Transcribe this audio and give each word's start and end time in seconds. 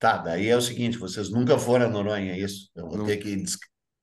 Tá, 0.00 0.16
daí 0.16 0.48
é 0.48 0.56
o 0.56 0.62
seguinte, 0.62 0.98
vocês 0.98 1.30
nunca 1.30 1.56
foram 1.58 1.86
a 1.86 1.88
Noronha, 1.88 2.32
é 2.32 2.38
isso? 2.38 2.70
Eu 2.74 2.88
vou 2.88 2.98
Não. 2.98 3.06
ter 3.06 3.18
que... 3.18 3.44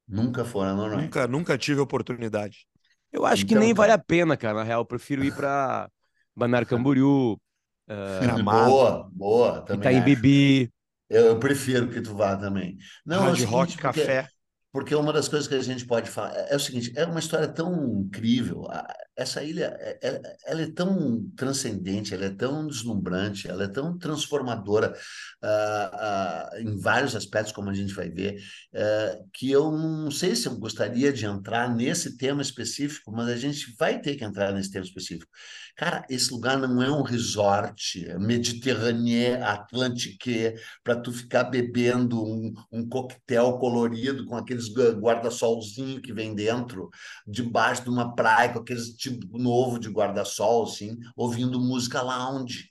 Nunca 0.08 0.46
foram 0.46 0.70
a 0.72 0.74
Noronha. 0.76 1.02
Nunca, 1.02 1.28
nunca 1.28 1.58
tive 1.58 1.82
oportunidade. 1.82 2.66
Eu 3.12 3.26
acho 3.26 3.46
que 3.46 3.54
Então, 3.54 3.64
nem 3.64 3.74
cara. 3.74 3.88
vale 3.90 3.92
a 3.94 3.98
pena, 4.06 4.38
cara. 4.38 4.54
Na 4.60 4.64
real, 4.64 4.82
eu 4.82 4.86
prefiro 4.86 5.24
ir 5.26 5.34
pra 5.36 5.90
Balneário 6.36 6.68
Camboriú, 6.70 7.34
uh, 7.34 8.22
Gramado. 8.22 8.70
Boa, 8.70 9.10
boa, 9.12 9.62
também 9.64 9.80
Itaim 9.82 9.96
acho. 9.98 10.06
Bibi. 10.06 10.72
Eu, 11.10 11.26
eu 11.26 11.40
prefiro 11.40 11.90
que 11.90 12.00
tu 12.02 12.16
vá 12.16 12.38
também. 12.38 12.78
Não, 13.06 13.18
é 13.26 13.30
Hard 13.30 13.44
rock, 13.46 13.72
seguinte, 13.72 13.82
porque- 13.82 14.00
café. 14.06 14.28
Porque 14.72 14.94
uma 14.94 15.12
das 15.12 15.28
coisas 15.28 15.48
que 15.48 15.56
a 15.56 15.62
gente 15.64 15.86
pode 15.88 16.10
falar 16.12 16.36
é, 16.36 16.54
é 16.54 16.56
o 16.56 16.60
seguinte: 16.60 16.94
é 16.96 17.06
uma 17.06 17.20
história 17.20 17.48
tão 17.48 18.02
incrível. 18.02 18.66
a- 18.70 18.94
Essa 19.18 19.44
ilha, 19.44 19.76
é- 19.80 19.98
é- 20.10 20.22
ela 20.46 20.62
é 20.62 20.72
tão 20.72 21.28
transcendente, 21.36 22.14
ela 22.14 22.26
é 22.26 22.30
tão 22.30 22.68
deslumbrante, 22.68 23.48
ela 23.48 23.64
é 23.64 23.68
tão 23.68 23.98
transformadora 23.98 24.94
ah, 25.42 26.50
ah, 26.54 26.62
em 26.62 26.78
vários 26.80 27.16
aspectos, 27.16 27.52
como 27.52 27.70
a 27.70 27.74
gente 27.74 27.94
vai 27.94 28.10
ver, 28.10 28.40
eh, 28.74 29.20
que 29.34 29.52
eu 29.52 29.72
não 29.72 30.12
sei 30.12 30.36
se 30.36 30.48
eu 30.48 30.56
gostaria 30.58 31.12
de 31.12 31.26
entrar 31.26 31.74
nesse 31.76 32.16
tema 32.18 32.42
específico, 32.44 33.12
mas 33.12 33.28
a 33.30 33.36
gente 33.38 33.76
vai 33.78 34.00
ter 34.00 34.16
que 34.16 34.24
entrar 34.24 34.52
nesse 34.54 34.72
tema 34.72 34.86
específico. 34.86 35.32
Cara, 35.76 36.06
esse 36.10 36.32
lugar 36.32 36.58
não 36.58 36.82
é 36.82 36.92
um 36.92 37.04
resort 37.04 38.06
mediterrâneo, 38.20 39.44
atlântique, 39.44 40.56
para 40.84 40.96
tu 41.00 41.12
ficar 41.12 41.46
bebendo 41.46 42.24
um, 42.24 42.54
um 42.72 42.88
coquetel 42.88 43.58
colorido 43.60 44.26
com 44.26 44.36
aqueles 44.36 44.68
gu- 44.70 44.94
guarda-solzinho 45.00 46.02
que 46.02 46.14
vem 46.14 46.34
dentro, 46.34 46.90
debaixo 47.28 47.84
de 47.84 47.90
uma 47.90 48.16
praia, 48.16 48.52
com 48.54 48.60
aqueles 48.60 48.96
tipo 49.12 49.38
novo 49.38 49.80
de 49.80 49.90
guarda-sol, 49.90 50.64
assim, 50.64 50.98
ouvindo 51.16 51.60
música 51.60 52.02
lounge, 52.02 52.70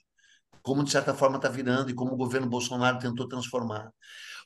como 0.61 0.83
de 0.83 0.91
certa 0.91 1.13
forma 1.13 1.37
está 1.37 1.49
virando 1.49 1.89
e 1.89 1.93
como 1.93 2.13
o 2.13 2.17
governo 2.17 2.49
Bolsonaro 2.49 2.99
tentou 2.99 3.27
transformar. 3.27 3.91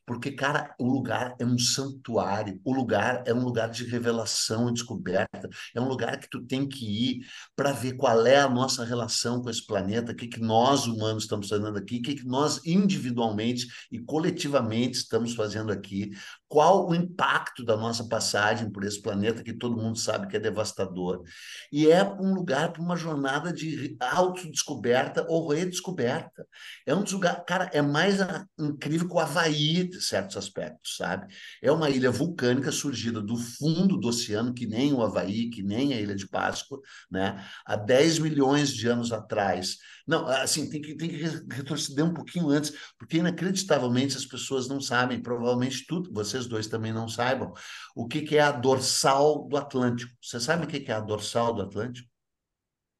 Porque, 0.06 0.32
cara, 0.32 0.76
o 0.80 0.88
lugar 0.92 1.36
é 1.40 1.46
um 1.46 1.58
santuário, 1.58 2.60
o 2.66 2.74
lugar 2.74 3.24
é 3.26 3.34
um 3.34 3.44
lugar 3.44 3.70
de 3.70 3.86
revelação 3.86 4.68
e 4.68 4.74
descoberta, 4.74 5.48
é 5.76 5.80
um 5.80 5.88
lugar 5.88 6.20
que 6.20 6.28
tu 6.30 6.44
tem 6.44 6.68
que 6.68 6.86
ir 6.86 7.26
para 7.56 7.72
ver 7.72 7.94
qual 7.94 8.26
é 8.26 8.38
a 8.38 8.50
nossa 8.50 8.84
relação 8.84 9.42
com 9.42 9.50
esse 9.50 9.66
planeta, 9.66 10.12
o 10.12 10.16
que, 10.16 10.28
que 10.28 10.40
nós 10.40 10.88
humanos 10.88 11.24
estamos 11.24 11.48
fazendo 11.48 11.78
aqui, 11.78 11.98
o 11.98 12.02
que, 12.02 12.16
que 12.16 12.26
nós 12.26 12.66
individualmente 12.66 13.68
e 13.92 14.00
coletivamente 14.00 14.98
estamos 14.98 15.36
fazendo 15.36 15.72
aqui, 15.72 16.10
qual 16.52 16.90
o 16.90 16.94
impacto 16.94 17.64
da 17.64 17.78
nossa 17.78 18.10
passagem 18.10 18.70
por 18.70 18.84
esse 18.84 19.02
planeta 19.02 19.42
que 19.42 19.54
todo 19.54 19.82
mundo 19.82 19.98
sabe 19.98 20.28
que 20.28 20.36
é 20.36 20.40
devastador. 20.40 21.24
E 21.72 21.90
é 21.90 22.04
um 22.04 22.34
lugar 22.34 22.74
para 22.74 22.82
uma 22.82 22.98
jornada 22.98 23.54
de 23.54 23.96
autodescoberta 24.02 25.26
ou 25.30 25.48
redescoberta. 25.48 26.46
É 26.86 26.94
um 26.94 27.04
dos 27.04 27.14
lugares, 27.14 27.42
cara, 27.48 27.70
é 27.72 27.82
mais 27.82 28.18
incrível 28.60 29.08
que 29.08 29.14
o 29.14 29.20
Havaí, 29.20 29.88
de 29.88 30.02
certos 30.02 30.36
aspectos, 30.36 30.98
sabe? 30.98 31.34
É 31.62 31.72
uma 31.72 31.90
ilha 31.90 32.12
vulcânica 32.12 32.70
surgida 32.70 33.22
do 33.22 33.38
fundo 33.38 33.98
do 33.98 34.10
oceano, 34.10 34.54
que 34.54 34.68
nem 34.68 34.92
o 34.92 35.02
Havaí, 35.02 35.50
que 35.50 35.64
nem 35.64 35.94
a 35.94 36.02
Ilha 36.02 36.16
de 36.16 36.28
Páscoa, 36.28 36.82
né? 37.10 37.42
Há 37.66 37.78
10 37.78 38.20
milhões 38.20 38.74
de 38.74 38.90
anos 38.90 39.14
atrás. 39.14 39.78
Não, 40.12 40.28
assim, 40.28 40.70
tem 40.70 40.82
que, 40.82 40.96
tem 40.96 41.10
que 41.10 41.16
re- 41.16 41.46
retroceder 41.52 42.04
um 42.06 42.14
pouquinho 42.14 42.50
antes, 42.50 42.74
porque 43.00 43.18
inacreditavelmente 43.18 44.18
as 44.18 44.26
pessoas 44.26 44.68
não 44.68 44.82
sabem, 44.82 45.22
provavelmente 45.22 45.86
tu, 45.88 46.04
vocês 46.12 46.48
dois 46.48 46.68
também 46.68 46.92
não 46.92 47.08
saibam, 47.08 47.54
o 47.96 48.08
que, 48.08 48.22
que 48.22 48.36
é 48.38 48.42
a 48.42 48.52
dorsal 48.52 49.48
do 49.48 49.56
Atlântico. 49.58 50.12
Você 50.22 50.40
sabe 50.40 50.66
o 50.66 50.68
que, 50.68 50.80
que 50.82 50.92
é 50.92 50.96
a 50.96 51.00
dorsal 51.00 51.54
do 51.54 51.62
Atlântico? 51.62 52.10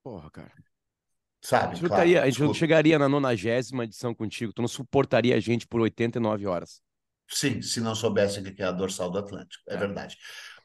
Porra, 0.04 0.30
cara. 0.32 0.52
Sabe, 1.42 1.74
A 1.74 1.76
gente, 1.76 1.88
claro, 1.88 2.04
a 2.22 2.30
gente 2.30 2.40
não 2.42 2.54
chegaria 2.54 3.00
na 3.00 3.10
nonagésima 3.10 3.84
edição 3.84 4.14
contigo. 4.14 4.54
Tu 4.54 4.62
não 4.62 4.68
suportaria 4.70 5.36
a 5.36 5.40
gente 5.40 5.68
por 5.68 5.82
89 5.82 6.46
horas. 6.46 6.82
Sim, 7.28 7.62
se 7.62 7.80
não 7.80 7.96
soubessem 7.96 8.44
o 8.46 8.54
que 8.54 8.62
é 8.62 8.66
a 8.66 8.72
dorsal 8.72 9.10
do 9.10 9.18
Atlântico, 9.18 9.64
é 9.70 9.76
É. 9.76 9.78
verdade. 9.78 10.18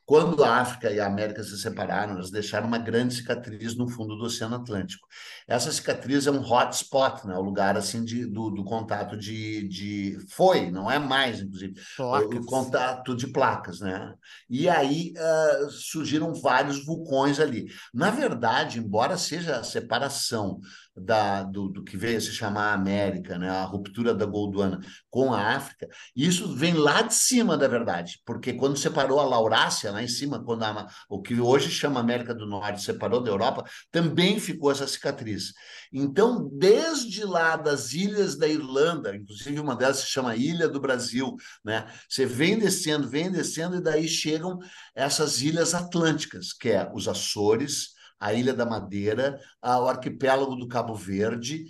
Quando 0.07 0.44
a 0.44 0.61
África 0.61 0.93
e 0.93 1.00
a 1.00 1.06
América 1.06 1.43
se 1.43 1.59
separaram, 1.59 2.15
elas 2.15 2.31
deixaram 2.31 2.69
uma 2.69 2.78
grande 2.78 3.12
cicatriz 3.12 3.75
no 3.75 3.89
fundo 3.89 4.17
do 4.17 4.25
Oceano 4.25 4.55
Atlântico. 4.55 5.05
Essa 5.49 5.72
cicatriz 5.72 6.28
é 6.28 6.31
um 6.31 6.41
hotspot, 6.41 7.27
né? 7.27 7.37
O 7.37 7.43
lugar 7.43 7.77
assim 7.77 8.05
de, 8.05 8.25
do, 8.25 8.49
do 8.50 8.65
contato 8.65 9.16
de, 9.16 9.66
de 9.66 10.16
foi, 10.31 10.71
não 10.71 10.89
é 10.89 11.00
mais, 11.00 11.41
inclusive, 11.41 11.72
o, 11.72 11.97
Placas. 11.97 12.39
o 12.39 12.47
contato 12.47 13.16
de 13.16 13.27
placas, 13.27 13.81
né? 13.81 14.15
E 14.49 14.69
aí 14.69 15.12
ah, 15.16 15.66
surgiram 15.71 16.33
vários 16.34 16.87
vulcões 16.87 17.41
ali. 17.41 17.66
Na 17.93 18.11
verdade, 18.11 18.78
embora 18.78 19.16
seja 19.16 19.56
a 19.56 19.65
separação 19.65 20.61
da, 20.97 21.43
do, 21.43 21.69
do 21.69 21.84
que 21.84 21.97
veio 21.97 22.17
a 22.17 22.21
se 22.21 22.33
chamar 22.33 22.73
América, 22.73 23.39
né? 23.39 23.51
A 23.51 23.65
ruptura 23.65 24.15
da 24.15 24.25
Golduana 24.25 24.81
com 25.11 25.33
a 25.33 25.55
África, 25.55 25.89
isso 26.15 26.55
vem 26.55 26.75
lá 26.75 27.03
de 27.03 27.15
cima 27.15 27.57
da 27.57 27.69
verdade, 27.69 28.21
porque 28.25 28.53
quando 28.53 28.79
separou 28.79 29.21
a 29.21 29.25
Laurácia, 29.25 29.93
lá 29.93 30.03
em 30.03 30.09
cima, 30.09 30.43
quando 30.43 30.62
a, 30.62 30.87
o 31.09 31.21
que 31.21 31.39
hoje 31.41 31.71
chama 31.71 32.01
América 32.01 32.34
do 32.34 32.47
Norte 32.47 32.83
separou 32.83 33.23
da 33.23 33.31
Europa, 33.31 33.65
também 33.91 34.41
ficou 34.41 34.71
essa 34.71 34.87
cicatriz. 34.87 35.53
Então, 35.93 36.49
desde 36.53 37.25
lá 37.25 37.57
das 37.57 37.93
ilhas 37.93 38.37
da 38.37 38.49
Irlanda, 38.49 39.15
inclusive 39.15 39.61
uma 39.61 39.77
delas 39.77 39.99
se 39.99 40.07
chama 40.07 40.37
Ilha 40.37 40.69
do 40.69 40.81
Brasil, 40.81 41.34
né? 41.65 41.87
Você 42.09 42.25
vem 42.25 42.59
descendo, 42.59 43.09
vem 43.09 43.31
descendo, 43.31 43.77
e 43.77 43.83
daí 43.83 44.09
chegam 44.09 44.59
essas 44.95 45.43
ilhas 45.43 45.75
atlânticas, 45.75 46.53
que 46.53 46.71
é 46.71 46.91
os 46.95 47.07
Açores, 47.09 47.96
a 48.19 48.32
Ilha 48.32 48.54
da 48.54 48.65
Madeira, 48.65 49.38
o 49.62 49.88
arquipélago 49.88 50.56
do 50.56 50.69
Cabo 50.69 50.94
Verde, 50.94 51.66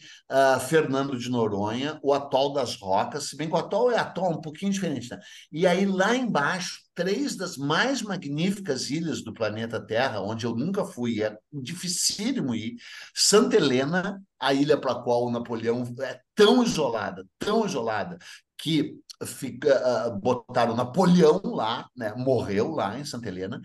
Fernando 0.69 1.19
de 1.19 1.29
Noronha, 1.29 1.99
o 2.03 2.13
Atol 2.13 2.53
das 2.53 2.77
Rocas, 2.77 3.29
se 3.29 3.37
bem 3.37 3.49
que 3.49 3.55
o 3.55 3.59
Atol 3.59 3.91
é 3.91 3.99
atol 3.99 4.31
um 4.33 4.41
pouquinho 4.41 4.73
diferente, 4.73 5.11
né? 5.11 5.19
E 5.51 5.67
aí 5.67 5.85
lá 5.85 6.15
embaixo, 6.15 6.81
três 6.95 7.37
das 7.37 7.57
mais 7.57 8.01
magníficas 8.01 8.91
ilhas 8.91 9.23
do 9.23 9.35
planeta 9.35 9.85
Terra, 9.85 10.21
onde 10.21 10.47
eu 10.47 10.55
nunca 10.55 10.85
fui, 10.85 11.23
é 11.23 11.37
dificílimo 11.53 12.55
ir, 12.55 12.77
Santa 13.15 13.57
Helena, 13.57 14.23
a 14.39 14.55
ilha 14.55 14.79
para 14.79 14.93
a 14.93 15.03
qual 15.03 15.27
o 15.27 15.31
Napoleão 15.31 15.83
é 16.01 16.21
tão 16.35 16.63
isolada, 16.63 17.27
tão 17.39 17.67
isolada, 17.67 18.19
que 18.59 18.95
fica, 19.25 19.75
ah, 19.79 20.11
botaram 20.11 20.77
Napoleão 20.77 21.41
lá, 21.45 21.89
né? 21.97 22.13
morreu 22.17 22.73
lá 22.73 22.99
em 22.99 23.05
Santa 23.05 23.29
Helena, 23.29 23.61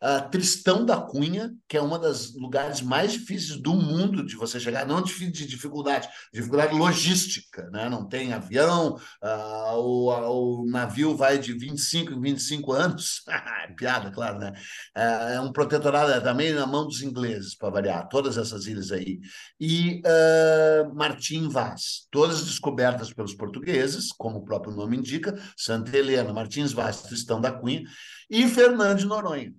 ah, 0.00 0.20
Tristão 0.20 0.84
da 0.84 1.00
Cunha, 1.00 1.52
que 1.66 1.76
é 1.76 1.82
um 1.82 1.98
dos 1.98 2.34
lugares 2.36 2.80
mais 2.80 3.12
difíceis 3.12 3.60
do 3.60 3.74
mundo 3.74 4.24
de 4.24 4.36
você 4.36 4.60
chegar, 4.60 4.86
não 4.86 5.02
de 5.02 5.12
de 5.22 5.46
dificuldade, 5.46 6.08
dificuldade 6.32 6.74
logística, 6.74 7.68
né? 7.70 7.88
não 7.88 8.06
tem 8.08 8.32
avião, 8.32 8.98
ah, 9.22 9.72
o, 9.76 10.62
o 10.62 10.70
navio 10.70 11.16
vai 11.16 11.38
de 11.38 11.52
25 11.52 12.12
em 12.12 12.20
25 12.20 12.72
anos, 12.72 13.22
piada, 13.76 14.10
claro, 14.10 14.38
né? 14.38 14.52
Ah, 14.94 15.30
É 15.32 15.40
um 15.40 15.52
protetorado 15.52 16.12
é 16.12 16.20
também 16.20 16.52
na 16.52 16.66
mão 16.66 16.86
dos 16.86 17.02
ingleses, 17.02 17.56
para 17.56 17.70
variar, 17.70 18.08
todas 18.08 18.36
essas 18.36 18.66
ilhas 18.66 18.92
aí. 18.92 19.20
E 19.60 20.02
Martim 20.94 21.48
Vaz, 21.48 22.06
todas 22.10 22.44
descobertas 22.44 23.12
pelos 23.12 23.34
portugueses, 23.34 24.12
como 24.12 24.38
o 24.38 24.44
próprio 24.44 24.74
nome 24.74 24.91
indica, 24.94 25.34
Santa 25.56 25.96
Helena, 25.96 26.32
Martins 26.32 26.72
Vaz, 26.72 27.02
Tristão 27.02 27.40
da 27.40 27.52
Cunha 27.52 27.82
e 28.30 28.46
Fernando 28.48 28.98
de 28.98 29.06
Noronha. 29.06 29.52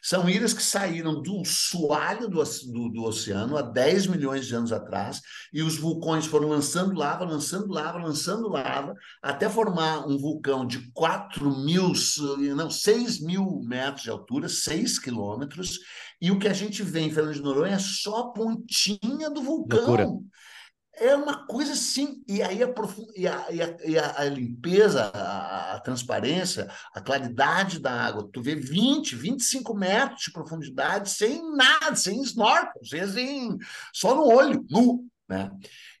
São 0.00 0.28
ilhas 0.28 0.52
que 0.52 0.62
saíram 0.62 1.20
do 1.20 1.42
soalho 1.44 2.28
do, 2.28 2.40
do- 2.40 2.88
do 2.88 3.02
oceano 3.02 3.56
há 3.56 3.62
10 3.62 4.06
milhões 4.06 4.46
de 4.46 4.54
anos 4.54 4.70
atrás, 4.72 5.20
e 5.52 5.60
os 5.60 5.76
vulcões 5.76 6.24
foram 6.24 6.48
lançando 6.48 6.94
lava, 6.96 7.24
lançando 7.24 7.66
lava, 7.72 7.98
lançando 7.98 8.48
lava, 8.48 8.94
até 9.20 9.48
formar 9.48 10.06
um 10.06 10.16
vulcão 10.16 10.64
de 10.64 10.88
4 10.92 11.50
mil, 11.64 11.92
não, 12.54 12.70
6 12.70 13.20
mil 13.20 13.60
metros 13.66 14.04
de 14.04 14.10
altura, 14.10 14.48
6 14.48 15.00
quilômetros, 15.00 15.80
e 16.20 16.30
o 16.30 16.38
que 16.38 16.46
a 16.46 16.52
gente 16.52 16.80
vê 16.82 17.00
em 17.00 17.10
Fernando 17.10 17.34
de 17.34 17.42
Noronha 17.42 17.74
é 17.74 17.78
só 17.80 18.18
a 18.20 18.32
pontinha 18.32 19.28
do 19.30 19.42
vulcão. 19.42 19.78
Loucura. 19.80 20.06
É 21.00 21.14
uma 21.14 21.46
coisa 21.46 21.72
assim, 21.72 22.22
e 22.26 22.42
aí 22.42 22.62
a, 22.62 22.68
profu- 22.72 23.06
e 23.16 23.26
a, 23.26 23.46
e 23.50 23.62
a- 23.62 23.76
e 23.84 23.98
a- 23.98 24.24
limpeza, 24.24 25.04
a, 25.14 25.80
transparência, 25.80 26.68
a 26.94 27.00
claridade 27.00 27.78
da 27.78 27.92
água, 27.92 28.28
tu 28.32 28.42
vê 28.42 28.54
20, 28.54 29.14
25 29.14 29.74
metros 29.74 30.22
de 30.24 30.32
profundidade 30.32 31.10
sem 31.10 31.54
nada, 31.54 31.94
sem 31.94 32.20
snorkel, 32.22 32.84
sem, 32.84 33.06
sem- 33.08 33.58
só 33.94 34.14
no 34.14 34.24
olho, 34.26 34.64
nu, 34.70 35.06
né? 35.28 35.50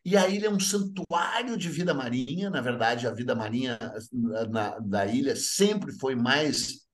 E 0.04 0.16
a 0.16 0.28
ilha 0.28 0.46
é 0.46 0.50
um 0.50 0.58
santuário 0.60 1.56
de 1.56 1.68
vida 1.68 1.92
marinha, 1.92 2.48
na 2.50 2.60
verdade, 2.60 3.06
a 3.06 3.12
vida 3.12 3.34
marinha 3.34 3.78
na- 4.50 4.78
da 4.78 5.06
ilha 5.06 5.36
sempre 5.36 5.92
foi 5.92 6.14
mais 6.14 6.87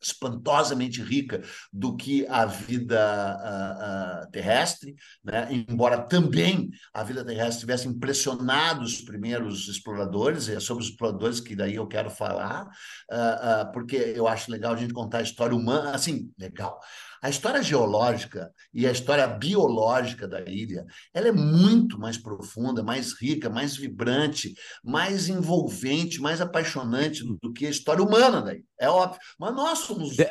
espantosamente 0.00 1.02
rica 1.02 1.42
do 1.72 1.96
que 1.96 2.26
a 2.28 2.44
vida 2.44 4.28
terrestre, 4.32 4.94
né? 5.24 5.48
embora 5.50 5.98
também 5.98 6.70
a 6.92 7.02
vida 7.02 7.24
terrestre 7.24 7.60
tivesse 7.60 7.88
impressionado 7.88 8.82
os 8.82 9.00
primeiros 9.00 9.68
exploradores, 9.68 10.48
é 10.48 10.60
sobre 10.60 10.84
os 10.84 10.90
exploradores 10.90 11.40
que 11.40 11.56
daí 11.56 11.74
eu 11.74 11.86
quero 11.86 12.10
falar, 12.10 12.66
uh, 13.10 13.72
porque 13.72 13.96
eu 13.96 14.26
acho 14.26 14.50
legal 14.50 14.74
a 14.74 14.76
gente 14.76 14.92
contar 14.92 15.18
a 15.18 15.22
história 15.22 15.56
humana, 15.56 15.92
assim, 15.92 16.30
legal. 16.38 16.78
A 17.22 17.28
história 17.28 17.62
geológica 17.62 18.52
e 18.72 18.86
a 18.86 18.92
história 18.92 19.26
biológica 19.26 20.26
da 20.26 20.40
ilha, 20.42 20.86
ela 21.12 21.28
é 21.28 21.32
muito 21.32 21.98
mais 21.98 22.16
profunda, 22.16 22.82
mais 22.82 23.12
rica, 23.12 23.50
mais 23.50 23.76
vibrante, 23.76 24.54
mais 24.84 25.28
envolvente, 25.28 26.20
mais 26.20 26.40
apaixonante 26.40 27.24
do 27.42 27.52
que 27.52 27.66
a 27.66 27.70
história 27.70 28.02
humana 28.02 28.42
daí. 28.42 28.62
É 28.78 28.88
óbvio. 28.88 29.20
Mas 29.38 29.54
nós 29.54 29.78
somos 29.80 30.16
de, 30.16 30.26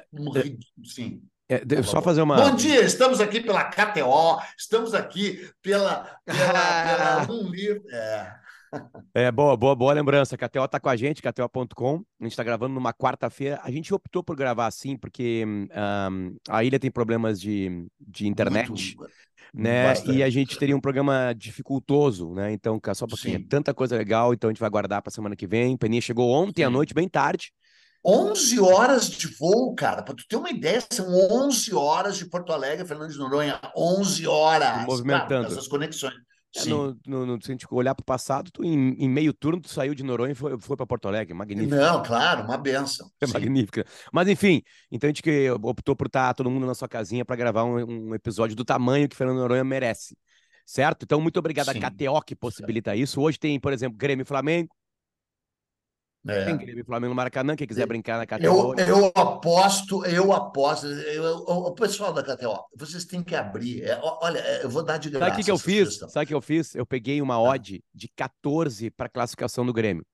sim. 0.85 1.21
É, 1.49 1.63
de, 1.63 1.81
só 1.83 2.01
fazer 2.01 2.21
uma. 2.21 2.35
Bom 2.35 2.55
dia, 2.55 2.81
estamos 2.81 3.21
aqui 3.21 3.39
pela 3.39 3.63
KTO, 3.63 4.41
estamos 4.57 4.93
aqui 4.93 5.49
pela, 5.61 6.19
pela, 6.25 7.25
pela 7.25 7.31
um 7.31 7.49
livro. 7.49 7.83
É. 7.89 8.46
É, 9.13 9.31
boa, 9.31 9.55
boa, 9.55 9.75
boa 9.75 9.93
lembrança. 9.93 10.35
A 10.35 10.37
KTO 10.37 10.67
tá 10.67 10.79
com 10.79 10.89
a 10.89 10.95
gente, 10.95 11.21
KTO.com. 11.21 12.03
A 12.19 12.23
gente 12.23 12.33
está 12.33 12.43
gravando 12.43 12.73
numa 12.73 12.93
quarta-feira. 12.93 13.59
A 13.63 13.71
gente 13.71 13.93
optou 13.93 14.23
por 14.23 14.35
gravar 14.35 14.67
assim, 14.67 14.97
porque 14.97 15.45
um, 15.45 16.35
a 16.49 16.63
ilha 16.63 16.79
tem 16.79 16.91
problemas 16.91 17.39
de, 17.39 17.87
de 17.99 18.27
internet. 18.27 18.69
Muito, 18.69 19.11
né? 19.53 19.87
Bastante. 19.87 20.17
E 20.17 20.23
a 20.23 20.29
gente 20.29 20.57
teria 20.57 20.75
um 20.75 20.81
programa 20.81 21.33
dificultoso, 21.35 22.33
né? 22.33 22.51
Então, 22.51 22.79
só 22.93 23.07
porque 23.07 23.31
é 23.31 23.39
tanta 23.39 23.73
coisa 23.73 23.97
legal, 23.97 24.33
então 24.33 24.49
a 24.49 24.53
gente 24.53 24.59
vai 24.59 24.69
guardar 24.69 25.01
para 25.01 25.11
semana 25.11 25.35
que 25.35 25.47
vem. 25.47 25.77
Peninha 25.77 26.01
chegou 26.01 26.29
ontem 26.31 26.61
Sim. 26.61 26.67
à 26.67 26.69
noite, 26.69 26.93
bem 26.93 27.07
tarde. 27.07 27.51
11 28.05 28.59
horas 28.59 29.09
de 29.09 29.27
voo, 29.27 29.75
cara. 29.75 30.01
Para 30.01 30.15
tu 30.15 30.23
ter 30.27 30.37
uma 30.37 30.49
ideia, 30.49 30.81
são 30.91 31.07
11 31.09 31.73
horas 31.73 32.17
de 32.17 32.25
Porto 32.25 32.53
Alegre, 32.53 32.87
Fernando 32.87 33.11
de 33.11 33.17
Noronha. 33.17 33.59
11 33.75 34.27
horas. 34.27 34.85
Movimentando. 34.85 35.47
essas 35.47 35.67
conexões. 35.67 36.13
É, 36.57 36.65
no, 36.65 36.97
no, 37.05 37.25
no, 37.25 37.41
se 37.41 37.51
a 37.51 37.53
gente 37.53 37.67
olhar 37.69 37.93
para 37.93 38.01
o 38.01 38.05
passado, 38.05 38.49
tu, 38.51 38.63
em, 38.63 38.93
em, 38.97 39.09
meio 39.09 39.33
turno, 39.33 39.61
tu 39.61 39.69
saiu 39.69 39.93
de 39.93 40.03
Noronha 40.03 40.31
e 40.31 40.35
foi, 40.35 40.59
foi 40.59 40.75
para 40.75 40.85
Porto 40.85 41.07
Alegre. 41.07 41.33
Magnífico. 41.33 41.75
Não, 41.75 42.01
claro, 42.01 42.43
uma 42.43 42.57
benção. 42.57 43.09
É 43.21 43.27
magnífica. 43.27 43.85
Mas, 44.11 44.27
enfim, 44.27 44.61
então 44.91 45.07
a 45.07 45.09
gente 45.09 45.21
que 45.21 45.49
optou 45.49 45.95
por 45.95 46.07
estar 46.07 46.27
tá 46.27 46.33
todo 46.33 46.49
mundo 46.49 46.65
na 46.65 46.75
sua 46.75 46.87
casinha 46.87 47.23
para 47.23 47.35
gravar 47.35 47.63
um, 47.63 48.09
um, 48.09 48.15
episódio 48.15 48.55
do 48.55 48.65
tamanho 48.65 49.07
que 49.07 49.15
Fernando 49.15 49.37
Noronha 49.37 49.63
merece. 49.63 50.17
Certo? 50.65 51.03
Então, 51.03 51.21
muito 51.21 51.37
obrigado 51.37 51.71
Sim. 51.71 51.79
a 51.79 51.91
KTO 51.91 52.21
que 52.21 52.35
possibilita 52.35 52.95
isso. 52.95 53.21
Hoje 53.21 53.39
tem, 53.39 53.59
por 53.59 53.71
exemplo, 53.71 53.97
Grêmio 53.97 54.23
e 54.23 54.25
Flamengo. 54.25 54.69
É. 56.25 56.45
Tem 56.45 56.57
Grêmio 56.57 56.85
Flamengo 56.85 57.09
no 57.09 57.15
Maracanã, 57.15 57.55
quem 57.55 57.67
quiser 57.67 57.85
brincar 57.85 58.17
na 58.17 58.25
KTO. 58.25 58.43
Eu, 58.43 58.75
eu 58.77 59.11
aposto, 59.15 60.05
eu 60.05 60.33
aposto. 60.33 60.87
Eu, 60.87 61.37
o 61.37 61.71
pessoal 61.73 62.13
da 62.13 62.21
KTO, 62.21 62.65
vocês 62.75 63.05
têm 63.05 63.23
que 63.23 63.35
abrir. 63.35 63.83
É, 63.83 63.99
olha, 64.01 64.39
é, 64.39 64.63
eu 64.63 64.69
vou 64.69 64.83
dar 64.83 64.97
de 64.97 65.09
graça. 65.09 65.29
Sabe 65.29 65.41
o 65.41 65.45
que, 65.45 65.51
eu 65.51 65.57
fiz? 65.57 65.95
Sabe 65.97 66.23
o 66.25 66.27
que 66.27 66.33
eu 66.33 66.41
fiz? 66.41 66.75
Eu 66.75 66.85
peguei 66.85 67.21
uma 67.21 67.35
ah. 67.35 67.41
odd 67.41 67.83
de 67.93 68.07
14 68.15 68.89
para 68.91 69.07
classificação 69.07 69.65
do 69.65 69.71
Grêmio. 69.71 70.05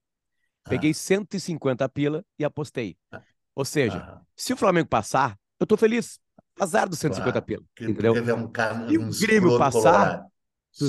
Peguei 0.70 0.92
ah. 0.92 0.96
150 0.96 1.90
pila 1.90 2.24
e 2.38 2.46
apostei. 2.46 2.96
Ah. 3.12 3.22
Ou 3.56 3.66
seja, 3.66 3.98
ah. 3.98 4.22
se 4.36 4.54
o 4.54 4.58
Flamengo 4.58 4.90
passar, 4.90 5.36
eu 5.60 5.66
tô 5.66 5.78
feliz. 5.78 6.20
Azar 6.60 6.88
dos 6.88 7.00
150 7.00 7.32
claro. 7.32 7.46
pila. 7.46 7.64
Entendeu? 7.90 8.36
Um 8.36 8.48
cara, 8.48 8.86
e 8.92 9.00
o 9.00 9.10
Grêmio 9.20 9.58
passar, 9.58 10.24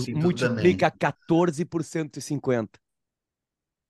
multiplica 0.09 0.91
14 0.91 1.65
por 1.65 1.83
150 1.83 2.84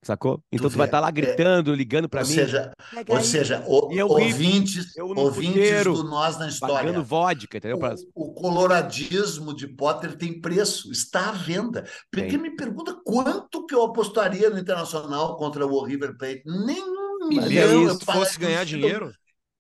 sacou? 0.07 0.43
Então 0.53 0.69
tu, 0.69 0.73
tu 0.73 0.79
vai 0.79 0.87
estar 0.87 0.99
tá 0.99 1.03
lá 1.03 1.09
é, 1.09 1.13
gritando, 1.13 1.73
é, 1.73 1.77
ligando 1.77 2.09
para 2.09 2.23
mim. 2.23 2.35
Seja, 2.35 2.73
ou 3.09 3.21
seja, 3.21 3.65
o, 3.67 3.93
eu 3.93 4.09
ouvintes, 4.09 4.97
eu 4.97 5.07
ouvintes 5.09 5.53
puteiro, 5.53 5.95
do 5.95 6.05
Nós 6.05 6.39
na 6.39 6.49
História. 6.49 6.77
Pagando 6.77 7.05
vodka, 7.05 7.59
entendeu? 7.59 7.79
O, 8.15 8.31
o, 8.31 8.35
coloradismo 8.35 9.55
de 9.55 9.67
Potter 9.67 10.17
tem 10.17 10.41
preço, 10.41 10.91
está 10.91 11.29
à 11.31 11.33
venda. 11.33 11.85
Porque 12.11 12.29
tem. 12.29 12.39
me 12.39 12.57
pergunta 12.57 12.97
quanto 13.05 13.67
que 13.67 13.75
eu 13.75 13.83
apostaria 13.83 14.51
no 14.51 14.59
Internacional 14.59 15.37
contra 15.37 15.67
o 15.67 15.85
River 15.85 16.17
Plate. 16.17 16.43
Nenhum 16.47 17.29
milhão. 17.29 17.99
Se 17.99 18.05
fosse 18.05 18.39
ganhar 18.39 18.65
dinheiro... 18.65 19.13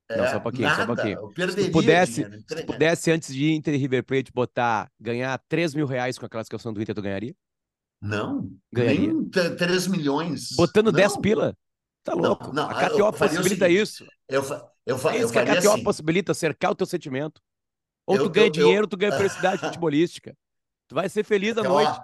É, 0.06 0.18
não, 0.18 0.28
só 0.28 0.36
um 0.36 0.40
pouquinho, 0.40 0.68
nada, 0.68 0.76
só 0.76 0.82
um 0.82 0.94
pouquinho. 0.94 1.18
Se 1.50 1.70
pudesse, 1.70 2.26
se 2.46 2.64
pudesse, 2.64 3.10
antes 3.10 3.34
de 3.34 3.52
Inter 3.52 3.72
e 3.72 3.78
River 3.78 4.04
Plate, 4.04 4.30
botar, 4.32 4.90
ganhar 5.00 5.40
3 5.48 5.74
mil 5.74 5.86
reais 5.86 6.18
com 6.18 6.26
a 6.26 6.28
classificação 6.28 6.74
do 6.74 6.82
Inter, 6.82 6.94
tu 6.94 7.00
ganharia? 7.00 7.34
Não, 8.04 8.50
Ganharia. 8.70 9.14
nem 9.14 9.30
3 9.30 9.86
milhões. 9.86 10.50
Botando 10.54 10.86
não. 10.86 10.92
10 10.92 11.16
pila. 11.16 11.56
Tá 12.02 12.12
louco. 12.12 12.52
Não, 12.52 12.68
não, 12.68 12.70
a 12.70 12.90
KTO 12.90 13.10
possibilita 13.14 13.64
seguinte, 13.64 13.82
isso. 13.82 14.04
Eu, 14.28 14.42
eu, 14.42 14.70
eu, 14.84 15.08
é 15.08 15.18
isso 15.18 15.32
que 15.32 15.38
a 15.38 15.56
KTO 15.56 15.72
assim. 15.72 15.82
possibilita, 15.82 16.34
cercar 16.34 16.72
o 16.72 16.74
teu 16.74 16.86
sentimento. 16.86 17.40
Ou 18.06 18.16
eu, 18.16 18.24
tu 18.24 18.30
ganha 18.30 18.50
dinheiro, 18.50 18.82
ou 18.82 18.88
tu 18.88 18.98
ganha 18.98 19.12
felicidade 19.16 19.62
futebolística. 19.62 20.36
Tu 20.86 20.94
vai 20.94 21.08
ser 21.08 21.24
feliz 21.24 21.56
à 21.56 21.62
noite. 21.62 21.98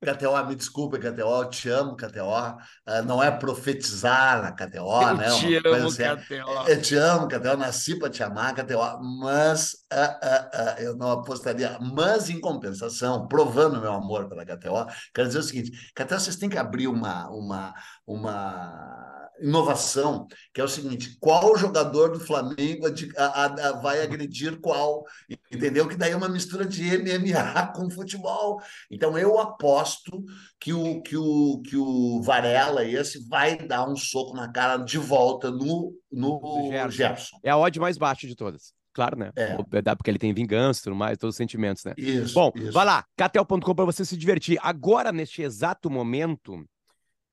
KTO, 0.00 0.46
me 0.46 0.54
desculpa, 0.54 0.96
KTO, 0.96 1.42
eu 1.42 1.50
te 1.50 1.68
amo, 1.68 1.96
KTO. 1.96 2.22
Uh, 2.22 2.56
ah, 2.86 3.02
não 3.02 3.22
é 3.22 3.30
profetizar 3.30 4.40
na 4.40 4.52
KTO, 4.52 5.02
eu 5.02 5.16
né? 5.16 5.30
Te 5.30 5.56
amo, 5.56 5.88
assim, 5.88 6.02
KTO. 6.02 6.68
Eu 6.68 6.82
te 6.82 6.94
amo, 6.94 7.28
KTO, 7.28 7.56
nasci 7.56 7.98
para 7.98 8.08
te 8.08 8.22
amar, 8.22 8.54
KTO, 8.54 9.00
mas 9.20 9.72
uh, 9.92 10.76
uh, 10.76 10.80
eu 10.80 10.96
não 10.96 11.10
apostaria. 11.10 11.78
Mas, 11.80 12.30
em 12.30 12.40
compensação, 12.40 13.26
provando 13.26 13.80
meu 13.80 13.92
amor 13.92 14.28
pela 14.28 14.44
KTO, 14.44 14.86
quero 15.12 15.26
dizer 15.26 15.40
o 15.40 15.42
seguinte: 15.42 15.92
KTO, 15.94 16.20
vocês 16.20 16.36
têm 16.36 16.48
que 16.48 16.58
abrir 16.58 16.86
uma, 16.86 17.28
uma, 17.30 17.74
uma 18.06 19.27
inovação, 19.40 20.26
que 20.52 20.60
é 20.60 20.64
o 20.64 20.68
seguinte: 20.68 21.16
qual 21.20 21.56
jogador 21.56 22.12
do 22.12 22.20
Flamengo 22.20 22.86
a, 23.16 23.24
a, 23.24 23.44
a, 23.44 23.72
vai 23.80 24.02
agredir 24.02 24.58
qual? 24.60 25.04
Entendeu? 25.50 25.88
Que 25.88 25.96
daí 25.96 26.12
é 26.12 26.16
uma 26.16 26.28
mistura 26.28 26.64
de 26.64 26.82
MMA 26.98 27.72
com 27.74 27.90
futebol. 27.90 28.60
Então 28.90 29.18
eu 29.18 29.38
aposto 29.38 30.24
que 30.60 30.72
o, 30.72 31.00
que 31.02 31.16
o, 31.16 31.62
que 31.64 31.76
o 31.76 32.20
Varela, 32.22 32.84
esse, 32.84 33.26
vai 33.28 33.56
dar 33.56 33.88
um 33.88 33.96
soco 33.96 34.36
na 34.36 34.50
cara 34.50 34.76
de 34.78 34.98
volta 34.98 35.50
no, 35.50 35.94
no 36.10 36.68
Gerson. 36.70 36.90
Gerson. 36.90 37.40
É 37.44 37.50
a 37.50 37.56
odd 37.56 37.78
mais 37.80 37.96
baixa 37.96 38.26
de 38.26 38.34
todas. 38.34 38.72
Claro, 38.92 39.16
né? 39.16 39.30
É. 39.36 39.52
é 39.52 39.94
porque 39.94 40.10
ele 40.10 40.18
tem 40.18 40.34
vingança 40.34 40.82
tudo 40.82 40.96
mais, 40.96 41.16
todos 41.16 41.34
os 41.34 41.36
sentimentos, 41.36 41.84
né? 41.84 41.94
Isso. 41.96 42.34
Bom, 42.34 42.50
isso. 42.56 42.72
vai 42.72 42.84
lá, 42.84 43.04
KTO.com 43.16 43.72
para 43.72 43.84
você 43.84 44.04
se 44.04 44.16
divertir. 44.16 44.58
Agora, 44.60 45.12
neste 45.12 45.40
exato 45.40 45.88
momento, 45.88 46.64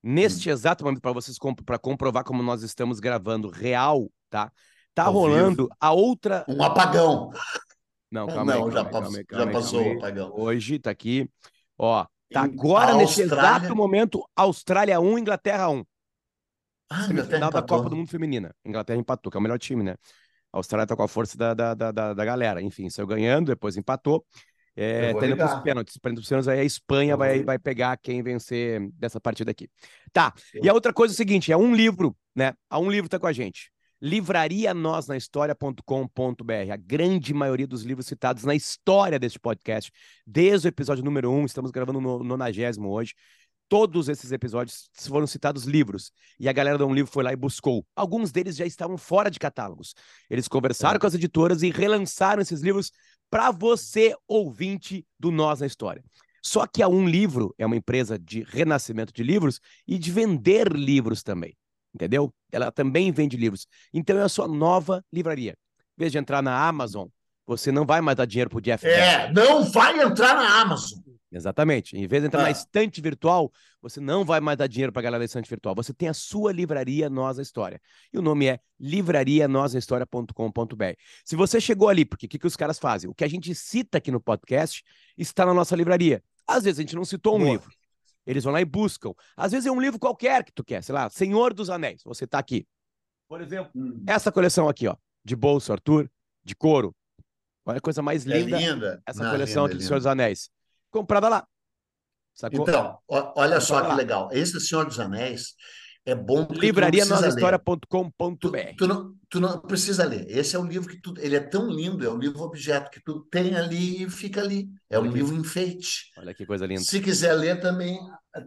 Neste 0.08 0.52
exato 0.52 0.84
momento, 0.84 1.02
para 1.02 1.12
vocês 1.12 1.36
para 1.66 1.80
comprovar 1.80 2.24
como 2.24 2.44
nós 2.44 2.62
estamos 2.62 3.00
gravando 3.00 3.50
real, 3.50 4.08
tá? 4.30 4.52
Tá 4.94 5.06
Ao 5.06 5.14
rolando 5.14 5.64
vivo. 5.64 5.76
a 5.80 5.92
outra. 5.92 6.46
Um 6.48 6.62
apagão. 6.62 7.32
Não, 8.12 8.28
calma 8.28 8.54
Não, 8.54 8.68
aí, 8.68 8.72
já, 8.72 8.86
passou, 8.86 9.18
aí, 9.18 9.26
já 9.32 9.48
passou 9.48 9.84
o 9.84 9.98
apagão. 9.98 10.32
Hoje 10.36 10.78
tá 10.78 10.92
aqui, 10.92 11.28
ó. 11.76 12.06
Tá 12.32 12.44
agora, 12.44 12.94
neste 12.94 13.24
exato 13.24 13.76
momento, 13.76 14.24
Austrália 14.36 15.00
1, 15.00 15.18
Inglaterra 15.18 15.70
1. 15.70 15.84
Ah, 16.92 17.08
Inglaterra 17.10 17.50
da 17.50 17.62
Copa 17.64 17.90
do 17.90 17.96
Mundo 17.96 18.10
Feminina. 18.12 18.56
Inglaterra 18.64 19.00
empatou, 19.00 19.32
que 19.32 19.38
é 19.38 19.40
o 19.40 19.42
melhor 19.42 19.58
time, 19.58 19.82
né? 19.82 19.96
A 20.54 20.58
Austrália 20.58 20.86
tá 20.86 20.96
com 20.96 21.02
a 21.02 21.08
força 21.08 21.36
da, 21.36 21.56
da, 21.56 21.74
da, 21.74 22.14
da 22.14 22.26
galera. 22.26 22.62
Enfim, 22.62 22.92
saiu 22.92 23.08
ganhando, 23.08 23.48
depois 23.48 23.76
empatou. 23.76 24.24
É, 24.76 25.14
tá 25.14 25.26
indo 25.26 25.38
para 25.38 25.58
os 25.58 25.64
pênaltis. 25.64 25.98
Para 25.98 26.14
os 26.14 26.28
pênaltis, 26.28 26.48
aí 26.48 26.60
a 26.60 26.64
Espanha 26.64 27.16
vai, 27.16 27.44
vai 27.44 27.58
pegar 27.58 27.96
quem 27.98 28.22
vencer 28.22 28.90
dessa 28.94 29.22
partida 29.22 29.52
aqui. 29.52 29.70
Tá. 30.12 30.34
E 30.54 30.68
a 30.68 30.74
outra 30.74 30.92
coisa 30.92 31.14
é 31.14 31.16
o 31.16 31.18
seguinte: 31.18 31.52
é 31.52 31.58
um 31.58 31.74
livro, 31.74 32.16
né? 32.36 32.54
Há 32.70 32.80
um 32.80 32.90
livro 32.90 33.10
tá 33.10 33.18
com 33.18 33.28
a 33.28 33.34
gente. 33.34 33.72
Livraria 34.02 34.74
nós 34.74 35.08
na 35.08 35.16
história.com.br. 35.16 36.72
A 36.72 36.76
grande 36.76 37.34
maioria 37.34 37.66
dos 37.66 37.84
livros 37.84 38.06
citados 38.06 38.44
na 38.44 38.54
história 38.54 39.18
deste 39.18 39.40
podcast, 39.40 39.92
desde 40.28 40.68
o 40.68 40.70
episódio 40.70 41.04
número 41.04 41.32
1, 41.32 41.46
estamos 41.46 41.72
gravando 41.72 42.02
no 42.02 42.24
nonagésimo 42.24 42.90
hoje. 42.90 43.14
Todos 43.68 44.10
esses 44.10 44.32
episódios 44.32 44.90
foram 44.94 45.26
citados 45.26 45.64
livros. 45.64 46.12
E 46.40 46.48
a 46.48 46.54
galera 46.54 46.78
da 46.78 46.86
Um 46.86 46.94
Livro 46.94 47.12
foi 47.12 47.24
lá 47.24 47.34
e 47.34 47.36
buscou. 47.36 47.84
Alguns 47.96 48.32
deles 48.32 48.56
já 48.56 48.66
estavam 48.66 48.96
fora 48.96 49.32
de 49.32 49.40
catálogos. 49.40 49.96
Eles 50.30 50.48
conversaram 50.48 50.98
é. 50.98 51.00
com 51.00 51.08
as 51.08 51.16
editoras 51.16 51.64
e 51.64 51.72
relançaram 51.72 52.44
esses 52.44 52.62
livros 52.62 52.92
para 53.30 53.52
você, 53.52 54.16
ouvinte 54.28 55.06
do 55.20 55.32
Nós 55.32 55.60
na 55.60 55.66
História. 55.66 56.04
Só 56.42 56.68
que 56.68 56.84
a 56.84 56.88
Um 56.88 57.08
Livro 57.08 57.54
é 57.58 57.66
uma 57.66 57.76
empresa 57.76 58.20
de 58.20 58.44
renascimento 58.44 59.12
de 59.12 59.24
livros 59.24 59.60
e 59.88 59.98
de 59.98 60.12
vender 60.12 60.72
livros 60.72 61.24
também. 61.24 61.58
Entendeu? 61.94 62.34
Ela 62.52 62.72
também 62.72 63.12
vende 63.12 63.36
livros. 63.36 63.66
Então 63.94 64.18
é 64.18 64.22
a 64.22 64.30
sua 64.30 64.48
nova 64.48 65.04
livraria. 65.12 65.58
Em 65.98 66.02
vez 66.02 66.12
de 66.12 66.18
entrar 66.18 66.42
na 66.42 66.68
Amazon, 66.68 67.08
você 67.48 67.72
não 67.72 67.86
vai 67.86 68.02
mais 68.02 68.18
dar 68.18 68.26
dinheiro 68.26 68.50
pro 68.50 68.62
Jeff 68.62 68.86
É, 68.86 69.32
não 69.32 69.64
vai 69.64 70.00
entrar 70.00 70.36
na 70.36 70.62
Amazon. 70.62 71.00
Exatamente. 71.32 71.98
Em 71.98 72.08
vez 72.08 72.22
de 72.22 72.28
entrar 72.28 72.44
na 72.44 72.52
estante 72.52 73.02
virtual, 73.02 73.52
você 73.86 74.02
não 74.02 74.26
vai 74.26 74.40
mais 74.40 74.58
dar 74.58 74.66
dinheiro 74.66 74.92
para 74.92 75.02
a 75.02 75.04
galera 75.04 75.24
estante 75.24 75.48
virtual. 75.48 75.76
Você 75.76 75.94
tem 75.94 76.10
a 76.10 76.14
sua 76.14 76.52
livraria 76.52 77.08
Nós 77.08 77.38
a 77.38 77.44
História. 77.44 77.80
E 78.12 78.18
o 78.18 78.22
nome 78.22 78.48
é 78.48 78.60
livrarianosahistòria.com.br. 78.80 80.94
Se 81.24 81.36
você 81.36 81.62
chegou 81.62 81.88
ali, 81.88 82.04
porque 82.04 82.26
o 82.26 82.30
que, 82.30 82.40
que 82.40 82.48
os 82.48 82.56
caras 82.56 82.80
fazem? 82.80 83.08
O 83.08 83.14
que 83.14 83.24
a 83.24 83.28
gente 83.28 83.54
cita 83.54 84.00
aqui 84.00 84.10
no 84.10 84.20
podcast 84.20 84.84
está 85.16 85.46
na 85.46 85.54
nossa 85.54 85.76
livraria. 85.76 86.24
Às 86.48 86.64
vezes 86.64 86.80
a 86.80 86.82
gente 86.82 86.96
não 86.96 87.06
citou 87.06 87.36
um 87.36 87.42
Boa. 87.42 87.52
livro. 87.52 87.70
Eles 88.26 88.44
vão 88.44 88.54
lá 88.54 88.60
e 88.60 88.66
buscam. 88.66 89.14
Às 89.38 89.52
vezes 89.52 89.68
é 89.68 89.72
um 89.72 89.80
livro 89.80 90.00
qualquer 90.00 90.44
que 90.44 90.52
tu 90.52 90.64
quer, 90.64 90.84
sei 90.84 90.96
lá, 90.96 91.08
Senhor 91.12 91.54
dos 91.54 91.70
Anéis. 91.70 92.02
Você 92.04 92.26
está 92.26 92.40
aqui. 92.40 92.68
Por 93.28 93.40
exemplo, 93.40 93.70
hum. 93.76 94.04
essa 94.08 94.32
coleção 94.32 94.68
aqui, 94.68 94.88
ó, 94.88 94.96
de 95.24 95.36
bolso, 95.36 95.72
Arthur, 95.72 96.10
de 96.44 96.56
couro. 96.56 96.96
Olha 97.64 97.78
a 97.78 97.82
coisa 97.82 98.02
mais 98.02 98.26
linda. 98.26 98.58
É 98.58 98.62
linda. 98.62 99.00
Essa 99.06 99.24
Não, 99.24 99.30
coleção 99.30 99.66
linda, 99.66 99.76
aqui 99.76 99.84
do 99.84 99.88
Senhor 99.88 100.00
dos 100.00 100.08
Anéis. 100.08 100.50
Comprada 100.90 101.30
lá. 101.30 101.48
Sacou? 102.36 102.62
Então, 102.68 103.00
olha 103.08 103.62
só 103.62 103.82
que 103.82 103.96
legal. 103.96 104.30
Esse 104.32 104.60
Senhor 104.60 104.86
dos 104.86 105.00
Anéis 105.00 105.56
é 106.06 106.14
bom 106.14 106.46
livraria 106.52 107.06
novahistoria.com.br 107.06 108.38
tu, 108.40 108.52
tu, 108.78 108.88
não, 108.88 109.16
tu 109.30 109.40
não 109.40 109.60
precisa 109.62 110.06
ler. 110.06 110.26
Esse 110.30 110.56
é 110.56 110.60
um 110.60 110.68
livro 110.68 110.90
que 110.90 111.02
tu, 111.02 111.14
ele 111.18 111.36
é 111.36 111.40
tão 111.40 111.68
lindo, 111.68 112.06
é 112.06 112.10
um 112.12 112.18
livro 112.18 112.42
objeto 112.42 112.92
que 112.92 113.02
tu 113.04 113.22
tem 113.32 113.56
ali 113.56 114.04
e 114.04 114.10
fica 114.10 114.42
ali. 114.42 114.70
É 114.90 115.00
um 115.00 115.08
livro 115.08 115.36
enfeite. 115.36 116.12
Olha 116.18 116.34
que 116.34 116.46
coisa 116.46 116.68
linda. 116.68 116.82
Se 116.82 117.00
quiser 117.00 117.34
ler 117.34 117.60
também 117.60 117.98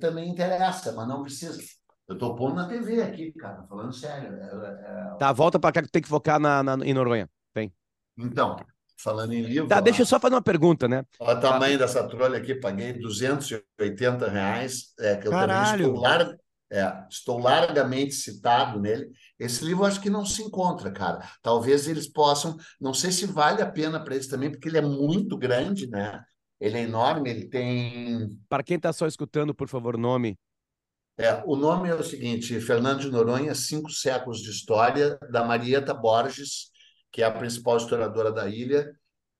também 0.00 0.28
interessa, 0.28 0.92
mas 0.92 1.08
não 1.08 1.22
precisa. 1.22 1.58
Eu 2.06 2.14
estou 2.14 2.36
pondo 2.36 2.56
na 2.56 2.68
TV 2.68 3.02
aqui, 3.02 3.32
cara, 3.32 3.64
falando 3.68 3.92
sério. 3.92 4.34
É, 4.34 5.14
é... 5.14 5.16
Tá, 5.18 5.32
volta 5.32 5.58
para 5.58 5.72
cá 5.72 5.82
que 5.82 5.90
tem 5.90 6.02
que 6.02 6.08
focar 6.08 6.38
na, 6.38 6.62
na, 6.62 6.74
em 6.84 6.94
Noronha. 6.94 7.28
Vem. 7.54 7.72
Então, 8.16 8.56
falando 9.02 9.32
em 9.32 9.42
livro. 9.42 9.68
Tá, 9.68 9.80
deixa 9.80 10.02
eu 10.02 10.06
só 10.06 10.18
fazer 10.18 10.34
uma 10.34 10.42
pergunta, 10.42 10.86
né? 10.86 11.04
Olha 11.20 11.38
o 11.38 11.40
tamanho 11.40 11.78
tá. 11.78 11.84
dessa 11.84 12.06
trolha 12.06 12.38
aqui, 12.38 12.54
paguei 12.54 12.92
280 12.92 14.28
reais. 14.28 14.94
É, 14.98 15.16
que 15.16 15.28
eu 15.28 15.30
Caralho. 15.30 15.70
também 15.70 15.86
estou 15.86 16.02
largo 16.02 16.38
é, 16.70 17.06
estou 17.10 17.38
largamente 17.38 18.14
citado 18.14 18.78
nele. 18.78 19.10
Esse 19.38 19.64
livro 19.64 19.84
acho 19.84 20.00
que 20.00 20.10
não 20.10 20.24
se 20.24 20.42
encontra, 20.42 20.90
cara. 20.90 21.26
Talvez 21.42 21.88
eles 21.88 22.06
possam, 22.06 22.56
não 22.78 22.92
sei 22.92 23.10
se 23.10 23.26
vale 23.26 23.62
a 23.62 23.70
pena 23.70 24.02
para 24.02 24.14
eles 24.14 24.26
também, 24.26 24.50
porque 24.50 24.68
ele 24.68 24.78
é 24.78 24.82
muito 24.82 25.36
grande, 25.36 25.88
né? 25.88 26.22
Ele 26.60 26.76
é 26.76 26.82
enorme, 26.82 27.30
ele 27.30 27.48
tem. 27.48 28.28
Para 28.48 28.62
quem 28.62 28.76
está 28.76 28.92
só 28.92 29.06
escutando, 29.06 29.54
por 29.54 29.68
favor, 29.68 29.96
nome. 29.96 30.36
É, 31.16 31.42
o 31.46 31.56
nome 31.56 31.88
é 31.88 31.94
o 31.94 32.02
seguinte: 32.02 32.60
Fernando 32.60 33.00
de 33.00 33.10
Noronha, 33.10 33.54
Cinco 33.54 33.90
Séculos 33.90 34.40
de 34.40 34.50
História, 34.50 35.18
da 35.30 35.44
Marieta 35.44 35.94
Borges, 35.94 36.70
que 37.12 37.22
é 37.22 37.26
a 37.26 37.30
principal 37.30 37.76
historiadora 37.76 38.32
da 38.32 38.48
ilha. 38.48 38.92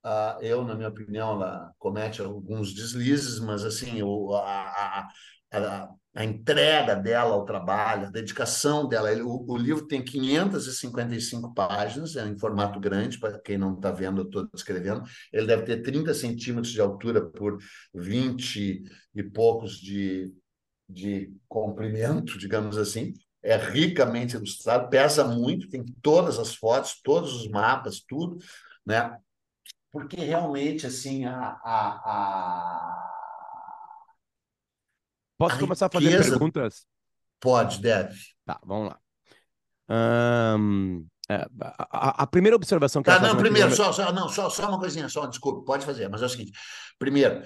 Uh, 0.05 0.43
eu, 0.43 0.65
na 0.65 0.75
minha 0.75 0.89
opinião, 0.89 1.33
ela 1.33 1.73
comete 1.79 2.23
alguns 2.23 2.73
deslizes, 2.73 3.41
mas 3.41 3.65
assim, 3.65 4.03
o, 4.03 4.35
a, 4.35 4.43
a, 4.43 5.09
a, 5.53 5.89
a 6.15 6.25
entrega 6.25 6.95
dela 6.95 7.35
ao 7.35 7.45
trabalho, 7.45 8.07
a 8.07 8.11
dedicação 8.11 8.89
dela. 8.89 9.13
O, 9.23 9.53
o, 9.53 9.57
livro 9.57 9.87
tem 9.87 10.03
555 10.03 11.55
páginas, 11.55 12.17
é 12.17 12.27
em 12.27 12.39
formato 12.39 12.81
grande, 12.81 13.19
para 13.19 13.39
quem 13.39 13.59
não 13.59 13.75
está 13.75 13.91
vendo, 13.91 14.23
eu 14.23 14.25
estou 14.25 14.49
descrevendo. 14.53 15.03
Ele 15.33 15.47
deve 15.47 15.65
ter 15.65 15.83
30 15.83 16.15
centímetros 16.15 16.73
de 16.73 16.81
altura 16.81 17.25
por 17.25 17.59
20 17.95 18.83
e 19.15 19.23
poucos 19.23 19.79
de, 19.79 20.33
de 20.89 21.33
comprimento, 21.49 22.39
digamos 22.39 22.79
assim. 22.79 23.13
É 23.43 23.57
ricamente 23.57 24.37
ilustrado, 24.37 24.89
pesa 24.89 25.25
muito, 25.25 25.69
tem 25.69 25.85
todas 26.03 26.39
as 26.39 26.55
fotos, 26.55 27.01
todos 27.03 27.33
os 27.35 27.49
mapas, 27.49 28.01
tudo, 28.01 28.39
né? 28.85 29.17
Porque 29.93 30.17
realmente, 30.17 30.87
assim, 30.87 31.25
a, 31.25 31.59
a, 31.63 31.89
a 32.05 33.09
Posso 35.39 35.55
a 35.55 35.59
começar 35.61 35.87
a 35.87 35.91
fazer 35.91 36.11
riqueza... 36.11 36.31
perguntas? 36.31 36.87
Pode, 37.41 37.81
deve. 37.81 38.19
Tá, 38.45 38.61
vamos 38.65 38.89
lá. 38.89 38.99
Um, 40.59 41.07
é, 41.31 41.47
a, 41.79 42.23
a, 42.23 42.27
primeira 42.27 42.57
observação 42.57 43.03
que 43.03 43.11
tá, 43.11 43.21
não, 43.21 43.37
primeiro, 43.37 43.75
só, 43.75 43.93
só, 43.93 44.13
não, 44.13 44.29
só, 44.29 44.51
só 44.51 44.69
uma 44.69 44.79
coisinha, 44.79 45.09
só, 45.09 45.27
desculpa, 45.27 45.65
pode 45.65 45.87
fazer, 45.87 46.09
mas 46.09 46.21
é 46.21 46.27
o 46.27 46.29
seguinte: 46.29 46.53
primeiro, 46.99 47.43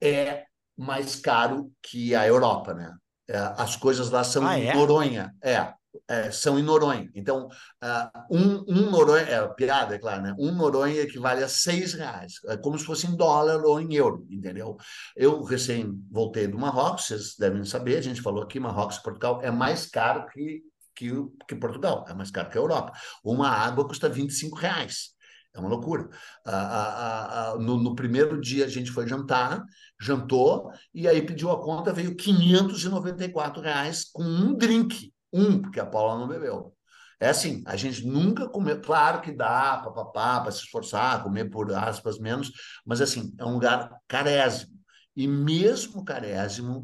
é 0.00 0.44
mais 0.76 1.16
caro 1.16 1.72
que 1.82 2.14
a 2.14 2.26
Europa, 2.26 2.74
né? 2.74 2.94
É, 3.28 3.36
as 3.56 3.76
coisas 3.76 4.10
lá 4.10 4.22
são 4.22 4.46
ah, 4.46 4.58
é? 4.58 4.74
Noronha. 4.74 5.34
É, 5.42 5.72
é, 6.08 6.30
são 6.30 6.58
em 6.58 6.62
Noronha. 6.62 7.10
Então, 7.14 7.48
uh, 7.82 8.20
um, 8.30 8.64
um 8.68 8.90
Noronha, 8.90 9.24
é 9.24 9.48
piada, 9.48 9.94
é 9.94 9.98
claro, 9.98 10.22
né? 10.22 10.34
Um 10.38 10.52
Noronha 10.52 11.02
equivale 11.02 11.42
a 11.42 11.48
seis 11.48 11.94
reais, 11.94 12.34
é 12.46 12.56
como 12.56 12.78
se 12.78 12.84
fosse 12.84 13.06
em 13.06 13.16
dólar 13.16 13.64
ou 13.64 13.80
em 13.80 13.94
euro, 13.94 14.26
entendeu? 14.30 14.76
Eu 15.16 15.42
recém 15.42 15.98
voltei 16.10 16.46
do 16.46 16.58
Marrocos, 16.58 17.06
vocês 17.06 17.36
devem 17.36 17.64
saber, 17.64 17.96
a 17.96 18.02
gente 18.02 18.20
falou 18.20 18.42
aqui, 18.42 18.60
Marrocos 18.60 18.96
e 18.96 19.02
Portugal 19.02 19.40
é 19.42 19.50
mais 19.50 19.86
caro 19.86 20.26
que, 20.26 20.62
que, 20.94 21.10
que 21.48 21.54
Portugal, 21.56 22.04
é 22.08 22.14
mais 22.14 22.30
caro 22.30 22.50
que 22.50 22.58
a 22.58 22.60
Europa. 22.60 22.92
Uma 23.24 23.48
água 23.48 23.86
custa 23.86 24.08
25 24.08 24.56
reais. 24.56 25.15
É 25.56 25.60
uma 25.60 25.68
loucura. 25.70 26.08
Ah, 26.44 27.52
ah, 27.52 27.58
no, 27.58 27.78
no, 27.82 27.94
primeiro 27.94 28.38
dia 28.40 28.66
a 28.66 28.68
gente 28.68 28.90
foi 28.90 29.08
jantar, 29.08 29.64
jantou, 30.00 30.70
e 30.92 31.08
aí 31.08 31.22
pediu 31.22 31.50
a 31.50 31.62
conta, 31.62 31.92
veio 31.92 32.14
594 32.14 33.62
reais 33.62 34.04
com 34.12 34.22
um 34.22 34.54
drink. 34.54 35.12
Um, 35.32 35.60
porque 35.60 35.80
a 35.80 35.86
Paula 35.86 36.18
não 36.18 36.28
bebeu. 36.28 36.74
É 37.18 37.30
assim, 37.30 37.62
a 37.66 37.76
gente 37.76 38.06
nunca 38.06 38.46
comeu, 38.46 38.78
claro 38.80 39.22
que 39.22 39.32
dá 39.32 39.78
para 40.12 40.52
se 40.52 40.64
esforçar, 40.64 41.22
comer 41.22 41.46
por 41.46 41.72
aspas 41.72 42.18
menos, 42.18 42.52
mas 42.84 43.00
assim, 43.00 43.34
é 43.38 43.44
um 43.44 43.54
lugar 43.54 43.90
carésimo. 44.06 44.76
E 45.16 45.26
mesmo 45.26 46.04
carésimo, 46.04 46.82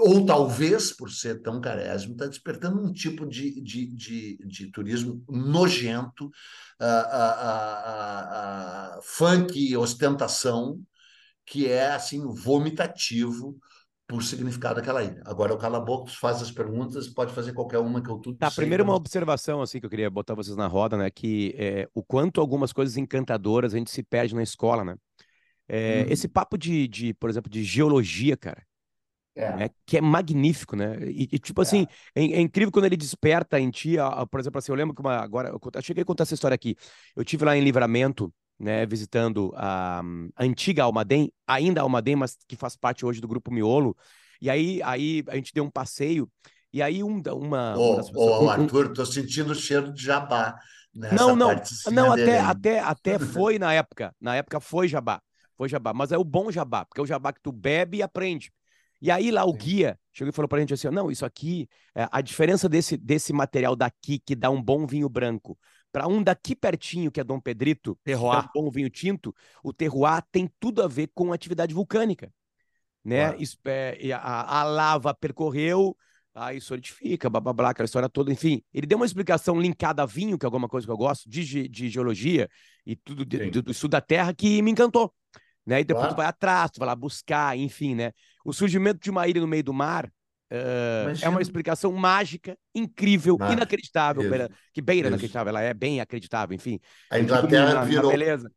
ou 0.00 0.24
talvez 0.24 0.92
por 0.92 1.10
ser 1.10 1.42
tão 1.42 1.60
carésimo, 1.60 2.12
está 2.12 2.26
despertando 2.26 2.80
um 2.82 2.92
tipo 2.92 3.26
de, 3.26 3.60
de, 3.60 3.86
de, 3.86 4.38
de 4.46 4.70
turismo 4.70 5.22
nojento, 5.28 6.26
uh, 6.26 6.28
uh, 8.98 9.02
funk, 9.02 9.76
ostentação, 9.76 10.80
que 11.44 11.66
é 11.68 11.92
assim, 11.92 12.24
vomitativo, 12.26 13.58
por 14.08 14.22
significado 14.22 14.76
daquela 14.76 15.02
ilha. 15.02 15.20
Agora 15.24 15.52
o 15.52 15.58
cala 15.58 15.80
boca, 15.80 16.12
faz 16.12 16.40
as 16.40 16.50
perguntas, 16.50 17.08
pode 17.08 17.32
fazer 17.32 17.52
qualquer 17.52 17.78
uma 17.78 18.00
que 18.00 18.08
eu 18.08 18.18
tudo. 18.18 18.38
Tá, 18.38 18.50
primeiro 18.50 18.84
uma 18.84 18.94
observação 18.94 19.60
assim 19.60 19.80
que 19.80 19.86
eu 19.86 19.90
queria 19.90 20.08
botar 20.08 20.34
vocês 20.34 20.56
na 20.56 20.68
roda, 20.68 20.96
né, 20.96 21.10
que 21.10 21.54
é, 21.58 21.88
o 21.92 22.02
quanto 22.02 22.40
algumas 22.40 22.72
coisas 22.72 22.96
encantadoras 22.96 23.74
a 23.74 23.78
gente 23.78 23.90
se 23.90 24.02
perde 24.02 24.34
na 24.34 24.42
escola, 24.42 24.84
né? 24.84 24.96
É, 25.68 26.04
hum. 26.04 26.12
Esse 26.12 26.28
papo 26.28 26.56
de, 26.56 26.86
de, 26.86 27.12
por 27.14 27.28
exemplo, 27.28 27.50
de 27.50 27.64
geologia, 27.64 28.36
cara, 28.36 28.64
é. 29.36 29.54
Né, 29.54 29.70
que 29.84 29.98
é 29.98 30.00
magnífico, 30.00 30.74
né? 30.74 30.96
E, 31.02 31.28
e 31.30 31.38
tipo 31.38 31.60
assim, 31.60 31.86
é. 32.14 32.24
é. 32.24 32.32
é. 32.32 32.40
incrível 32.40 32.72
quando 32.72 32.86
ele 32.86 32.96
desperta 32.96 33.60
em 33.60 33.70
ti, 33.70 33.98
a, 33.98 34.06
a, 34.06 34.26
por 34.26 34.40
exemplo, 34.40 34.58
assim, 34.58 34.72
eu 34.72 34.76
lembro 34.76 34.94
que 34.94 35.00
uma, 35.02 35.18
agora, 35.18 35.50
eu, 35.50 35.60
eu 35.62 35.82
cheguei 35.82 36.02
a 36.02 36.06
contar 36.06 36.22
essa 36.22 36.32
história 36.32 36.54
aqui, 36.54 36.74
eu 37.14 37.22
tive 37.22 37.44
lá 37.44 37.54
em 37.54 37.62
Livramento, 37.62 38.32
né, 38.58 38.86
visitando 38.86 39.52
a, 39.54 40.00
a, 40.00 40.42
antiga 40.42 40.84
Almaden, 40.84 41.30
ainda 41.46 41.82
Almaden, 41.82 42.16
mas 42.16 42.38
que 42.48 42.56
faz 42.56 42.76
parte 42.76 43.04
hoje 43.04 43.20
do 43.20 43.28
grupo 43.28 43.52
Miolo. 43.52 43.94
E 44.40 44.48
aí, 44.48 44.80
aí 44.82 45.22
a 45.28 45.36
gente 45.36 45.52
deu 45.52 45.64
um 45.64 45.70
passeio 45.70 46.30
e 46.72 46.82
aí 46.82 47.02
um, 47.02 47.22
uma, 47.32 47.76
ô, 47.76 47.96
uma 47.96 48.42
ô, 48.42 48.50
Arthur, 48.50 48.90
um... 48.90 48.92
tô 48.94 49.04
sentindo 49.04 49.52
o 49.52 49.54
cheiro 49.54 49.92
de 49.92 50.02
jabá. 50.02 50.58
não, 50.94 51.36
não, 51.36 51.50
não, 51.92 52.12
até, 52.12 52.40
até, 52.40 52.80
até 52.80 53.18
foi 53.20 53.58
na 53.58 53.74
época. 53.74 54.14
Na 54.18 54.34
época 54.34 54.60
foi 54.60 54.88
jabá, 54.88 55.20
foi 55.56 55.68
jabá, 55.68 55.92
mas 55.92 56.10
é 56.10 56.16
o 56.16 56.24
bom 56.24 56.50
jabá, 56.50 56.86
porque 56.86 57.00
é 57.00 57.04
o 57.04 57.06
jabá 57.06 57.34
que 57.34 57.40
tu 57.42 57.52
bebe 57.52 57.98
e 57.98 58.02
aprende. 58.02 58.50
E 59.00 59.10
aí 59.10 59.30
lá 59.30 59.44
o 59.44 59.52
guia 59.52 59.98
chegou 60.12 60.30
e 60.30 60.32
falou 60.32 60.48
pra 60.48 60.60
gente 60.60 60.74
assim: 60.74 60.88
não, 60.88 61.10
isso 61.10 61.24
aqui, 61.24 61.68
é, 61.94 62.08
a 62.10 62.20
diferença 62.20 62.68
desse, 62.68 62.96
desse 62.96 63.32
material 63.32 63.76
daqui 63.76 64.18
que 64.18 64.34
dá 64.34 64.50
um 64.50 64.62
bom 64.62 64.86
vinho 64.86 65.08
branco 65.08 65.58
para 65.92 66.06
um 66.06 66.22
daqui 66.22 66.54
pertinho, 66.54 67.10
que 67.10 67.20
é 67.20 67.24
Dom 67.24 67.40
Pedrito, 67.40 67.98
terroir. 68.04 68.42
que 68.42 68.58
é 68.58 68.60
um 68.60 68.64
bom 68.64 68.70
vinho 68.70 68.90
tinto, 68.90 69.34
o 69.62 69.72
terroir 69.72 70.22
tem 70.30 70.50
tudo 70.60 70.82
a 70.82 70.88
ver 70.88 71.10
com 71.14 71.32
atividade 71.32 71.72
vulcânica. 71.72 72.30
Né? 73.02 73.34
É, 73.64 74.12
a, 74.12 74.60
a, 74.60 74.64
lava 74.64 75.14
percorreu, 75.14 75.96
aí 76.34 76.60
solidifica, 76.60 77.30
blá, 77.30 77.40
blá, 77.40 77.52
blá, 77.52 77.70
aquela 77.70 77.86
história 77.86 78.08
toda. 78.08 78.32
Enfim, 78.32 78.62
ele 78.74 78.86
deu 78.86 78.98
uma 78.98 79.06
explicação 79.06 79.60
linkada 79.60 80.02
a 80.02 80.06
vinho, 80.06 80.38
que 80.38 80.44
é 80.44 80.48
alguma 80.48 80.68
coisa 80.68 80.86
que 80.86 80.92
eu 80.92 80.96
gosto, 80.96 81.30
de, 81.30 81.68
de 81.68 81.88
geologia 81.88 82.48
e 82.84 82.94
tudo 82.96 83.24
de, 83.24 83.50
do, 83.50 83.62
do 83.62 83.70
estudo 83.70 83.92
da 83.92 84.00
Terra, 84.00 84.34
que 84.34 84.60
me 84.60 84.72
encantou. 84.72 85.14
Né? 85.64 85.80
E 85.80 85.84
depois 85.84 86.02
claro. 86.02 86.14
tu 86.14 86.18
vai 86.18 86.26
atrás, 86.26 86.70
tu 86.70 86.78
vai 86.78 86.86
lá 86.86 86.94
buscar, 86.94 87.56
enfim, 87.56 87.94
né? 87.94 88.12
O 88.46 88.52
surgimento 88.52 89.00
de 89.00 89.10
uma 89.10 89.26
ilha 89.26 89.40
no 89.40 89.46
meio 89.48 89.64
do 89.64 89.74
mar 89.74 90.10
Uh, 90.48 91.10
é 91.22 91.28
uma 91.28 91.42
explicação 91.42 91.92
mágica, 91.92 92.56
incrível, 92.72 93.36
Mágico. 93.36 93.58
inacreditável, 93.58 94.30
beira, 94.30 94.50
que 94.72 94.80
beira 94.80 95.08
Isso. 95.08 95.14
inacreditável, 95.14 95.48
ela 95.48 95.60
é 95.60 95.74
bem 95.74 96.00
acreditável, 96.00 96.54
enfim. 96.54 96.78
A 97.10 97.18
Inglaterra 97.18 97.74
na, 97.74 97.84
virou... 97.84 98.04
Na 98.04 98.16
beleza. 98.16 98.50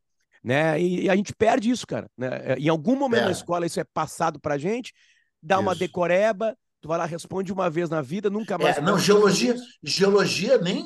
Né? 0.43 0.79
E, 0.79 1.05
e, 1.05 1.09
a 1.09 1.15
gente 1.15 1.33
perde 1.33 1.69
isso, 1.69 1.87
cara. 1.87 2.07
Né? 2.15 2.55
Em 2.59 2.69
algum 2.69 2.95
momento 2.95 3.23
é. 3.23 3.25
na 3.25 3.31
escola 3.31 3.65
isso 3.65 3.79
é 3.79 3.83
passado 3.83 4.39
pra 4.39 4.57
gente, 4.57 4.93
dá 5.41 5.55
isso. 5.55 5.63
uma 5.63 5.73
decoreba, 5.75 6.55
tu 6.79 6.87
vai 6.87 6.97
lá, 6.99 7.05
responde 7.05 7.51
uma 7.51 7.71
vez 7.71 7.89
na 7.89 8.03
vida, 8.03 8.29
nunca 8.29 8.55
mais. 8.57 8.77
É, 8.77 8.81
não, 8.81 8.99
geologia, 8.99 9.55
geologia 9.83 10.59
nem, 10.59 10.85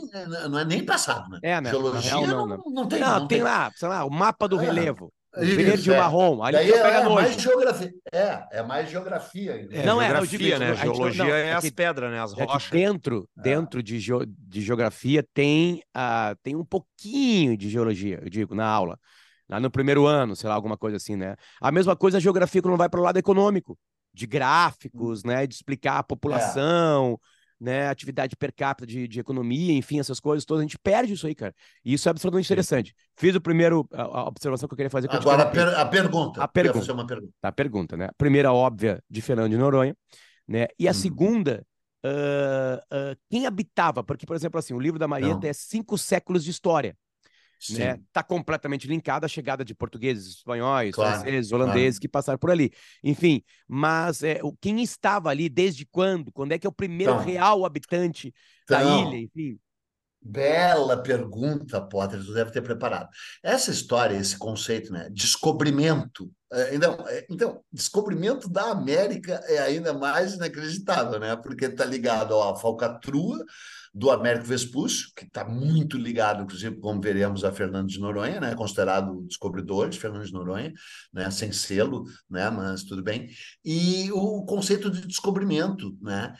não 0.49 0.57
é 0.57 0.63
nem 0.63 0.85
passado, 0.85 1.29
né? 1.29 1.39
É, 1.43 1.59
né? 1.59 1.69
Geologia 1.69 2.11
real, 2.11 2.27
não, 2.27 2.47
não, 2.47 2.57
não, 2.57 2.71
não, 2.71 2.87
tem. 2.87 2.99
Não, 3.01 3.19
não 3.19 3.27
tem, 3.27 3.39
tem, 3.39 3.43
lá, 3.43 3.69
sei 3.75 3.89
lá, 3.89 4.05
o 4.05 4.09
mapa 4.09 4.47
do 4.47 4.59
é. 4.59 4.63
relevo. 4.63 5.11
Isso, 5.37 5.55
verde 5.55 5.89
e 5.89 5.93
é. 5.93 5.97
marrom. 5.97 6.43
Ali 6.43 6.57
Daí 6.57 6.71
é, 6.71 6.77
é 6.77 7.09
mais 7.09 7.41
geografia. 7.41 7.93
É, 8.11 8.47
é 8.51 8.63
mais 8.63 8.89
geografia. 8.89 9.67
É, 9.71 9.85
não 9.85 10.01
é, 10.01 10.05
geografia, 10.05 10.59
né? 10.59 10.75
Geologia 10.75 11.23
não, 11.23 11.31
é, 11.31 11.47
é 11.47 11.53
as 11.53 11.69
pedras, 11.71 12.11
né? 12.11 12.21
As 12.21 12.33
rochas. 12.33 12.69
dentro, 12.69 13.27
é. 13.37 13.41
dentro 13.41 13.81
de, 13.81 13.99
ge 13.99 14.13
de 14.27 14.61
geografia 14.61 15.25
tem, 15.33 15.81
uh, 15.95 16.35
tem 16.43 16.55
um 16.55 16.63
pouquinho 16.65 17.57
de 17.57 17.69
geologia, 17.69 18.19
eu 18.21 18.29
digo, 18.29 18.53
na 18.53 18.67
aula. 18.67 18.99
Lá 19.49 19.59
no 19.59 19.71
primeiro 19.71 20.05
ano, 20.05 20.35
sei 20.35 20.47
lá, 20.49 20.55
alguma 20.55 20.77
coisa 20.77 20.97
assim, 20.97 21.15
né? 21.15 21.35
A 21.59 21.71
mesma 21.71 21.95
coisa 21.95 22.17
a 22.17 22.21
geografia 22.21 22.61
quando 22.61 22.77
vai 22.77 22.89
para 22.89 22.99
o 22.99 23.03
lado 23.03 23.17
econômico, 23.17 23.77
de 24.13 24.27
gráficos, 24.27 25.23
hum. 25.23 25.29
né? 25.29 25.47
De 25.47 25.55
explicar 25.55 25.97
a 25.97 26.03
população. 26.03 27.19
Né, 27.63 27.87
atividade 27.87 28.35
per 28.35 28.53
capita 28.53 28.85
de, 28.85 29.07
de 29.07 29.19
economia, 29.21 29.73
enfim, 29.73 29.97
essas 29.97 30.19
coisas 30.19 30.43
todas, 30.43 30.59
a 30.59 30.63
gente 30.63 30.77
perde 30.77 31.13
isso 31.13 31.25
aí, 31.25 31.33
cara. 31.33 31.55
E 31.83 31.93
isso 31.93 32.09
é 32.09 32.11
absolutamente 32.11 32.45
Sim. 32.45 32.53
interessante. 32.53 32.93
Fiz 33.15 33.33
o 33.35 33.39
primeiro, 33.39 33.87
a, 33.93 34.01
a, 34.01 34.27
observação 34.27 34.67
que 34.67 34.73
eu 34.73 34.75
queria 34.75 34.89
fazer. 34.89 35.07
Que 35.07 35.15
Agora, 35.15 35.43
a, 35.43 35.45
per, 35.45 35.67
a, 35.69 35.85
pergunta. 35.85 36.43
A 36.43 36.47
pergunta. 36.47 36.93
Uma 36.93 37.07
pergunta. 37.07 37.33
A 37.41 37.51
pergunta, 37.53 37.97
né? 37.97 38.05
A 38.07 38.13
primeira, 38.17 38.51
óbvia, 38.51 39.01
de 39.09 39.21
Fernando 39.21 39.49
de 39.49 39.57
Noronha, 39.57 39.95
né? 40.45 40.67
E 40.77 40.89
a 40.89 40.91
hum. 40.91 40.93
segunda, 40.93 41.65
uh, 42.05 43.13
uh, 43.13 43.17
quem 43.29 43.45
habitava? 43.45 44.03
Porque, 44.03 44.25
por 44.25 44.35
exemplo, 44.35 44.59
assim, 44.59 44.73
o 44.73 44.79
livro 44.79 44.99
da 44.99 45.07
Marieta 45.07 45.47
é 45.47 45.53
cinco 45.53 45.97
séculos 45.97 46.43
de 46.43 46.51
história. 46.51 46.97
Está 47.71 47.83
né? 47.83 47.99
Tá 48.11 48.23
completamente 48.23 48.87
linkado 48.87 49.25
à 49.25 49.29
chegada 49.29 49.63
de 49.63 49.73
portugueses, 49.73 50.37
espanhóis, 50.37 50.93
claro, 50.93 51.21
franceses, 51.21 51.51
holandeses 51.51 51.97
claro. 51.97 52.01
que 52.01 52.07
passaram 52.09 52.39
por 52.39 52.51
ali. 52.51 52.71
Enfim, 53.03 53.41
mas 53.67 54.21
é, 54.23 54.39
quem 54.59 54.81
estava 54.81 55.29
ali 55.29 55.47
desde 55.49 55.85
quando? 55.85 56.31
Quando 56.31 56.51
é 56.51 56.59
que 56.59 56.67
é 56.67 56.69
o 56.69 56.73
primeiro 56.73 57.13
então, 57.13 57.25
real 57.25 57.65
habitante 57.65 58.33
então, 58.63 58.77
da 58.77 58.83
ilha? 58.83 59.17
Enfim. 59.17 59.57
Bela 60.25 61.03
pergunta, 61.03 61.81
Potter, 61.81 62.23
tu 62.23 62.33
deve 62.33 62.49
ter 62.51 62.61
preparado. 62.61 63.09
Essa 63.43 63.71
história, 63.71 64.15
esse 64.15 64.37
conceito, 64.37 64.91
né? 64.91 65.09
Descobrimento. 65.11 66.31
É, 66.51 66.75
então, 66.75 67.05
é, 67.09 67.25
então, 67.29 67.61
descobrimento 67.69 68.47
da 68.47 68.71
América 68.71 69.41
é 69.47 69.59
ainda 69.59 69.93
mais 69.93 70.33
inacreditável, 70.33 71.19
né? 71.19 71.35
Porque 71.35 71.65
está 71.65 71.83
ligado 71.83 72.39
à 72.41 72.55
falcatrua, 72.55 73.43
do 73.93 74.09
Américo 74.09 74.45
Vespúcio, 74.45 75.09
que 75.15 75.25
está 75.25 75.45
muito 75.45 75.97
ligado, 75.97 76.43
inclusive, 76.43 76.77
como 76.79 76.99
veremos, 76.99 77.43
a 77.43 77.51
Fernando 77.51 77.87
de 77.87 77.99
Noronha, 77.99 78.39
né, 78.39 78.55
considerado 78.55 79.19
o 79.19 79.27
descobridor 79.27 79.87
de 79.87 79.99
Fernando 79.99 80.25
de 80.25 80.33
Noronha, 80.33 80.73
né, 81.13 81.29
sem 81.29 81.51
selo, 81.51 82.03
né, 82.27 82.49
mas 82.49 82.83
tudo 82.83 83.03
bem, 83.03 83.29
e 83.63 84.11
o 84.11 84.43
conceito 84.45 84.89
de 84.89 85.05
descobrimento, 85.05 85.95
né, 86.01 86.33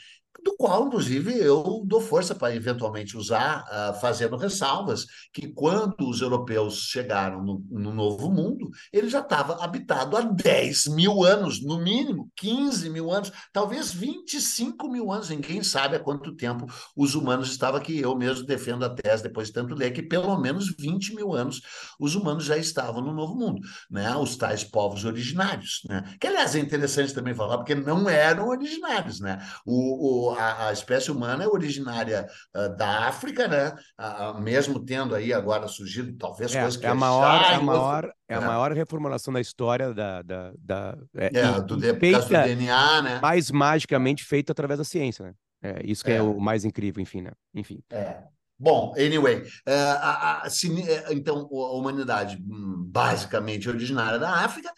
do 0.43 0.55
qual, 0.57 0.87
inclusive, 0.87 1.37
eu 1.37 1.83
dou 1.85 2.01
força 2.01 2.35
para 2.35 2.55
eventualmente 2.55 3.17
usar, 3.17 3.63
uh, 3.63 3.99
fazendo 3.99 4.37
ressalvas, 4.37 5.05
que 5.31 5.47
quando 5.47 6.07
os 6.07 6.21
europeus 6.21 6.87
chegaram 6.89 7.43
no, 7.43 7.63
no 7.69 7.93
Novo 7.93 8.29
Mundo, 8.29 8.69
ele 8.91 9.09
já 9.09 9.19
estava 9.19 9.63
habitado 9.63 10.17
há 10.17 10.21
10 10.21 10.87
mil 10.87 11.23
anos, 11.23 11.63
no 11.63 11.79
mínimo, 11.79 12.29
15 12.35 12.89
mil 12.89 13.11
anos, 13.11 13.31
talvez 13.51 13.93
25 13.93 14.89
mil 14.89 15.11
anos, 15.11 15.29
ninguém 15.29 15.63
sabe 15.63 15.95
há 15.95 15.99
quanto 15.99 16.35
tempo 16.35 16.65
os 16.95 17.15
humanos 17.15 17.49
estavam 17.49 17.79
aqui. 17.79 17.99
Eu 17.99 18.15
mesmo 18.15 18.45
defendo 18.45 18.83
a 18.83 18.89
tese, 18.89 19.23
depois 19.23 19.47
de 19.47 19.53
tanto 19.53 19.73
ler, 19.73 19.91
que 19.91 20.01
pelo 20.01 20.37
menos 20.37 20.73
20 20.77 21.15
mil 21.15 21.33
anos 21.33 21.61
os 21.99 22.15
humanos 22.15 22.45
já 22.45 22.57
estavam 22.57 23.01
no 23.01 23.13
Novo 23.13 23.35
Mundo, 23.35 23.61
né? 23.89 24.15
os 24.15 24.35
tais 24.35 24.63
povos 24.63 25.05
originários. 25.05 25.81
Né? 25.87 26.03
Que, 26.19 26.27
aliás, 26.27 26.55
é 26.55 26.59
interessante 26.59 27.13
também 27.13 27.33
falar, 27.33 27.57
porque 27.57 27.75
não 27.75 28.09
eram 28.09 28.47
originários. 28.47 29.19
Né? 29.19 29.39
o, 29.65 30.29
o 30.29 30.32
a, 30.33 30.67
a 30.67 30.73
espécie 30.73 31.11
humana 31.11 31.43
é 31.43 31.47
originária 31.47 32.27
uh, 32.55 32.75
da 32.75 33.07
África, 33.07 33.47
né? 33.47 33.73
Uh, 33.99 34.41
mesmo 34.41 34.83
tendo 34.83 35.15
aí 35.15 35.33
agora 35.33 35.67
surgido 35.67 36.15
talvez 36.17 36.53
é, 36.55 36.61
coisas 36.61 36.79
que 36.79 36.85
é 36.85 36.89
a 36.89 36.95
maior, 36.95 37.41
é 37.41 37.55
a 37.55 37.61
maior, 37.61 38.13
é 38.27 38.35
a 38.35 38.41
é. 38.41 38.45
maior 38.45 38.71
reformulação 38.71 39.33
da 39.33 39.41
história 39.41 39.93
da, 39.93 40.21
da, 40.21 40.51
da 40.57 40.97
é, 41.15 41.31
é 41.37 41.61
do, 41.61 41.79
feita, 41.79 42.21
do 42.21 42.29
DNA, 42.29 43.01
né? 43.01 43.19
Mais 43.21 43.51
magicamente 43.51 44.23
feita 44.23 44.51
através 44.51 44.77
da 44.77 44.83
ciência, 44.83 45.25
né? 45.25 45.33
É, 45.61 45.81
isso 45.85 46.03
que 46.03 46.11
é. 46.11 46.17
é 46.17 46.21
o 46.21 46.39
mais 46.39 46.65
incrível, 46.65 47.01
enfim, 47.01 47.21
né? 47.21 47.31
Enfim. 47.53 47.79
É. 47.89 48.23
Bom, 48.63 48.93
anyway, 48.97 49.43
é, 49.65 49.75
a, 49.75 50.41
a, 50.43 50.49
se, 50.49 50.89
é, 50.89 51.13
então 51.13 51.49
a 51.51 51.73
humanidade 51.73 52.37
hum, 52.37 52.85
basicamente 52.87 53.67
originária 53.67 54.17
da 54.17 54.29
África 54.29 54.71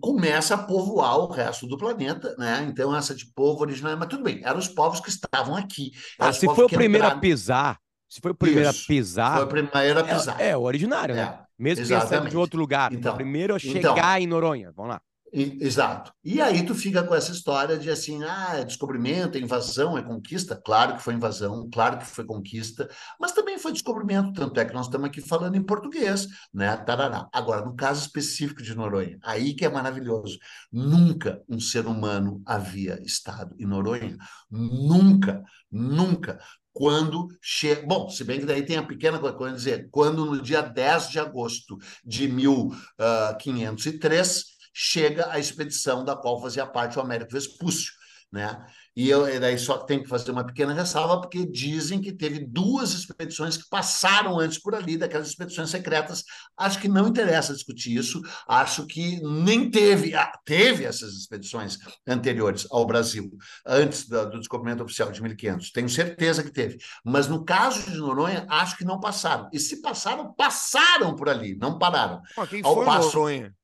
começa 0.00 0.54
a 0.54 0.58
povoar 0.58 1.18
o 1.18 1.30
resto 1.30 1.66
do 1.66 1.76
planeta, 1.76 2.34
né? 2.38 2.66
Então 2.70 2.96
essa 2.96 3.14
de 3.14 3.26
povo 3.34 3.60
originário, 3.60 3.98
mas 3.98 4.08
tudo 4.08 4.22
bem, 4.22 4.40
eram 4.42 4.58
os 4.58 4.68
povos 4.68 4.98
que 4.98 5.10
estavam 5.10 5.54
aqui. 5.54 5.90
Ah, 6.18 6.32
se 6.32 6.46
foi 6.46 6.64
o 6.64 6.68
primeiro 6.68 7.04
entraram... 7.04 7.18
a 7.18 7.20
pisar, 7.20 7.78
se 8.08 8.18
foi 8.18 8.30
o 8.30 8.34
primeiro 8.34 8.70
Isso, 8.70 8.84
a 8.84 8.86
pisar, 8.86 9.34
foi 9.34 9.44
o 9.44 9.48
primeiro 9.48 10.00
a 10.00 10.04
pisar. 10.04 10.40
É, 10.40 10.48
é 10.48 10.56
o 10.56 10.62
originário, 10.62 11.14
né? 11.14 11.38
Mesmo 11.58 11.86
pensando 11.86 12.30
de 12.30 12.36
outro 12.36 12.58
lugar, 12.58 12.94
então, 12.94 13.12
o 13.12 13.16
primeiro 13.16 13.54
a 13.54 13.58
chegar 13.58 13.92
então, 13.92 14.16
em 14.16 14.26
Noronha, 14.26 14.72
vamos 14.74 14.92
lá. 14.92 15.02
Exato. 15.32 16.12
E 16.24 16.40
aí 16.40 16.64
tu 16.64 16.74
fica 16.74 17.02
com 17.02 17.14
essa 17.14 17.32
história 17.32 17.76
de 17.78 17.90
assim, 17.90 18.22
ah, 18.24 18.54
é 18.56 18.64
descobrimento, 18.64 19.36
é 19.36 19.40
invasão, 19.40 19.98
é 19.98 20.02
conquista. 20.02 20.56
Claro 20.56 20.96
que 20.96 21.02
foi 21.02 21.12
invasão, 21.14 21.68
claro 21.70 21.98
que 21.98 22.06
foi 22.06 22.24
conquista, 22.24 22.88
mas 23.20 23.32
também 23.32 23.58
foi 23.58 23.72
descobrimento, 23.72 24.32
tanto 24.32 24.58
é 24.58 24.64
que 24.64 24.72
nós 24.72 24.86
estamos 24.86 25.08
aqui 25.08 25.20
falando 25.20 25.56
em 25.56 25.62
português, 25.62 26.26
né? 26.52 26.76
Tarará. 26.78 27.28
Agora, 27.32 27.64
no 27.64 27.76
caso 27.76 28.06
específico 28.06 28.62
de 28.62 28.74
Noronha, 28.74 29.18
aí 29.22 29.54
que 29.54 29.64
é 29.64 29.68
maravilhoso. 29.68 30.38
Nunca 30.72 31.42
um 31.48 31.60
ser 31.60 31.86
humano 31.86 32.42
havia 32.46 33.00
estado 33.02 33.54
em 33.58 33.66
Noronha. 33.66 34.16
Nunca, 34.50 35.42
nunca 35.70 36.38
quando 36.72 37.28
chega. 37.42 37.86
Bom, 37.86 38.08
se 38.08 38.24
bem 38.24 38.40
que 38.40 38.46
daí 38.46 38.64
tem 38.64 38.76
a 38.76 38.82
pequena 38.82 39.18
coisa, 39.18 39.56
dizer, 39.56 39.88
quando 39.90 40.24
no 40.24 40.40
dia 40.40 40.62
10 40.62 41.10
de 41.10 41.18
agosto 41.18 41.76
de 42.04 42.28
1503 42.28 44.57
chega 44.80 45.28
a 45.32 45.40
expedição 45.40 46.04
da 46.04 46.14
qual 46.14 46.40
fazia 46.40 46.64
parte 46.64 46.96
o 46.98 47.02
Américo 47.02 47.32
Vespúcio. 47.32 47.92
Né? 48.30 48.64
E 48.94 49.08
eu 49.08 49.28
e 49.28 49.40
daí 49.40 49.58
só 49.58 49.78
tenho 49.78 50.02
que 50.02 50.08
fazer 50.08 50.30
uma 50.30 50.46
pequena 50.46 50.72
ressalva, 50.72 51.20
porque 51.20 51.44
dizem 51.46 52.00
que 52.00 52.12
teve 52.12 52.46
duas 52.46 52.92
expedições 52.92 53.56
que 53.56 53.68
passaram 53.68 54.38
antes 54.38 54.58
por 54.58 54.74
ali, 54.74 54.96
daquelas 54.96 55.28
expedições 55.28 55.70
secretas. 55.70 56.22
Acho 56.56 56.78
que 56.78 56.86
não 56.86 57.08
interessa 57.08 57.54
discutir 57.54 57.96
isso, 57.96 58.20
acho 58.46 58.86
que 58.86 59.20
nem 59.22 59.68
teve, 59.68 60.14
ah, 60.14 60.30
teve 60.44 60.84
essas 60.84 61.14
expedições 61.14 61.78
anteriores 62.06 62.66
ao 62.70 62.86
Brasil, 62.86 63.30
antes 63.66 64.06
do, 64.08 64.30
do 64.30 64.38
descobrimento 64.38 64.84
oficial 64.84 65.10
de 65.10 65.20
1500. 65.22 65.72
Tenho 65.72 65.88
certeza 65.88 66.44
que 66.44 66.52
teve. 66.52 66.78
Mas 67.04 67.26
no 67.26 67.44
caso 67.44 67.90
de 67.90 67.96
Noronha, 67.96 68.46
acho 68.48 68.76
que 68.76 68.84
não 68.84 69.00
passaram. 69.00 69.48
E 69.52 69.58
se 69.58 69.80
passaram, 69.80 70.32
passaram 70.34 71.16
por 71.16 71.28
ali, 71.28 71.56
não 71.56 71.78
pararam. 71.78 72.20
Pô, 72.36 72.46
quem 72.46 72.62
ao 72.62 72.74
foi 72.74 72.84
passo... 72.84 73.16
Noronha? 73.16 73.57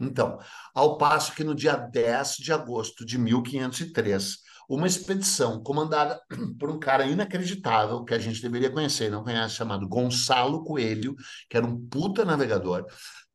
Então, 0.00 0.38
ao 0.74 0.98
passo 0.98 1.34
que 1.34 1.44
no 1.44 1.54
dia 1.54 1.76
10 1.76 2.36
de 2.36 2.52
agosto 2.52 3.04
de 3.04 3.18
1503, 3.18 4.38
uma 4.68 4.86
expedição 4.86 5.62
comandada 5.62 6.20
por 6.58 6.70
um 6.70 6.78
cara 6.78 7.06
inacreditável 7.06 8.04
que 8.04 8.14
a 8.14 8.18
gente 8.18 8.42
deveria 8.42 8.70
conhecer, 8.70 9.10
não 9.10 9.22
conhece, 9.22 9.54
chamado 9.54 9.88
Gonçalo 9.88 10.64
Coelho, 10.64 11.14
que 11.48 11.56
era 11.56 11.66
um 11.66 11.88
puta 11.88 12.24
navegador, 12.24 12.84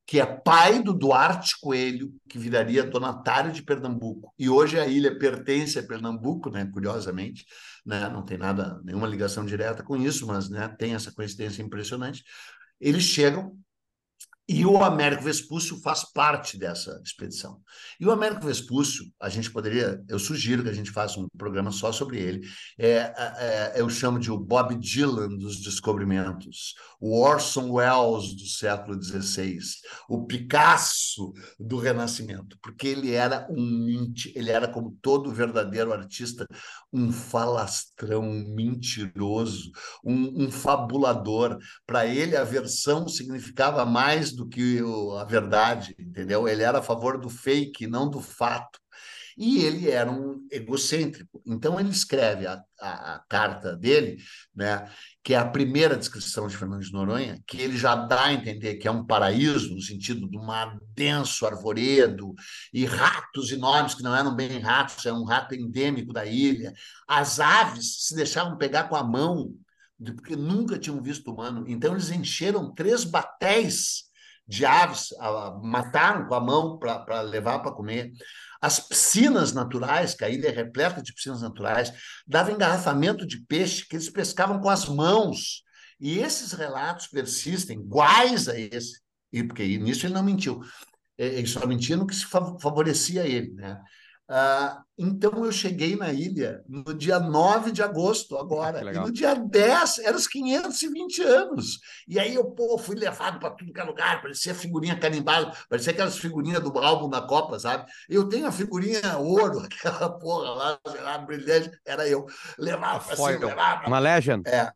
que 0.06 0.20
é 0.20 0.26
pai 0.26 0.84
do 0.84 0.94
Duarte 0.94 1.56
Coelho, 1.62 2.12
que 2.28 2.38
viraria 2.38 2.84
donatário 2.84 3.52
de 3.52 3.64
Pernambuco. 3.64 4.34
E 4.38 4.50
hoje 4.50 4.78
a 4.78 4.86
ilha 4.86 5.18
pertence 5.18 5.80
a 5.80 5.84
Pernambuco, 5.84 6.50
né, 6.50 6.70
curiosamente, 6.72 7.46
né, 7.86 8.10
não 8.10 8.24
tem 8.26 8.38
nada, 8.38 8.82
nenhuma 8.84 9.08
ligação 9.08 9.46
direta 9.46 9.84
com 9.84 9.96
isso, 9.96 10.28
mas 10.28 10.50
né, 10.50 10.68
tem 10.78 10.96
essa 10.96 11.14
coincidência 11.14 11.62
impressionante. 11.62 12.24
Eles 12.80 13.04
chegam 13.04 13.58
e 14.52 14.66
o 14.66 14.84
Américo 14.84 15.24
Vespúcio 15.24 15.80
faz 15.82 16.04
parte 16.04 16.58
dessa 16.58 17.02
expedição. 17.06 17.62
E 17.98 18.06
o 18.06 18.12
Américo 18.12 18.46
Vespúcio, 18.46 19.06
a 19.18 19.30
gente 19.30 19.50
poderia, 19.50 20.04
eu 20.10 20.20
sugiro 20.20 20.62
que 20.62 20.70
a 20.70 20.74
gente 20.74 20.92
faça 20.92 21.22
um 21.22 21.28
programa 21.38 21.72
só 21.72 21.92
sobre 21.94 22.20
ele. 22.20 22.46
É, 22.78 22.88
é, 22.88 23.14
é 23.18 23.74
eu 23.78 23.90
chamo 23.90 24.20
de 24.20 24.30
o 24.30 24.38
Bob 24.38 24.76
Dylan 24.76 25.38
dos 25.38 25.62
descobrimentos, 25.62 26.76
o 27.00 27.18
Orson 27.18 27.72
Welles 27.72 28.36
do 28.36 28.46
século 28.46 29.02
XVI, 29.02 29.58
o 30.10 30.26
Picasso 30.26 31.32
do 31.58 31.78
Renascimento, 31.78 32.58
porque 32.62 32.88
ele 32.88 33.14
era 33.14 33.48
um 33.50 34.12
ele 34.36 34.50
era 34.50 34.68
como 34.68 34.98
todo 35.02 35.32
verdadeiro 35.32 35.94
artista, 35.94 36.46
um 36.92 37.12
falastrão, 37.12 38.22
um 38.22 38.54
mentiroso, 38.54 39.72
um, 40.04 40.44
um 40.44 40.52
fabulador. 40.52 41.58
Para 41.86 42.06
ele, 42.06 42.36
a 42.36 42.44
versão 42.44 43.08
significava 43.08 43.86
mais 43.86 44.34
do 44.34 44.41
do 44.42 44.48
que 44.48 44.82
o, 44.82 45.18
a 45.18 45.24
verdade, 45.24 45.96
entendeu? 46.00 46.48
Ele 46.48 46.64
era 46.64 46.80
a 46.80 46.84
favor 46.84 47.20
do 47.20 47.30
fake, 47.30 47.86
não 47.86 48.10
do 48.10 48.20
fato. 48.20 48.80
E 49.38 49.64
ele 49.64 49.90
era 49.90 50.12
um 50.12 50.46
egocêntrico. 50.52 51.42
Então, 51.46 51.80
ele 51.80 51.90
escreve 51.90 52.46
a, 52.46 52.62
a, 52.80 53.16
a, 53.16 53.20
carta 53.30 53.76
dele, 53.76 54.18
né, 54.54 54.92
que 55.24 55.34
é 55.34 55.38
a 55.38 55.48
primeira 55.48 55.96
descrição 55.96 56.48
de 56.48 56.58
Fernando 56.58 56.82
de 56.82 56.92
Noronha, 56.92 57.40
que 57.48 57.62
ele 57.62 57.78
já 57.78 57.96
dá 57.96 58.26
a 58.26 58.34
entender 58.34 58.76
que 58.76 58.88
é 58.88 58.92
um 58.92 59.06
paraíso, 59.06 59.74
no 59.74 59.82
sentido 59.82 60.30
de 60.30 60.38
um 60.38 60.48
denso 60.94 61.46
arvoredo, 61.46 62.34
e 62.74 62.86
ratos 62.86 63.52
enormes, 63.52 63.96
que 63.96 64.04
não 64.04 64.16
eram 64.16 64.36
bem 64.36 64.60
ratos, 64.60 65.06
é 65.06 65.14
um 65.14 65.24
rato 65.24 65.56
endêmico 65.56 66.12
da 66.12 66.26
ilha. 66.26 66.74
As 67.08 67.40
aves 67.40 68.08
se 68.08 68.16
deixavam 68.16 68.58
pegar 68.58 68.90
com 68.90 68.96
a 68.96 69.04
mão, 69.04 69.54
porque 70.16 70.36
nunca 70.36 70.78
tinham 70.78 71.02
visto 71.02 71.32
humano. 71.32 71.64
Então, 71.68 71.94
eles 71.94 72.10
encheram 72.12 72.74
três 72.74 73.04
batéis 73.04 74.11
de 74.52 74.66
aves, 74.66 75.08
mataram 75.64 76.28
com 76.28 76.36
a 76.36 76.42
mão 76.42 76.78
para 76.78 77.22
levar 77.22 77.60
para 77.60 77.72
comer. 77.72 78.12
As 78.62 78.80
piscinas 78.80 79.54
naturais, 79.54 80.14
que 80.14 80.26
a 80.26 80.30
ilha 80.30 80.50
é 80.50 80.52
repleta 80.52 81.02
de 81.02 81.14
piscinas 81.14 81.42
naturais, 81.42 81.94
davam 82.28 82.54
engarrafamento 82.54 83.26
de 83.26 83.42
peixe 83.46 83.88
que 83.88 83.96
eles 83.96 84.10
pescavam 84.10 84.60
com 84.60 84.70
as 84.70 84.88
mãos. 84.88 85.64
E 86.00 86.20
esses 86.20 86.52
relatos 86.52 87.08
persistem, 87.08 87.80
iguais 87.80 88.50
a 88.50 88.60
esse, 88.60 89.00
e 89.32 89.42
porque 89.42 89.78
nisso 89.78 90.06
ele 90.06 90.14
não 90.14 90.24
mentiu. 90.24 90.60
Ele 91.18 91.48
só 91.48 91.66
mentia 91.66 91.96
no 91.96 92.06
que 92.06 92.16
se 92.16 92.26
favorecia 92.26 93.26
ele. 93.26 93.54
Né? 93.54 93.80
Uh, 94.32 94.82
então 94.98 95.44
eu 95.44 95.52
cheguei 95.52 95.98
na 95.98 96.14
ilha 96.14 96.64
no 96.66 96.94
dia 96.94 97.20
9 97.20 97.70
de 97.70 97.84
agosto, 97.84 98.38
agora. 98.38 98.80
Ah, 98.80 98.94
e 98.94 98.98
no 98.98 99.12
dia 99.12 99.36
10 99.36 100.00
eram 100.00 100.18
os 100.18 100.26
520 100.26 101.22
anos. 101.22 101.80
E 102.08 102.18
aí 102.18 102.34
eu 102.36 102.46
pô, 102.52 102.78
fui 102.78 102.96
levado 102.96 103.40
para 103.40 103.50
tudo 103.50 103.74
que 103.74 103.82
é 103.82 103.84
lugar, 103.84 104.22
parecia 104.22 104.56
figurinha 104.56 104.98
carimbada, 104.98 105.52
parecia 105.68 105.92
aquelas 105.92 106.18
figurinhas 106.18 106.64
do 106.64 106.80
álbum 106.80 107.10
da 107.10 107.20
Copa, 107.20 107.60
sabe? 107.60 107.92
Eu 108.08 108.30
tenho 108.30 108.48
a 108.48 108.54
figurinha 108.54 109.18
ouro, 109.18 109.60
aquela 109.66 110.18
porra 110.18 110.52
lá, 110.52 110.80
lá 111.02 111.18
brilhante, 111.18 111.70
era 111.86 112.08
eu. 112.08 112.26
Levava 112.58 113.12
assim, 113.12 113.38
levava. 113.38 113.88
Uma 113.88 114.00
legend. 114.00 114.48
É. 114.48 114.72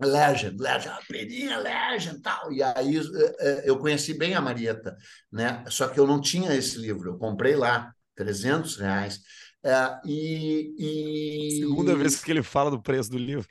Legend, 0.00 0.56
Legend, 0.58 0.98
Peninha, 1.06 1.58
Legend, 1.58 2.22
tal. 2.22 2.50
E 2.52 2.62
aí 2.62 2.96
eh, 2.96 3.36
eh, 3.40 3.62
eu 3.66 3.78
conheci 3.78 4.16
bem 4.16 4.34
a 4.34 4.40
Marieta, 4.40 4.96
né? 5.30 5.64
Só 5.68 5.88
que 5.88 5.98
eu 5.98 6.06
não 6.06 6.20
tinha 6.20 6.54
esse 6.54 6.78
livro, 6.78 7.10
eu 7.10 7.18
comprei 7.18 7.56
lá. 7.56 7.92
300 8.18 8.76
reais. 8.76 9.20
É, 9.64 10.00
e, 10.04 10.74
e... 10.78 11.58
Segunda 11.60 11.94
vez 11.94 12.22
que 12.22 12.30
ele 12.30 12.42
fala 12.42 12.70
do 12.70 12.82
preço 12.82 13.10
do 13.10 13.18
livro. 13.18 13.48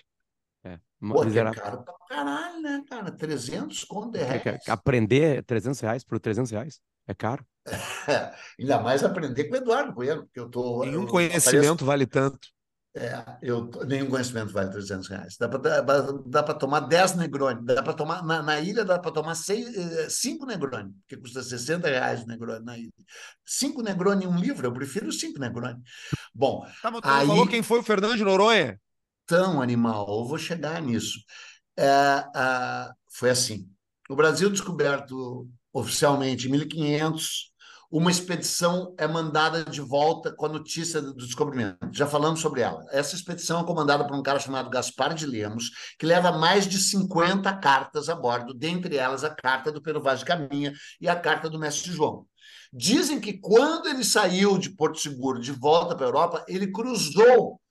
É, 0.63 0.77
Pô, 0.99 1.23
é 1.23 1.53
caro 1.53 1.83
pra 1.83 1.93
caralho, 2.09 2.61
né, 2.61 2.83
cara? 2.89 3.11
300 3.11 3.83
conto 3.85 4.17
é 4.17 4.23
reais. 4.23 4.67
Aprender 4.67 5.43
300 5.43 5.79
reais 5.79 6.03
por 6.03 6.19
300 6.19 6.51
reais 6.51 6.81
é 7.07 7.13
caro. 7.13 7.45
É, 7.65 8.33
ainda 8.59 8.79
mais 8.79 9.03
aprender 9.03 9.45
com 9.45 9.53
o 9.53 9.57
Eduardo 9.57 9.93
Bueno, 9.93 10.23
porque 10.23 10.39
eu 10.39 10.49
tô... 10.49 10.83
Nenhum 10.83 11.03
eu, 11.03 11.07
conhecimento 11.07 11.65
apareço... 11.65 11.85
vale 11.85 12.05
tanto. 12.05 12.47
É, 12.99 13.37
eu, 13.43 13.69
nenhum 13.85 14.09
conhecimento 14.09 14.51
vale 14.51 14.71
300 14.71 15.07
reais. 15.07 15.37
Dá 15.37 15.47
para 16.41 16.53
tomar 16.55 16.79
10 16.79 17.15
Negroni. 17.15 17.63
Dá 17.63 17.83
para 17.83 17.93
tomar, 17.93 18.25
na, 18.25 18.41
na, 18.41 18.59
ilha 18.59 18.83
dá 18.83 18.97
para 18.97 19.11
tomar 19.11 19.35
5 19.35 19.69
eh, 19.69 20.45
Negroni, 20.47 20.91
que 21.07 21.15
custa 21.15 21.43
60 21.43 21.87
reais 21.87 22.23
o 22.23 22.27
Negroni 22.27 22.65
na 22.65 22.77
ilha. 22.77 22.91
5 23.45 23.83
Negroni 23.83 24.25
em 24.25 24.27
um 24.27 24.37
livro, 24.39 24.65
eu 24.65 24.73
prefiro 24.73 25.11
5 25.11 25.39
Negroni. 25.39 25.79
Bom, 26.33 26.65
tá, 26.81 26.89
mas 26.89 27.01
aí... 27.03 27.27
falou 27.27 27.47
quem 27.47 27.61
foi 27.61 27.79
o 27.79 27.83
Fernando 27.83 28.17
de 28.17 28.23
Noronha? 28.23 28.79
Tão 29.27 29.61
animal, 29.61 30.07
eu 30.07 30.25
vou 30.25 30.37
chegar 30.39 30.81
nisso. 30.81 31.19
É, 31.77 32.23
foi 33.11 33.29
assim, 33.29 33.69
o 34.09 34.15
Brasil 34.15 34.49
descoberto 34.49 35.47
oficialmente 35.71 36.47
em 36.47 36.51
1500, 36.51 37.51
uma 37.89 38.11
expedição 38.11 38.93
é 38.97 39.07
mandada 39.07 39.63
de 39.63 39.79
volta 39.79 40.33
com 40.35 40.45
a 40.45 40.49
notícia 40.49 41.01
do 41.01 41.15
descobrimento. 41.15 41.77
Já 41.91 42.05
falamos 42.05 42.41
sobre 42.41 42.61
ela. 42.61 42.85
Essa 42.91 43.15
expedição 43.15 43.61
é 43.61 43.65
comandada 43.65 44.05
por 44.05 44.15
um 44.15 44.21
cara 44.21 44.39
chamado 44.39 44.69
Gaspar 44.69 45.13
de 45.13 45.25
Lemos, 45.25 45.71
que 45.97 46.05
leva 46.05 46.31
mais 46.31 46.67
de 46.67 46.77
50 46.77 47.55
cartas 47.57 48.09
a 48.09 48.15
bordo, 48.15 48.53
dentre 48.53 48.97
elas 48.97 49.23
a 49.23 49.29
carta 49.29 49.71
do 49.71 49.81
Pero 49.81 50.01
Vaz 50.01 50.19
de 50.19 50.25
Caminha 50.25 50.73
e 50.99 51.07
a 51.07 51.15
carta 51.15 51.49
do 51.49 51.59
Mestre 51.59 51.91
João. 51.91 52.25
Dizem 52.73 53.21
que 53.21 53.39
quando 53.39 53.87
ele 53.87 54.03
saiu 54.03 54.57
de 54.57 54.69
Porto 54.69 54.99
Seguro 54.99 55.39
de 55.39 55.53
volta 55.53 55.95
para 55.95 56.05
a 56.05 56.09
Europa, 56.09 56.45
ele 56.47 56.71
cruzou 56.71 57.61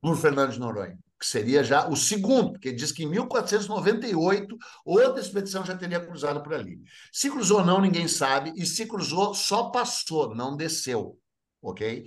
por 0.00 0.16
Fernando 0.16 0.52
de 0.52 0.58
Noronha 0.58 0.98
que 1.22 1.26
seria 1.28 1.62
já 1.62 1.88
o 1.88 1.94
segundo, 1.94 2.50
porque 2.50 2.72
diz 2.72 2.90
que 2.90 3.04
em 3.04 3.08
1498 3.08 4.58
outra 4.84 5.20
expedição 5.20 5.64
já 5.64 5.76
teria 5.76 6.04
cruzado 6.04 6.42
por 6.42 6.52
ali. 6.52 6.80
Se 7.12 7.30
cruzou 7.30 7.60
ou 7.60 7.64
não, 7.64 7.80
ninguém 7.80 8.08
sabe, 8.08 8.52
e 8.56 8.66
se 8.66 8.86
cruzou, 8.86 9.32
só 9.32 9.70
passou, 9.70 10.34
não 10.34 10.56
desceu, 10.56 11.16
ok? 11.62 12.06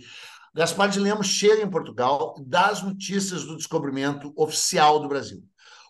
Gaspar 0.53 0.89
de 0.89 0.99
Lemos 0.99 1.27
chega 1.27 1.63
em 1.63 1.69
Portugal, 1.69 2.35
dá 2.45 2.65
as 2.65 2.83
notícias 2.83 3.45
do 3.45 3.55
descobrimento 3.55 4.33
oficial 4.35 4.99
do 4.99 5.07
Brasil. 5.07 5.41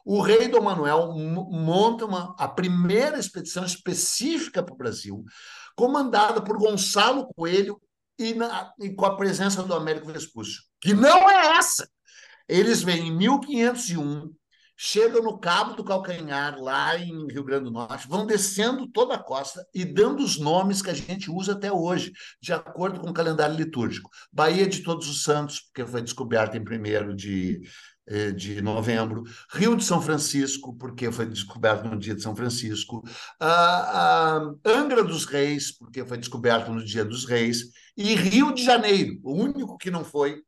O 0.05 0.21
rei 0.21 0.47
Dom 0.47 0.61
Manuel 0.61 1.11
monta 1.15 2.05
uma, 2.05 2.35
a 2.38 2.47
primeira 2.47 3.17
expedição 3.17 3.65
específica 3.65 4.61
para 4.61 4.75
o 4.75 4.77
Brasil, 4.77 5.23
comandada 5.75 6.43
por 6.43 6.59
Gonçalo 6.59 7.27
Coelho 7.33 7.81
e, 8.19 8.35
na, 8.35 8.71
e 8.79 8.91
com 8.91 9.05
a 9.07 9.17
presença 9.17 9.63
do 9.63 9.73
Américo 9.73 10.11
Vespúcio, 10.11 10.61
que 10.79 10.93
não 10.93 11.27
é 11.27 11.57
essa 11.57 11.89
eles 12.47 12.84
vêm 12.84 13.08
em 13.08 13.15
1501, 13.15 14.34
chegam 14.77 15.23
no 15.23 15.39
Cabo 15.39 15.73
do 15.73 15.84
Calcanhar, 15.84 16.60
lá 16.60 16.97
em 16.97 17.27
Rio 17.31 17.43
Grande 17.43 17.65
do 17.65 17.71
Norte, 17.71 18.08
vão 18.08 18.25
descendo 18.25 18.88
toda 18.88 19.15
a 19.15 19.23
costa 19.23 19.65
e 19.73 19.86
dando 19.86 20.23
os 20.23 20.38
nomes 20.38 20.81
que 20.81 20.89
a 20.89 20.93
gente 20.93 21.31
usa 21.31 21.53
até 21.53 21.71
hoje, 21.71 22.12
de 22.41 22.51
acordo 22.53 22.99
com 22.99 23.10
o 23.10 23.13
calendário 23.13 23.55
litúrgico. 23.55 24.10
Bahia 24.31 24.67
de 24.67 24.84
Todos 24.84 25.08
os 25.10 25.23
Santos, 25.23 25.62
porque 25.62 25.89
foi 25.89 26.01
descoberta 26.01 26.58
em 26.58 26.62
1 26.62 27.15
de, 27.15 27.62
eh, 28.08 28.31
de 28.31 28.62
novembro, 28.62 29.23
Rio 29.51 29.75
de 29.75 29.84
São 29.84 30.01
Francisco, 30.01 30.75
porque 30.77 31.12
foi 31.12 31.25
descoberto 31.25 31.86
no 31.86 31.97
dia 31.97 32.13
de 32.13 32.21
São 32.21 32.36
Francisco, 32.36 33.01
a, 33.39 34.36
a 34.36 34.41
Angra 34.65 35.03
dos 35.03 35.25
Reis, 35.25 35.75
porque 35.77 36.05
foi 36.05 36.17
descoberto 36.17 36.71
no 36.71 36.84
dia 36.84 37.05
dos 37.05 37.25
Reis, 37.25 37.71
e 37.95 38.13
Rio 38.13 38.53
de 38.53 38.63
Janeiro, 38.63 39.17
o 39.23 39.34
único 39.34 39.77
que 39.77 39.89
não 39.89 40.03
foi 40.03 40.43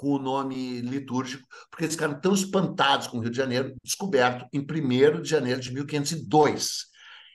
com 0.00 0.12
o 0.12 0.18
nome 0.18 0.80
litúrgico, 0.80 1.46
porque 1.68 1.84
eles 1.84 1.94
ficaram 1.94 2.18
tão 2.18 2.32
espantados 2.32 3.06
com 3.06 3.18
o 3.18 3.20
Rio 3.20 3.30
de 3.30 3.36
Janeiro, 3.36 3.74
descoberto 3.84 4.46
em 4.50 4.60
1 4.60 5.20
de 5.20 5.28
janeiro 5.28 5.60
de 5.60 5.70
1502. 5.74 6.86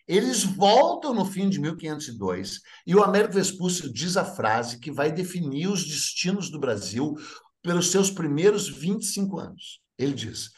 Eles 0.08 0.43
voltam 0.43 1.13
no 1.13 1.25
fim 1.25 1.47
de 1.47 1.62
1502 1.62 2.62
e 2.88 2.95
o 2.95 3.04
Américo 3.04 3.36
Vespúcio 3.36 3.93
diz 3.93 4.17
a 4.17 4.25
frase 4.25 4.80
que 4.80 4.91
vai 4.91 5.12
definir 5.12 5.67
os 5.67 5.86
destinos 5.86 6.49
do 6.49 6.60
Brasil 6.60 7.13
pelos 7.62 7.91
seus 7.91 8.10
primeiros 8.10 8.67
25 8.67 9.39
anos. 9.39 9.80
Ele 9.95 10.13
diz: 10.13 10.49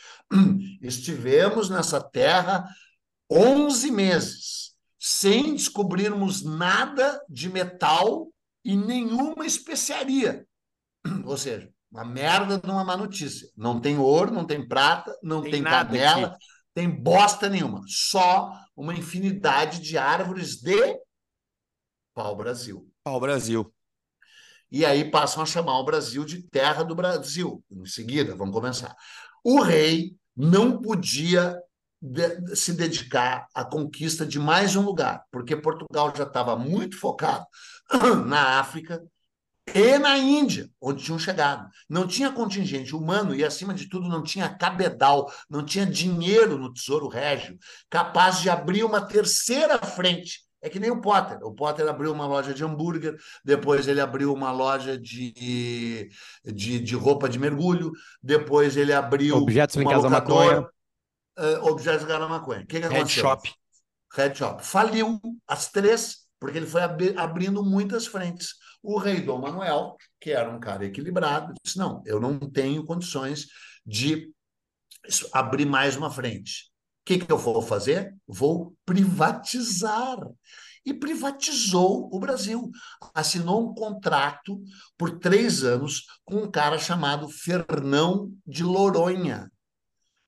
Estivemos 0.81 1.69
nessa 1.69 1.99
terra 1.99 2.65
11 3.29 3.91
meses, 3.91 4.75
sem 4.97 5.53
descobrirmos 5.53 6.41
nada 6.41 7.21
de 7.27 7.49
metal 7.49 8.31
e 8.63 8.77
nenhuma 8.77 9.45
especiaria. 9.45 10.47
Ou 11.25 11.35
seja, 11.37 11.69
uma 11.91 12.05
merda 12.05 12.57
de 12.57 12.69
uma 12.69 12.83
má 12.83 12.97
notícia. 12.97 13.49
Não 13.55 13.79
tem 13.79 13.97
ouro, 13.97 14.31
não 14.31 14.45
tem 14.45 14.67
prata, 14.67 15.17
não 15.23 15.41
tem, 15.41 15.51
tem 15.51 15.63
canela, 15.63 16.27
aqui. 16.27 16.37
tem 16.73 16.89
bosta 16.89 17.49
nenhuma. 17.49 17.81
Só 17.87 18.51
uma 18.75 18.93
infinidade 18.93 19.79
de 19.79 19.97
árvores 19.97 20.61
de 20.61 20.99
pau-brasil. 22.13 22.89
Pau-brasil. 23.03 23.73
E 24.69 24.85
aí 24.85 25.09
passam 25.09 25.41
a 25.41 25.45
chamar 25.45 25.79
o 25.79 25.85
Brasil 25.85 26.25
de 26.25 26.43
terra 26.43 26.83
do 26.83 26.93
Brasil. 26.93 27.63
Em 27.71 27.85
seguida, 27.85 28.35
vamos 28.35 28.53
começar. 28.53 28.93
O 29.43 29.61
rei 29.61 30.15
não 30.35 30.81
podia 30.81 31.57
de, 32.01 32.55
se 32.55 32.73
dedicar 32.73 33.47
à 33.53 33.63
conquista 33.63 34.25
de 34.25 34.39
mais 34.39 34.75
um 34.75 34.81
lugar, 34.81 35.23
porque 35.31 35.55
Portugal 35.55 36.13
já 36.15 36.23
estava 36.23 36.55
muito 36.55 36.99
focado 36.99 37.45
na 38.27 38.59
África, 38.59 39.01
e 39.73 39.97
na 39.97 40.17
Índia, 40.17 40.69
onde 40.81 41.03
tinham 41.03 41.19
chegado. 41.19 41.69
Não 41.89 42.07
tinha 42.07 42.31
contingente 42.31 42.95
humano 42.95 43.35
e, 43.35 43.43
acima 43.43 43.73
de 43.73 43.89
tudo, 43.89 44.07
não 44.07 44.23
tinha 44.23 44.49
cabedal, 44.49 45.31
não 45.49 45.63
tinha 45.63 45.85
dinheiro 45.85 46.57
no 46.57 46.73
Tesouro 46.73 47.07
Régio 47.07 47.57
capaz 47.89 48.39
de 48.39 48.49
abrir 48.49 48.83
uma 48.83 49.01
terceira 49.01 49.77
frente. 49.79 50.47
É 50.61 50.69
que 50.69 50.79
nem 50.79 50.89
o 50.89 51.01
Potter. 51.01 51.37
O 51.43 51.53
Potter 51.53 51.87
abriu 51.87 52.11
uma 52.11 52.25
loja 52.25 52.53
de 52.53 52.63
hambúrguer, 52.63 53.15
depois 53.43 53.87
ele 53.87 54.01
abriu 54.01 54.33
uma 54.33 54.51
loja 54.51 54.97
de, 54.97 56.09
de, 56.43 56.79
de 56.79 56.95
roupa 56.95 57.29
de 57.29 57.37
mergulho, 57.37 57.91
depois 58.23 58.75
ele 58.75 58.91
abriu. 58.91 59.37
Objetos 59.37 59.75
ligados 59.75 60.05
à 60.05 60.09
maconha. 60.09 60.61
Uh, 61.37 61.67
objetos 61.69 62.01
ligados 62.01 62.25
à 62.25 62.29
maconha. 62.29 62.61
O 62.61 62.65
que, 62.65 62.79
que 62.79 62.87
Red 62.87 62.95
aconteceu? 62.95 63.23
Shop. 63.23 63.53
Red 64.11 64.33
Shop. 64.33 64.65
Faliu 64.65 65.19
as 65.47 65.69
três, 65.69 66.25
porque 66.39 66.57
ele 66.57 66.65
foi 66.65 66.81
ab 66.81 67.13
abrindo 67.15 67.63
muitas 67.63 68.07
frentes. 68.07 68.55
O 68.87 68.97
rei 68.97 69.19
Dom 69.19 69.41
Manuel, 69.41 69.97
que 70.17 70.31
era 70.31 70.49
um 70.49 70.61
cara 70.61 70.85
equilibrado, 70.85 71.53
disse: 71.61 71.77
não, 71.77 72.01
eu 72.05 72.21
não 72.21 72.39
tenho 72.39 72.85
condições 72.85 73.47
de 73.85 74.31
abrir 75.33 75.65
mais 75.65 75.97
uma 75.97 76.09
frente. 76.09 76.71
O 77.01 77.05
que, 77.05 77.19
que 77.19 77.29
eu 77.29 77.37
vou 77.37 77.61
fazer? 77.61 78.15
Vou 78.25 78.77
privatizar. 78.85 80.17
E 80.85 80.93
privatizou 80.93 82.09
o 82.13 82.17
Brasil. 82.17 82.71
Assinou 83.13 83.69
um 83.69 83.73
contrato 83.73 84.63
por 84.97 85.19
três 85.19 85.65
anos 85.65 86.05
com 86.23 86.43
um 86.43 86.49
cara 86.49 86.79
chamado 86.79 87.27
Fernão 87.27 88.31
de 88.45 88.63
Loronha. 88.63 89.51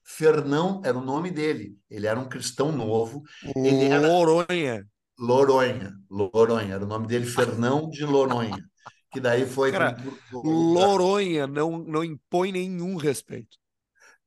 Fernão 0.03 0.81
era 0.83 0.97
o 0.97 1.05
nome 1.05 1.31
dele. 1.31 1.77
Ele 1.89 2.07
era 2.07 2.19
um 2.19 2.27
cristão 2.27 2.73
novo. 2.73 3.23
Ele 3.55 3.85
era... 3.85 4.05
Loronha. 4.05 4.85
Loronha, 5.19 5.93
Loronha, 6.09 6.75
era 6.75 6.83
o 6.83 6.87
nome 6.87 7.07
dele, 7.07 7.25
Fernão 7.25 7.89
de 7.89 8.05
Loronha. 8.05 8.63
Que 9.11 9.19
daí 9.19 9.45
foi. 9.45 9.71
Cara, 9.71 9.97
Loronha 10.31 11.45
não, 11.47 11.79
não 11.79 12.03
impõe 12.03 12.51
nenhum 12.51 12.95
respeito. 12.95 13.57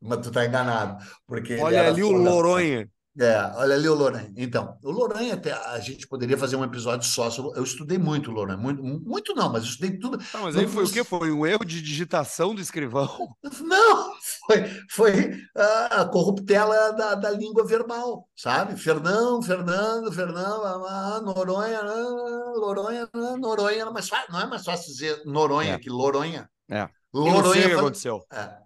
Mas 0.00 0.18
tu 0.18 0.30
tá 0.30 0.44
enganado. 0.44 1.02
Porque 1.26 1.56
Olha 1.56 1.88
ali 1.88 2.02
o 2.02 2.10
Loronha. 2.10 2.90
É, 3.18 3.36
olha 3.56 3.74
ali 3.74 3.88
o 3.88 3.94
Loranha. 3.94 4.32
Então, 4.36 4.78
o 4.82 4.90
Loranha, 4.90 5.34
até 5.34 5.52
a 5.52 5.78
gente 5.80 6.08
poderia 6.08 6.38
fazer 6.38 6.56
um 6.56 6.64
episódio 6.64 7.06
só. 7.06 7.28
Eu 7.54 7.62
estudei 7.62 7.98
muito 7.98 8.30
o 8.30 8.34
Loranha, 8.34 8.56
muito, 8.56 8.82
muito 8.82 9.34
não, 9.34 9.52
mas 9.52 9.64
eu 9.64 9.70
estudei 9.70 9.98
tudo. 9.98 10.18
Ah, 10.32 10.38
mas 10.38 10.56
aí 10.56 10.66
foi 10.66 10.84
o 10.84 10.90
quê? 10.90 11.04
Foi 11.04 11.30
um 11.30 11.46
erro 11.46 11.64
de 11.64 11.82
digitação 11.82 12.54
do 12.54 12.60
escrivão? 12.60 13.08
Não, 13.62 14.12
foi, 14.46 14.64
foi 14.90 15.30
a 15.54 16.04
corruptela 16.06 16.92
da, 16.92 17.14
da 17.14 17.30
língua 17.30 17.64
verbal, 17.64 18.28
sabe? 18.34 18.76
Fernão, 18.76 19.42
Fernando, 19.42 20.10
Fernando, 20.12 20.64
ah, 20.64 21.20
Noronha, 21.22 21.80
ah, 21.80 22.52
Loronha, 22.56 23.08
ah, 23.12 23.36
Noronha, 23.36 23.84
não 23.84 23.94
fácil, 23.94 24.32
não 24.32 24.40
é 24.40 24.46
mais 24.46 24.64
fácil 24.64 24.92
dizer 24.92 25.22
Noronha 25.24 25.74
é. 25.74 25.78
que 25.78 25.90
Loronha. 25.90 26.48
É. 26.70 26.88
Loronha. 27.12 27.66
O 27.66 27.68
que 27.68 27.74
aconteceu? 27.74 28.24
É. 28.32 28.62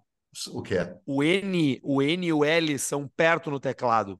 O 0.51 0.61
que 0.61 0.75
é? 0.75 0.95
O 1.05 1.23
N, 1.23 1.79
o 1.83 2.01
N 2.01 2.27
e 2.27 2.33
o 2.33 2.45
L 2.45 2.79
são 2.79 3.07
perto 3.07 3.49
no 3.49 3.59
teclado. 3.59 4.19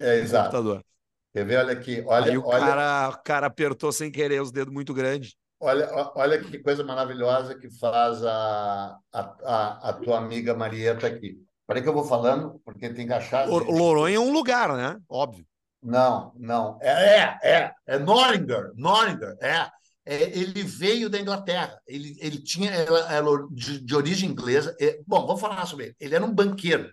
É, 0.00 0.16
exato. 0.16 0.50
Computador. 0.50 0.84
Quer 1.32 1.44
ver? 1.44 1.58
Olha 1.58 1.72
aqui. 1.72 2.02
Olha, 2.06 2.30
Aí 2.30 2.38
o, 2.38 2.44
olha... 2.44 2.66
Cara, 2.66 3.08
o 3.10 3.22
cara 3.22 3.46
apertou 3.46 3.92
sem 3.92 4.10
querer 4.10 4.40
os 4.40 4.50
dedos 4.50 4.72
muito 4.72 4.94
grandes. 4.94 5.34
Olha, 5.60 5.88
olha 6.14 6.40
que 6.40 6.58
coisa 6.58 6.84
maravilhosa 6.84 7.58
que 7.58 7.68
faz 7.68 8.24
a, 8.24 8.96
a, 9.12 9.20
a, 9.20 9.88
a 9.88 9.92
tua 9.92 10.18
amiga 10.18 10.54
Marieta 10.54 11.06
aqui. 11.06 11.36
Peraí 11.66 11.82
que 11.82 11.88
eu 11.88 11.92
vou 11.92 12.04
falando, 12.04 12.60
porque 12.64 12.88
tem 12.88 13.06
que 13.06 13.12
achar. 13.12 13.48
O, 13.48 13.58
Loronha 13.58 14.16
é 14.16 14.20
um 14.20 14.32
lugar, 14.32 14.74
né? 14.76 14.98
Óbvio. 15.08 15.44
Não, 15.82 16.32
não. 16.36 16.78
É, 16.80 16.88
é, 16.90 17.38
é. 17.42 17.72
É 17.86 17.98
Noringer. 17.98 18.72
Noringer, 18.74 19.36
é. 19.40 19.68
é. 20.06 20.38
ele 20.38 20.62
veio 20.62 21.10
da 21.10 21.20
Inglaterra. 21.20 21.78
Ele, 21.86 22.16
ele 22.20 22.42
tinha 22.42 22.70
ela, 22.70 23.12
ela 23.12 23.48
de, 23.50 23.80
de, 23.80 23.94
origem 23.94 24.30
inglesa. 24.30 24.74
É, 24.80 25.00
bom, 25.06 25.26
vamos 25.26 25.40
falar 25.40 25.66
sobre 25.66 25.86
ele. 25.86 25.96
Ele 26.00 26.14
era 26.14 26.24
um 26.24 26.32
banqueiro. 26.32 26.90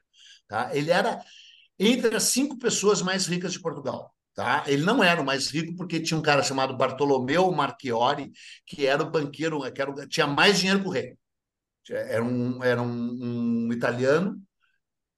Tá? 0.47 0.75
Ele 0.75 0.91
era 0.91 1.23
entre 1.79 2.15
as 2.15 2.23
cinco 2.23 2.57
pessoas 2.57 3.01
mais 3.01 3.25
ricas 3.27 3.53
de 3.53 3.59
Portugal. 3.59 4.13
Tá? 4.33 4.65
Ele 4.67 4.83
não 4.83 5.01
era 5.01 5.21
o 5.21 5.25
mais 5.25 5.49
rico 5.49 5.73
porque 5.77 6.01
tinha 6.01 6.17
um 6.17 6.21
cara 6.21 6.43
chamado 6.43 6.75
Bartolomeu 6.75 7.49
Marchiori, 7.53 8.33
que 8.65 8.85
era 8.85 9.01
o 9.01 9.09
banqueiro, 9.09 9.61
que 9.71 9.81
era, 9.81 10.07
tinha 10.07 10.27
mais 10.27 10.59
dinheiro 10.59 10.81
que 10.81 10.87
o 10.87 10.91
rei. 10.91 11.17
Era 11.89 12.23
um, 12.23 12.63
era 12.63 12.81
um, 12.81 13.67
um 13.67 13.71
italiano 13.71 14.41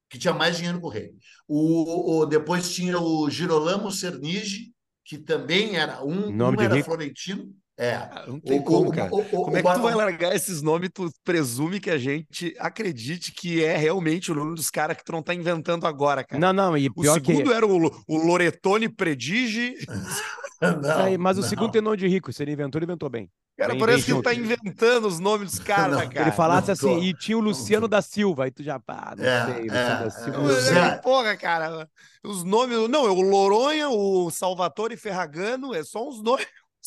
que 0.10 0.20
tinha 0.20 0.34
mais 0.34 0.58
dinheiro 0.58 0.80
que 0.80 0.86
o 0.86 0.90
rei. 0.90 1.14
O, 1.48 2.20
o, 2.20 2.26
depois 2.26 2.74
tinha 2.74 3.00
o 3.00 3.30
Girolamo 3.30 3.92
Cernigi, 3.92 4.72
que 5.04 5.18
também 5.18 5.78
era 5.78 6.04
um, 6.04 6.32
Nome 6.32 6.58
um 6.58 6.62
era 6.62 6.76
rico. 6.76 6.86
florentino, 6.86 7.54
é. 7.78 7.94
Ah, 7.94 8.26
não 8.28 8.40
tem 8.40 8.60
o, 8.60 8.64
como, 8.64 8.92
cara. 8.92 9.14
O, 9.14 9.20
o, 9.20 9.26
como 9.26 9.56
é 9.56 9.62
que 9.62 9.74
tu 9.74 9.82
vai 9.82 9.94
largar 9.94 10.36
esses 10.36 10.64
nomes 10.64 10.90
tu 10.92 11.12
presume 11.24 11.80
que 11.80 11.92
a 11.92 11.98
gente 11.98 12.56
acredite 12.58 13.32
que 13.32 13.64
é 13.64 13.78
realmente 13.78 14.32
o 14.32 14.36
nome 14.36 14.56
dos 14.56 14.72
caras 14.72 14.98
que 14.98 15.04
tu 15.04 15.12
não 15.12 15.22
tá 15.22 15.32
inventando 15.32 15.86
agora, 15.86 16.24
cara? 16.24 16.40
Não, 16.40 16.52
não, 16.52 16.76
e 16.76 16.90
pior 16.90 17.12
O 17.12 17.14
segundo 17.14 17.50
que... 17.50 17.54
era 17.54 17.68
o, 17.68 18.04
o 18.08 18.18
Loretone 18.18 18.90
Predige. 18.90 19.76
não, 20.60 21.06
é, 21.06 21.18
mas 21.20 21.38
o 21.38 21.42
não. 21.42 21.48
segundo 21.48 21.72
tem 21.72 21.82
nome 21.82 21.98
de 21.98 22.08
rico. 22.08 22.34
Se 22.34 22.42
ele 22.42 22.54
inventou, 22.54 22.80
ele 22.80 22.86
inventou 22.86 23.12
bem. 23.12 23.30
Cara, 23.56 23.74
bem, 23.74 23.80
parece 23.80 23.98
bem 23.98 24.06
que 24.06 24.12
junto. 24.12 24.30
ele 24.30 24.36
tá 24.36 24.42
inventando 24.42 25.08
os 25.08 25.20
nomes 25.20 25.52
dos 25.52 25.60
caras, 25.60 26.08
cara. 26.10 26.22
Ele 26.22 26.32
falasse 26.32 26.72
assim, 26.72 27.00
e 27.02 27.14
tinha 27.14 27.38
o 27.38 27.42
Luciano 27.42 27.88
da 27.88 28.02
Silva, 28.02 28.46
aí 28.46 28.52
tu 28.52 28.64
já, 28.64 28.80
pá, 28.80 29.14
não 29.18 29.24
é, 29.24 29.46
sei, 29.46 29.64
Luciano 29.64 29.78
é, 29.78 30.04
da 30.04 30.10
Silva. 30.12 30.80
É, 30.80 30.98
porra, 30.98 31.38
cara, 31.38 31.90
os 32.24 32.44
nomes, 32.44 32.88
não, 32.88 33.06
é 33.08 33.10
o 33.10 33.22
Loronha, 33.22 33.90
o 33.90 34.30
Salvatore 34.30 34.96
Ferragano, 34.96 35.74
é 35.74 35.84
só 35.84 36.08
uns 36.08 36.22
nomes. 36.22 36.46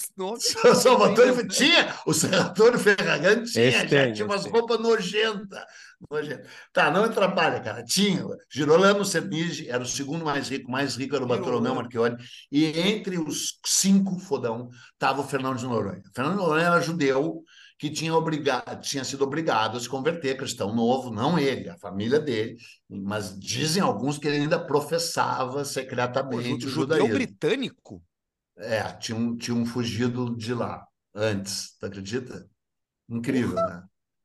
O 0.65 0.75
Salvatore 0.75 1.49
tinha, 1.49 1.95
o 2.07 2.13
Salvatore 2.13 2.79
Ferragamo 2.79 3.45
tinha, 3.45 3.71
já 3.71 3.87
tem, 3.87 4.13
tinha 4.13 4.27
umas 4.27 4.45
roupas 4.47 4.81
nojentas. 4.81 5.65
Nojenta. 6.11 6.45
Tá, 6.73 6.91
não 6.91 7.05
atrapalha, 7.05 7.61
cara. 7.61 7.85
Tinha. 7.85 8.25
Girolamo 8.51 9.05
Cernigi 9.05 9.69
era 9.69 9.83
o 9.83 9.87
segundo 9.87 10.25
mais 10.25 10.49
rico, 10.49 10.71
mais 10.71 10.97
rico 10.97 11.15
era 11.15 11.25
o 11.25 11.29
Bartolomeu 11.29 11.75
Marchiori, 11.75 12.17
e 12.51 12.67
entre 12.67 13.19
os 13.19 13.59
cinco 13.67 14.19
fodão 14.19 14.71
estava 14.93 15.21
o 15.21 15.27
Fernando 15.27 15.59
de 15.59 15.67
Noronha. 15.67 16.03
O 16.11 16.15
Fernando 16.15 16.39
de 16.39 16.43
Noronha 16.43 16.67
era 16.67 16.81
judeu 16.81 17.43
que 17.79 17.89
tinha, 17.89 18.15
obrigado, 18.15 18.83
tinha 18.83 19.03
sido 19.05 19.25
obrigado 19.25 19.79
a 19.79 19.81
se 19.81 19.89
converter, 19.89 20.37
cristão 20.37 20.75
novo, 20.75 21.11
não 21.11 21.39
ele, 21.39 21.71
a 21.71 21.79
família 21.79 22.21
dele, 22.21 22.59
mas 22.87 23.39
dizem 23.39 23.83
alguns 23.83 24.19
que 24.19 24.29
ele 24.29 24.37
ainda 24.37 24.59
professava 24.59 25.65
secretamente 25.65 26.67
o, 26.67 26.69
o 26.69 26.71
judaísmo. 26.71 27.07
Judeu 27.07 27.27
britânico? 27.27 28.03
É, 28.61 28.83
tinham, 28.95 29.37
tinham 29.37 29.65
fugido 29.65 30.37
de 30.37 30.55
lá 30.55 30.87
antes, 31.15 31.77
tu 31.79 31.87
acredita? 31.87 32.49
Incrível, 33.09 33.55
né? 33.55 33.83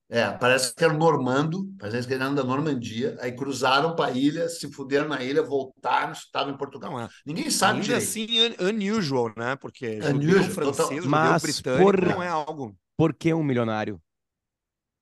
É, 0.08 0.30
parece 0.32 0.74
que 0.76 0.84
era 0.84 0.94
normando, 0.94 1.68
parece 1.80 2.08
que 2.08 2.14
eram 2.14 2.36
da 2.36 2.44
Normandia, 2.44 3.18
aí 3.20 3.36
cruzaram 3.36 3.96
para 3.96 4.12
a 4.12 4.12
ilha, 4.12 4.48
se 4.48 4.72
fuderam 4.72 5.08
na 5.08 5.24
ilha, 5.24 5.42
voltaram, 5.42 6.12
estavam 6.12 6.54
em 6.54 6.58
Portugal. 6.58 6.92
Não, 6.92 7.02
é. 7.02 7.10
Ninguém 7.26 7.50
sabe 7.50 7.80
Ainda 7.80 8.00
direito. 8.00 8.04
assim, 8.04 8.28
unusual, 8.60 9.34
né? 9.36 9.56
Porque 9.56 10.00
unusual, 10.02 10.44
francês, 10.44 10.88
total... 10.88 11.10
Mas 11.10 11.42
britânico 11.42 11.84
por... 11.84 12.02
não 12.02 12.22
é 12.22 12.28
algo. 12.28 12.78
Por 12.96 13.16
que 13.16 13.34
um 13.34 13.44
milionário? 13.44 14.00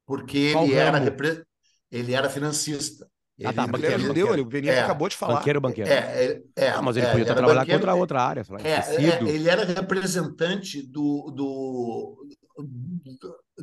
Porque 0.06 0.38
ele 0.38 0.74
era, 0.74 0.98
repre... 1.00 1.44
ele 1.92 2.14
era 2.14 2.30
financista. 2.30 3.06
Ele, 3.44 3.50
ah, 3.50 3.54
tá, 3.54 3.68
banqueiro, 3.68 3.96
ele 3.96 4.04
judeu, 4.06 4.32
o 4.32 4.46
Benito 4.46 4.72
é, 4.72 4.80
acabou 4.80 5.10
de 5.10 5.18
falar. 5.18 5.36
Banqueiro, 5.36 5.60
banqueiro. 5.60 5.92
É, 5.92 6.42
é, 6.56 6.70
ah, 6.70 6.82
mas 6.82 6.96
ele 6.96 7.06
é, 7.06 7.10
podia 7.10 7.26
ele 7.26 7.34
trabalhar 7.34 7.66
contra 7.66 7.94
outra 7.94 8.22
área. 8.22 8.46
É, 8.64 8.70
é, 8.70 9.24
ele 9.30 9.50
era 9.50 9.66
representante 9.66 10.82
do, 10.82 11.30
do, 11.30 12.26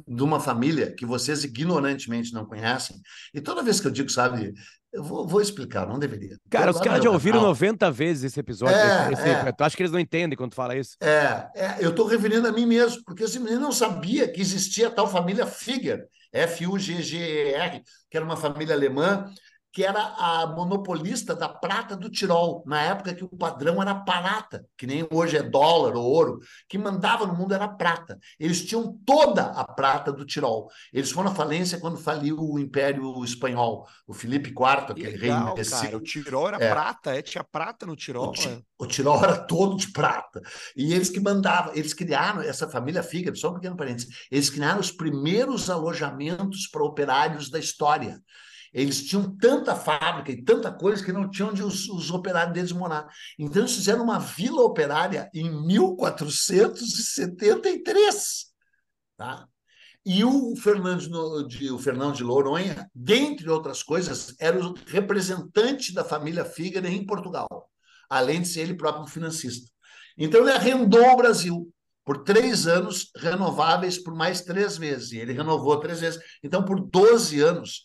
de 0.07 0.23
uma 0.23 0.39
família 0.39 0.95
que 0.95 1.07
vocês 1.07 1.45
ignorantemente 1.45 2.35
não 2.35 2.45
conhecem. 2.45 3.01
E 3.33 3.41
toda 3.41 3.63
vez 3.63 3.81
que 3.81 3.87
eu 3.87 3.91
digo, 3.91 4.11
sabe, 4.11 4.53
eu 4.93 5.03
vou, 5.03 5.27
vou 5.27 5.41
explicar, 5.41 5.87
não 5.87 5.99
deveria. 5.99 6.37
Cara, 6.51 6.73
os 6.73 6.81
caras 6.81 7.03
já 7.03 7.11
ouviram 7.11 7.41
90 7.41 7.91
vezes 7.91 8.25
esse 8.25 8.41
episódio. 8.41 8.77
É, 8.77 9.13
esse, 9.13 9.23
esse, 9.23 9.53
tu 9.55 9.65
acha 9.65 9.75
que 9.75 9.83
eles 9.83 9.93
não 9.93 10.01
entendem 10.01 10.37
quando 10.37 10.55
fala 10.55 10.77
isso? 10.77 10.95
É, 11.01 11.49
é 11.55 11.77
eu 11.81 11.89
estou 11.89 12.07
referindo 12.07 12.47
a 12.47 12.53
mim 12.53 12.67
mesmo, 12.67 13.03
porque 13.07 13.25
esse 13.25 13.39
menino 13.39 13.63
não 13.63 13.73
sabia 13.73 14.31
que 14.31 14.43
existia 14.43 14.89
a 14.89 14.91
tal 14.91 15.09
família 15.09 15.47
Figger, 15.47 16.07
F-U-G-G-E-R, 16.33 17.83
que 18.11 18.17
era 18.17 18.27
uma 18.27 18.37
família 18.37 18.75
alemã 18.75 19.27
que 19.73 19.85
era 19.85 20.01
a 20.01 20.47
monopolista 20.49 21.35
da 21.35 21.49
prata 21.49 21.97
do 21.97 22.11
Tirol, 22.11 22.65
na 22.67 22.83
época 22.83 23.15
que 23.15 23.23
o 23.23 23.29
padrão 23.29 23.81
era 23.81 23.95
prata, 23.95 24.67
que 24.77 24.87
nem 24.87 25.07
hoje 25.11 25.37
é 25.37 25.43
dólar 25.43 25.95
ou 25.95 26.05
ouro, 26.05 26.41
que 26.69 26.77
mandava 26.77 27.27
no 27.27 27.35
mundo 27.35 27.55
era 27.55 27.69
prata. 27.69 28.19
Eles 28.39 28.65
tinham 28.65 28.99
toda 29.07 29.45
a 29.45 29.65
prata 29.65 30.13
do 30.13 30.25
Tirol. 30.25 30.69
Eles 30.93 31.13
foram 31.13 31.31
à 31.31 31.35
falência 31.35 31.79
quando 31.79 31.97
faliu 31.99 32.37
o 32.39 32.59
Império 32.59 33.23
Espanhol, 33.23 33.87
o 34.07 34.13
Felipe 34.13 34.49
IV, 34.51 34.91
aquele 34.91 35.17
Legal, 35.17 35.55
rei 35.55 35.65
cara, 35.65 35.97
O 35.97 36.01
Tirol 36.01 36.49
era 36.49 36.65
é. 36.65 36.71
prata, 36.71 37.17
é, 37.17 37.23
tinha 37.23 37.45
prata 37.45 37.87
no 37.87 37.95
Tirol. 37.95 38.33
O, 38.33 38.49
é. 38.49 38.63
o, 38.81 38.87
Tirol 38.87 39.23
era 39.23 39.37
todo 39.37 39.77
de 39.77 39.93
prata. 39.93 40.41
E 40.77 40.93
eles 40.93 41.11
que 41.11 41.21
mandavam, 41.21 41.73
eles 41.75 41.95
criaram 41.95 42.43
essa 42.43 42.69
família 42.69 43.03
Figueiredo, 43.03 43.39
só 43.39 43.51
um 43.51 43.55
pequeno 43.55 43.77
parênteses, 43.77 44.27
eles 44.31 44.51
criaram 44.51 44.81
os 44.81 44.91
primeiros 44.91 45.71
alojamentos 45.71 46.67
para 46.67 46.83
operários 46.83 47.49
da 47.49 47.59
história. 47.59 48.21
Eles 48.73 49.05
tinham 49.05 49.37
tanta 49.37 49.75
fábrica 49.75 50.31
e 50.31 50.41
tanta 50.43 50.73
coisa 50.73 51.05
que 51.05 51.13
não 51.13 51.29
tinham 51.29 51.51
onde 51.51 51.61
os, 51.63 51.89
os 51.89 52.11
operários 52.11 52.55
deles 52.55 52.73
morar. 52.73 53.09
Então, 53.39 53.61
eles 53.63 53.75
fizeram 53.75 54.05
uma 54.05 54.21
vila 54.21 54.63
operária 54.63 55.29
em 55.35 55.51
1473. 55.67 58.47
Tá? 59.17 59.49
E 60.05 60.25
o 60.25 60.55
Fernando 60.57 61.47
de, 61.47 61.71
o 61.71 61.79
Fernando 61.79 62.15
de 62.15 62.23
Louronha, 62.23 62.91
dentre 62.95 63.51
outras 63.51 63.83
coisas, 63.83 64.35
era 64.39 64.59
o 64.59 64.75
representante 64.87 65.93
da 65.93 66.05
família 66.05 66.45
Figueiredo 66.45 66.95
em 66.95 67.05
Portugal, 67.05 67.49
além 68.09 68.41
de 68.41 68.49
ser 68.49 68.61
ele 68.61 68.75
próprio 68.75 69.07
financista. 69.07 69.71
Então, 70.17 70.41
ele 70.43 70.53
arrendou 70.53 71.05
o 71.05 71.17
Brasil 71.17 71.71
por 72.05 72.25
três 72.25 72.67
anos, 72.67 73.11
renováveis 73.17 73.99
por 73.99 74.15
mais 74.15 74.43
três 74.43 74.79
vezes. 74.79 75.13
E 75.13 75.19
ele 75.19 75.33
renovou 75.33 75.79
três 75.81 76.01
vezes. 76.01 76.21
Então, 76.43 76.65
por 76.65 76.81
12 76.81 77.41
anos, 77.41 77.83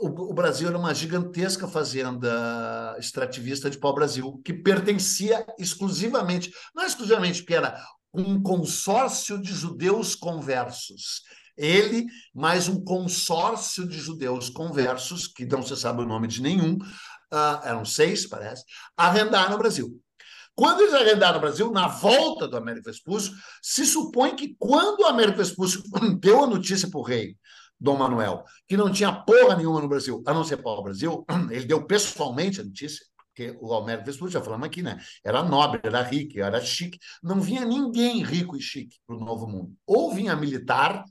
o, 0.00 0.32
Brasil 0.32 0.68
era 0.68 0.78
uma 0.78 0.94
gigantesca 0.94 1.68
fazenda 1.68 2.96
extrativista 2.98 3.68
de 3.68 3.78
pau-brasil, 3.78 4.40
que 4.44 4.52
pertencia 4.52 5.44
exclusivamente, 5.58 6.50
não 6.74 6.84
exclusivamente, 6.84 7.42
porque 7.42 7.54
era 7.54 7.78
um 8.12 8.42
consórcio 8.42 9.40
de 9.40 9.52
judeus 9.52 10.14
conversos. 10.14 11.22
Ele, 11.56 12.06
mais 12.34 12.68
um 12.68 12.82
consórcio 12.82 13.86
de 13.86 13.98
judeus 13.98 14.48
conversos, 14.48 15.26
que 15.26 15.44
não 15.44 15.62
se 15.62 15.76
sabe 15.76 16.00
o 16.00 16.06
nome 16.06 16.26
de 16.26 16.40
nenhum, 16.40 16.74
uh, 16.74 17.60
eram 17.62 17.84
seis, 17.84 18.26
parece, 18.26 18.64
arrendaram 18.96 19.56
o 19.56 19.58
Brasil. 19.58 20.00
Quando 20.54 20.80
eles 20.80 20.94
arrendaram 20.94 21.38
o 21.38 21.40
Brasil, 21.40 21.70
na 21.70 21.88
volta 21.88 22.48
do 22.48 22.56
Américo 22.56 22.86
Vespúcio, 22.86 23.32
se 23.62 23.84
supõe 23.84 24.34
que 24.34 24.56
quando 24.58 25.00
o 25.00 25.06
Américo 25.06 25.38
Vespúcio 25.38 25.82
deu 26.20 26.44
a 26.44 26.46
notícia 26.46 26.88
para 26.88 27.00
o 27.00 27.04
rei 27.04 27.36
Dom 27.80 27.96
Manuel, 27.96 28.44
que 28.68 28.76
não 28.76 28.92
tinha 28.92 29.12
porra 29.12 29.56
nenhuma 29.56 29.80
no 29.80 29.88
Brasil, 29.88 30.22
a 30.26 30.34
não 30.34 30.44
ser 30.44 30.58
para 30.58 30.70
o 30.70 30.82
Brasil, 30.82 31.24
ele 31.50 31.64
deu 31.64 31.86
pessoalmente 31.86 32.60
a 32.60 32.64
notícia, 32.64 33.04
porque 33.26 33.56
o 33.60 33.72
Almério 33.72 34.04
Vespucci, 34.04 34.34
já 34.34 34.42
falamos 34.42 34.66
aqui, 34.66 34.82
né? 34.82 35.00
Era 35.24 35.42
nobre, 35.42 35.80
era 35.82 36.02
rico, 36.02 36.38
era 36.40 36.60
chique. 36.60 36.98
Não 37.22 37.40
vinha 37.40 37.64
ninguém 37.64 38.22
rico 38.22 38.56
e 38.56 38.60
chique 38.60 38.98
para 39.06 39.16
o 39.16 39.20
Novo 39.20 39.46
Mundo. 39.46 39.74
Ou 39.86 40.12
vinha 40.12 40.36
militar, 40.36 41.04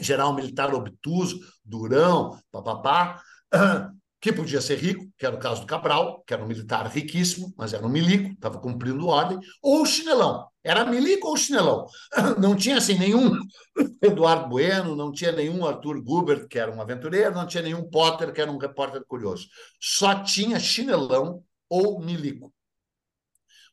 geral 0.00 0.34
militar 0.34 0.74
obtuso, 0.74 1.38
durão, 1.64 2.40
papapá, 2.50 3.22
que 4.20 4.32
podia 4.32 4.60
ser 4.60 4.78
rico, 4.78 5.06
que 5.16 5.24
era 5.24 5.36
o 5.36 5.38
caso 5.38 5.60
do 5.60 5.66
Cabral, 5.66 6.22
que 6.26 6.34
era 6.34 6.42
um 6.42 6.46
militar 6.46 6.86
riquíssimo, 6.88 7.54
mas 7.56 7.72
era 7.72 7.86
um 7.86 7.88
milico, 7.88 8.32
estava 8.32 8.58
cumprindo 8.58 9.06
ordem, 9.06 9.38
ou 9.62 9.86
chinelão. 9.86 10.48
Era 10.62 10.84
milico 10.84 11.28
ou 11.28 11.36
chinelão. 11.36 11.86
Não 12.38 12.56
tinha 12.56 12.78
assim 12.78 12.98
nenhum 12.98 13.30
Eduardo 14.02 14.48
Bueno, 14.48 14.96
não 14.96 15.12
tinha 15.12 15.32
nenhum 15.32 15.64
Arthur 15.64 16.02
Gubert, 16.02 16.48
que 16.48 16.58
era 16.58 16.70
um 16.74 16.80
aventureiro, 16.80 17.34
não 17.34 17.46
tinha 17.46 17.62
nenhum 17.62 17.88
Potter, 17.88 18.32
que 18.32 18.40
era 18.40 18.50
um 18.50 18.58
repórter 18.58 19.04
curioso. 19.06 19.48
Só 19.80 20.22
tinha 20.22 20.58
chinelão 20.58 21.42
ou 21.68 22.00
milico. 22.00 22.52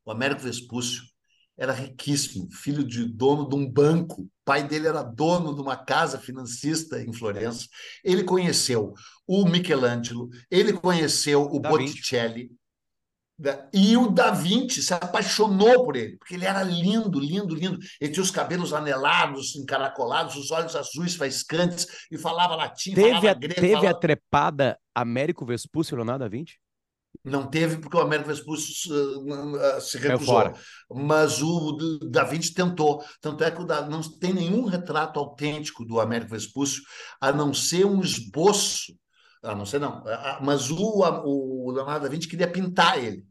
O 0.06 0.12
Américo 0.12 0.42
Vespúcio 0.42 1.04
era 1.58 1.72
riquíssimo, 1.72 2.52
filho 2.52 2.84
de 2.84 3.06
dono 3.06 3.48
de 3.48 3.56
um 3.56 3.70
banco. 3.70 4.24
O 4.24 4.30
pai 4.44 4.68
dele 4.68 4.88
era 4.88 5.02
dono 5.02 5.56
de 5.56 5.62
uma 5.62 5.78
casa 5.78 6.20
financista 6.20 7.02
em 7.02 7.14
Florença. 7.14 7.68
Ele 8.04 8.24
conheceu 8.24 8.94
o 9.28 9.46
Michelangelo, 9.46 10.30
ele 10.52 10.74
conheceu 10.74 11.44
o 11.44 11.60
da 11.60 11.70
Botticelli. 11.70 12.52
E 13.74 13.98
o 13.98 14.08
Da 14.08 14.32
Vinci 14.32 14.82
se 14.82 14.94
apaixonou 14.94 15.84
por 15.84 15.98
ele, 15.98 16.16
porque 16.18 16.36
ele 16.36 16.46
era 16.46 16.64
lindo, 16.64 17.20
lindo, 17.20 17.54
lindo. 17.54 17.78
Ele 18.00 18.12
tinha 18.14 18.24
os 18.24 18.32
cabelos 18.32 18.72
anelados, 18.72 19.58
encaracolados, 19.58 20.38
os 20.38 20.52
olhos 20.52 20.74
azuis 20.74 21.16
faiscantes 21.16 21.86
e 22.10 22.18
falava 22.18 22.56
latim, 22.56 22.94
teve 22.94 23.10
falava 23.10 23.32
a, 23.32 23.34
grego. 23.34 23.56
Teve 23.56 23.74
falava... 23.74 23.90
a 23.90 24.00
trepada 24.00 24.80
Américo 24.94 25.46
Vespúcio 25.46 25.96
e 25.96 25.98
Leonardo 25.98 26.24
da 26.24 26.30
Vinci? 26.30 26.56
Não 27.26 27.48
teve, 27.48 27.78
porque 27.78 27.98
o 27.98 28.02
Américo 28.02 28.30
Vespúcio 28.30 28.94
uh, 28.94 29.82
se 29.82 29.98
recusou. 29.98 30.54
Mas 30.92 31.42
o 31.42 31.76
Da 32.12 32.24
Vinci 32.24 32.54
tentou. 32.54 33.04
Tanto 33.20 33.44
é 33.44 33.50
que 33.50 33.62
o 33.62 33.66
da, 33.66 33.88
não 33.90 34.02
tem 34.02 34.32
nenhum 34.32 34.66
retrato 34.66 35.20
autêntico 35.20 35.84
do 35.84 36.00
Américo 36.00 36.32
Vespúcio, 36.32 36.84
a 37.20 37.32
não 37.32 37.54
ser 37.54 37.86
um 37.86 38.00
esboço. 38.02 38.94
A 39.42 39.56
não 39.56 39.66
ser, 39.66 39.80
não. 39.80 40.04
Mas 40.42 40.70
o, 40.70 40.78
o 40.78 41.72
Leonardo 41.72 42.04
da 42.04 42.10
Vinci 42.10 42.28
queria 42.28 42.52
pintar 42.52 43.04
ele. 43.04 43.26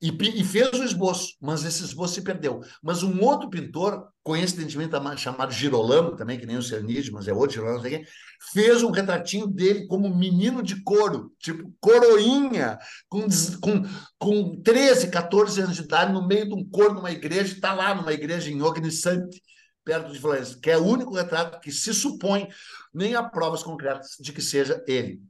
E, 0.00 0.10
e, 0.10 0.44
fez 0.44 0.78
o 0.78 0.84
esboço, 0.84 1.34
mas 1.40 1.64
esse 1.64 1.82
esboço 1.82 2.14
se 2.14 2.22
perdeu. 2.22 2.60
Mas 2.82 3.02
um 3.02 3.18
outro 3.22 3.48
pintor, 3.48 4.06
coincidentemente 4.22 4.92
chamado 5.16 5.50
Girolamo, 5.50 6.14
também, 6.14 6.38
que 6.38 6.44
nem 6.44 6.58
o 6.58 6.62
Cernide, 6.62 7.10
mas 7.10 7.26
é 7.26 7.32
outro 7.32 7.54
Girolamo, 7.54 7.80
sei 7.80 7.90
quem, 7.98 8.06
fez 8.52 8.82
um 8.82 8.90
retratinho 8.90 9.46
dele 9.46 9.86
como 9.86 10.14
menino 10.14 10.62
de 10.62 10.82
couro, 10.82 11.32
tipo 11.38 11.72
coroinha, 11.80 12.78
com, 13.08 13.26
com, 13.62 13.82
com 14.18 14.62
13, 14.62 15.08
14 15.08 15.62
anos 15.62 15.76
de 15.76 15.82
idade, 15.82 16.12
no 16.12 16.26
meio 16.26 16.46
de 16.46 16.54
um 16.54 16.68
coro 16.68 16.92
numa 16.92 17.10
igreja, 17.10 17.54
está 17.54 17.72
lá 17.72 17.94
numa 17.94 18.12
igreja 18.12 18.50
em 18.50 18.60
Ognissanti, 18.60 19.42
perto 19.82 20.12
de 20.12 20.18
Florença, 20.18 20.58
que 20.60 20.70
é 20.70 20.76
o 20.76 20.84
único 20.84 21.14
retrato 21.14 21.58
que 21.58 21.72
se 21.72 21.94
supõe, 21.94 22.48
nem 22.92 23.14
há 23.14 23.22
provas 23.22 23.62
concretas 23.62 24.16
de 24.20 24.30
que 24.30 24.42
seja 24.42 24.84
ele. 24.86 25.22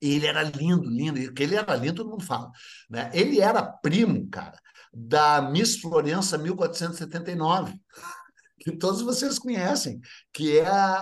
E 0.00 0.14
ele 0.14 0.26
era 0.26 0.42
lindo, 0.42 0.88
lindo. 0.88 1.32
Que 1.32 1.42
ele 1.42 1.54
era 1.54 1.74
lindo, 1.76 1.96
todo 1.96 2.10
mundo 2.10 2.24
fala. 2.24 2.50
Né? 2.90 3.10
Ele 3.14 3.40
era 3.40 3.62
primo, 3.62 4.28
cara, 4.28 4.58
da 4.92 5.40
Miss 5.40 5.80
Florença 5.80 6.36
1479, 6.36 7.74
que 8.60 8.72
todos 8.72 9.02
vocês 9.02 9.38
conhecem, 9.38 10.00
que 10.32 10.58
é 10.58 10.66
a, 10.66 10.94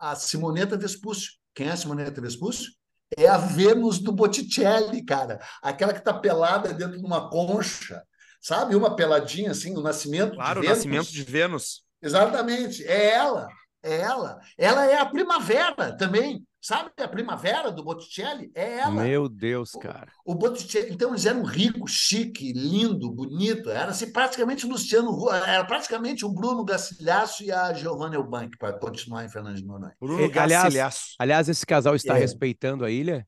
a, 0.00 0.10
a 0.12 0.16
Simoneta 0.16 0.76
Vespúcio. 0.76 1.32
Quem 1.54 1.68
é 1.68 1.72
a 1.72 1.76
Simoneta 1.76 2.20
Vespúcio? 2.20 2.72
É 3.16 3.26
a 3.26 3.38
Vênus 3.38 3.98
do 3.98 4.12
Botticelli, 4.12 5.04
cara. 5.04 5.40
Aquela 5.62 5.92
que 5.92 5.98
está 5.98 6.12
pelada 6.12 6.72
dentro 6.74 6.98
de 6.98 7.04
uma 7.04 7.30
concha. 7.30 8.02
Sabe? 8.40 8.76
Uma 8.76 8.94
peladinha 8.94 9.50
assim, 9.50 9.76
o 9.76 9.80
nascimento 9.80 10.34
claro, 10.34 10.60
de 10.60 10.66
Vênus. 10.66 10.82
Claro, 10.82 10.92
o 10.92 10.96
nascimento 10.96 11.12
de 11.12 11.22
Vênus. 11.24 11.82
Exatamente. 12.00 12.84
É 12.86 13.10
ela. 13.10 13.48
É 13.82 14.00
ela. 14.00 14.38
Ela 14.56 14.86
é 14.86 14.98
a 14.98 15.06
primavera 15.06 15.96
também. 15.96 16.46
Sabe 16.60 16.90
a 16.98 17.06
primavera 17.06 17.70
do 17.70 17.84
Botticelli? 17.84 18.50
É 18.54 18.78
ela. 18.78 18.90
Meu 18.90 19.28
Deus, 19.28 19.72
cara. 19.72 20.10
O, 20.24 20.32
o 20.32 20.34
Botticelli, 20.34 20.92
então 20.92 21.10
eles 21.10 21.24
eram 21.24 21.44
ricos, 21.44 21.92
chique, 21.92 22.52
lindo, 22.52 23.10
bonito. 23.10 23.70
Era 23.70 23.92
assim, 23.92 24.12
praticamente 24.12 24.66
o 24.66 24.68
Luciano, 24.68 25.30
era 25.30 25.64
praticamente 25.64 26.24
o 26.24 26.30
Bruno 26.30 26.64
Gacilhaço 26.64 27.44
e 27.44 27.52
a 27.52 27.72
Giovanna 27.72 28.16
Elbank 28.16 28.58
para 28.58 28.72
continuar 28.72 29.24
em 29.24 29.28
Fernando 29.28 29.56
de 29.56 29.64
Noronha. 29.64 29.94
Bruno 30.00 30.26
e, 30.26 30.38
aliás, 30.38 31.14
aliás, 31.18 31.48
esse 31.48 31.64
casal 31.64 31.94
está 31.94 32.16
é. 32.16 32.20
respeitando 32.20 32.84
a 32.84 32.90
ilha? 32.90 33.26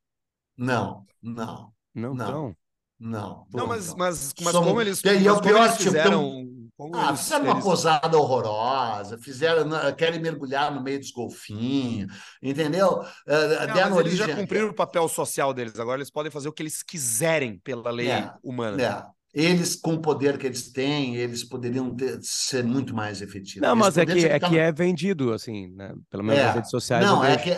Não, 0.56 1.06
não. 1.22 1.72
Não, 1.94 2.14
não. 2.14 2.56
Não. 2.98 3.46
Não, 3.52 3.66
mas, 3.66 3.94
mas, 3.94 4.34
mas 4.40 4.52
Somos... 4.52 4.68
como 4.68 4.80
eles, 4.80 5.02
e 5.04 5.26
é 5.26 5.32
o 5.32 5.40
pior, 5.40 5.70
tipo, 5.70 5.84
fizeram... 5.84 6.46
Como 6.80 6.96
ah, 6.96 7.08
eles, 7.08 7.20
fizeram 7.20 7.44
uma 7.44 7.52
eles... 7.52 7.62
posada 7.64 8.16
horrorosa, 8.16 9.18
fizeram, 9.18 9.68
querem 9.98 10.18
mergulhar 10.18 10.74
no 10.74 10.82
meio 10.82 10.98
dos 10.98 11.10
golfinhos, 11.10 12.10
entendeu? 12.42 13.02
Uh, 13.26 13.74
Não, 13.74 13.96
origem... 13.98 14.18
Eles 14.18 14.34
já 14.34 14.34
cumpriram 14.34 14.70
o 14.70 14.74
papel 14.74 15.06
social 15.06 15.52
deles, 15.52 15.78
agora 15.78 15.98
eles 15.98 16.10
podem 16.10 16.32
fazer 16.32 16.48
o 16.48 16.52
que 16.54 16.62
eles 16.62 16.82
quiserem 16.82 17.58
pela 17.58 17.90
lei 17.90 18.10
é, 18.10 18.32
humana. 18.42 18.82
É. 18.82 19.04
Eles, 19.34 19.76
com 19.76 19.92
o 19.92 20.00
poder 20.00 20.38
que 20.38 20.46
eles 20.46 20.72
têm, 20.72 21.16
eles 21.16 21.44
poderiam 21.44 21.94
ter, 21.94 22.18
ser 22.22 22.64
muito 22.64 22.94
mais 22.94 23.20
efetivos. 23.20 23.60
Não, 23.60 23.76
mas 23.76 23.98
é 23.98 24.06
que, 24.06 24.24
é 24.24 24.40
que 24.40 24.58
é 24.58 24.72
vendido, 24.72 25.34
assim, 25.34 25.68
né? 25.74 25.92
pelo 26.08 26.24
menos 26.24 26.40
é. 26.40 26.46
nas 26.46 26.54
redes 26.54 26.70
sociais. 26.70 27.04
Não, 27.04 27.22
é 27.22 27.36
que 27.36 27.54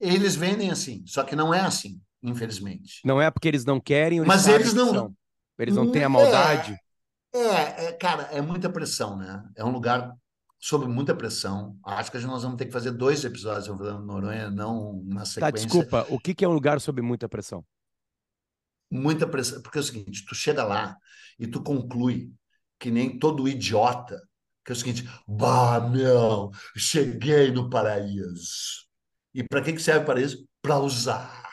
eles 0.00 0.34
vendem 0.34 0.70
assim, 0.70 1.04
só 1.06 1.24
que 1.24 1.36
não 1.36 1.52
é 1.52 1.60
assim, 1.60 2.00
infelizmente. 2.22 3.02
Não 3.04 3.20
é 3.20 3.30
porque 3.30 3.48
eles 3.48 3.66
não 3.66 3.78
querem, 3.78 4.16
eles 4.16 4.26
mas 4.26 4.48
eles 4.48 4.72
não. 4.72 5.14
Eles 5.58 5.76
não 5.76 5.92
têm 5.92 6.04
a 6.04 6.08
maldade. 6.08 6.74
É. 7.34 7.86
É, 7.86 7.92
cara, 7.92 8.24
é 8.24 8.40
muita 8.40 8.70
pressão, 8.70 9.16
né? 9.16 9.42
É 9.56 9.64
um 9.64 9.70
lugar 9.70 10.14
sob 10.58 10.86
muita 10.86 11.14
pressão. 11.14 11.76
Acho 11.84 12.12
que 12.12 12.18
nós 12.18 12.42
vamos 12.42 12.56
ter 12.56 12.66
que 12.66 12.72
fazer 12.72 12.92
dois 12.92 13.24
episódios 13.24 13.66
sobre 13.66 13.90
Noronha, 13.90 14.48
não 14.50 15.02
na 15.04 15.20
tá, 15.20 15.24
sequência. 15.24 15.40
Tá, 15.40 15.50
desculpa, 15.50 16.06
o 16.08 16.20
que 16.20 16.44
é 16.44 16.48
um 16.48 16.52
lugar 16.52 16.80
sob 16.80 17.02
muita 17.02 17.28
pressão? 17.28 17.64
Muita 18.90 19.26
pressão, 19.26 19.60
porque 19.62 19.78
é 19.78 19.80
o 19.80 19.84
seguinte, 19.84 20.24
tu 20.26 20.34
chega 20.34 20.62
lá 20.62 20.96
e 21.38 21.46
tu 21.46 21.62
conclui 21.62 22.30
que 22.78 22.90
nem 22.90 23.18
todo 23.18 23.48
idiota, 23.48 24.20
que 24.64 24.70
é 24.70 24.74
o 24.74 24.76
seguinte, 24.76 25.08
bah, 25.26 25.80
meu, 25.80 26.50
cheguei 26.76 27.50
no 27.50 27.70
paraíso. 27.70 28.86
E 29.34 29.42
para 29.42 29.62
que, 29.62 29.72
que 29.72 29.82
serve 29.82 30.02
o 30.02 30.06
paraíso? 30.06 30.46
Para 30.60 30.78
usar, 30.78 31.48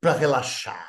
para 0.00 0.12
relaxar, 0.12 0.86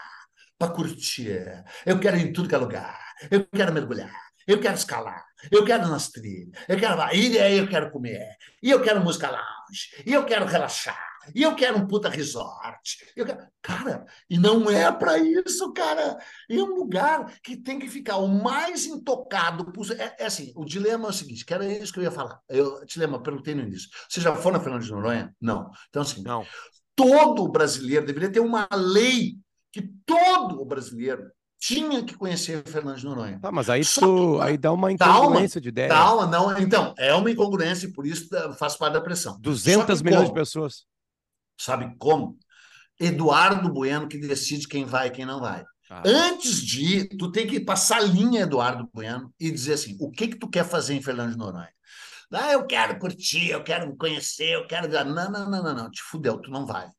para 0.60 0.74
curtir. 0.74 1.64
Eu 1.86 2.00
quero 2.00 2.18
ir 2.18 2.28
em 2.28 2.34
tudo 2.34 2.50
que 2.50 2.56
é 2.56 2.58
lugar. 2.58 3.00
Eu 3.32 3.48
quero 3.48 3.74
mergulhar. 3.74 4.14
Eu 4.48 4.60
quero 4.60 4.76
escalar, 4.76 5.24
eu 5.52 5.64
quero 5.64 5.88
nas 5.88 6.10
trilhas, 6.10 6.50
eu 6.68 6.78
quero 6.78 7.16
ir, 7.16 7.32
e 7.32 7.40
aí 7.40 7.58
eu 7.58 7.68
quero 7.68 7.92
comer, 7.92 8.36
e 8.62 8.70
eu 8.70 8.82
quero 8.82 9.02
música 9.02 9.30
lounge, 9.30 10.04
e 10.06 10.14
eu 10.14 10.26
quero 10.26 10.46
relaxar, 10.46 11.14
e 11.34 11.42
eu 11.44 11.56
quero 11.56 11.78
um 11.78 11.88
puta 11.88 12.10
resort. 12.10 12.98
Eu 13.16 13.26
quero... 13.26 13.48
Cara, 13.62 14.06
e 14.30 14.38
não 14.38 14.70
é 14.70 14.92
para 14.92 15.18
isso, 15.18 15.72
cara. 15.72 16.18
É 16.50 16.56
um 16.56 16.76
lugar 16.76 17.40
que 17.42 17.56
tem 17.56 17.80
que 17.80 17.88
ficar 17.88 18.18
o 18.18 18.28
mais 18.28 18.86
intocado 18.86 19.72
possível. 19.72 20.04
É, 20.04 20.16
é, 20.20 20.26
assim, 20.26 20.52
o 20.56 20.66
dilema 20.66 21.06
é 21.08 21.10
o 21.10 21.14
seguinte, 21.14 21.46
que 21.46 21.54
era 21.54 21.66
isso 21.66 21.94
que 21.94 22.00
eu 22.00 22.04
ia 22.04 22.12
falar. 22.12 22.40
Eu, 22.50 22.84
dilema, 22.86 23.24
perguntei 23.24 23.56
no 23.56 23.62
início. 23.62 23.90
Você 24.10 24.20
já 24.20 24.36
foi 24.36 24.52
na 24.52 24.60
Fernanda 24.60 24.84
de 24.84 24.92
Noronha? 24.92 25.34
Não. 25.40 25.72
Então, 25.90 26.02
assim, 26.02 26.22
não. 26.24 26.46
todo 26.96 27.48
brasileiro 27.48 28.06
deveria 28.06 28.32
ter 28.32 28.42
uma 28.42 28.68
lei 28.74 29.38
que 29.72 29.82
todo 30.06 30.64
brasileiro 30.66 31.32
tinha 31.66 32.04
que 32.04 32.14
conhecer 32.16 32.62
Fernando 32.68 32.98
de 32.98 33.06
Noronha. 33.06 33.40
Tá, 33.40 33.50
mas 33.50 33.70
aí, 33.70 33.84
tu, 33.86 34.42
aí 34.42 34.58
dá 34.58 34.74
uma 34.74 34.92
incongruência 34.92 35.62
calma, 35.62 35.62
de 35.62 35.70
ideia. 35.70 35.88
Calma, 35.88 36.28
não. 36.28 36.60
Então, 36.60 36.94
é 36.98 37.14
uma 37.14 37.32
incongruência 37.32 37.88
e 37.88 37.94
por 37.94 38.06
isso 38.06 38.28
faz 38.60 38.76
parte 38.76 38.96
da 38.96 39.02
pressão. 39.02 39.40
200 39.40 40.02
milhões 40.02 40.24
como? 40.24 40.34
de 40.34 40.42
pessoas. 40.42 40.84
Sabe 41.58 41.96
como? 41.98 42.38
Eduardo 43.00 43.72
Bueno 43.72 44.10
que 44.10 44.18
decide 44.18 44.68
quem 44.68 44.84
vai 44.84 45.08
e 45.08 45.12
quem 45.12 45.26
não 45.26 45.40
vai. 45.40 45.64
Ah. 45.90 46.04
Antes 46.06 46.62
de 46.62 46.82
ir, 46.82 47.08
tu 47.18 47.32
tem 47.32 47.48
que 47.48 47.62
passar 47.62 48.00
a 48.00 48.04
linha 48.04 48.42
Eduardo 48.42 48.90
Bueno 48.94 49.34
e 49.40 49.50
dizer 49.50 49.74
assim, 49.74 49.96
o 50.02 50.12
que 50.12 50.28
que 50.28 50.38
tu 50.38 50.50
quer 50.50 50.66
fazer 50.66 50.96
em 50.96 51.02
Fernando 51.02 51.32
de 51.32 51.38
Noronha? 51.38 51.72
Ah, 52.30 52.52
eu 52.52 52.66
quero 52.66 53.00
curtir, 53.00 53.52
eu 53.52 53.64
quero 53.64 53.96
conhecer, 53.96 54.50
eu 54.50 54.68
quero... 54.68 54.90
Não, 54.90 55.32
não, 55.32 55.50
não, 55.50 55.64
não, 55.64 55.74
não, 55.74 55.90
te 55.90 56.02
fudeu, 56.02 56.38
tu 56.40 56.52
não 56.52 56.66
vai 56.66 56.90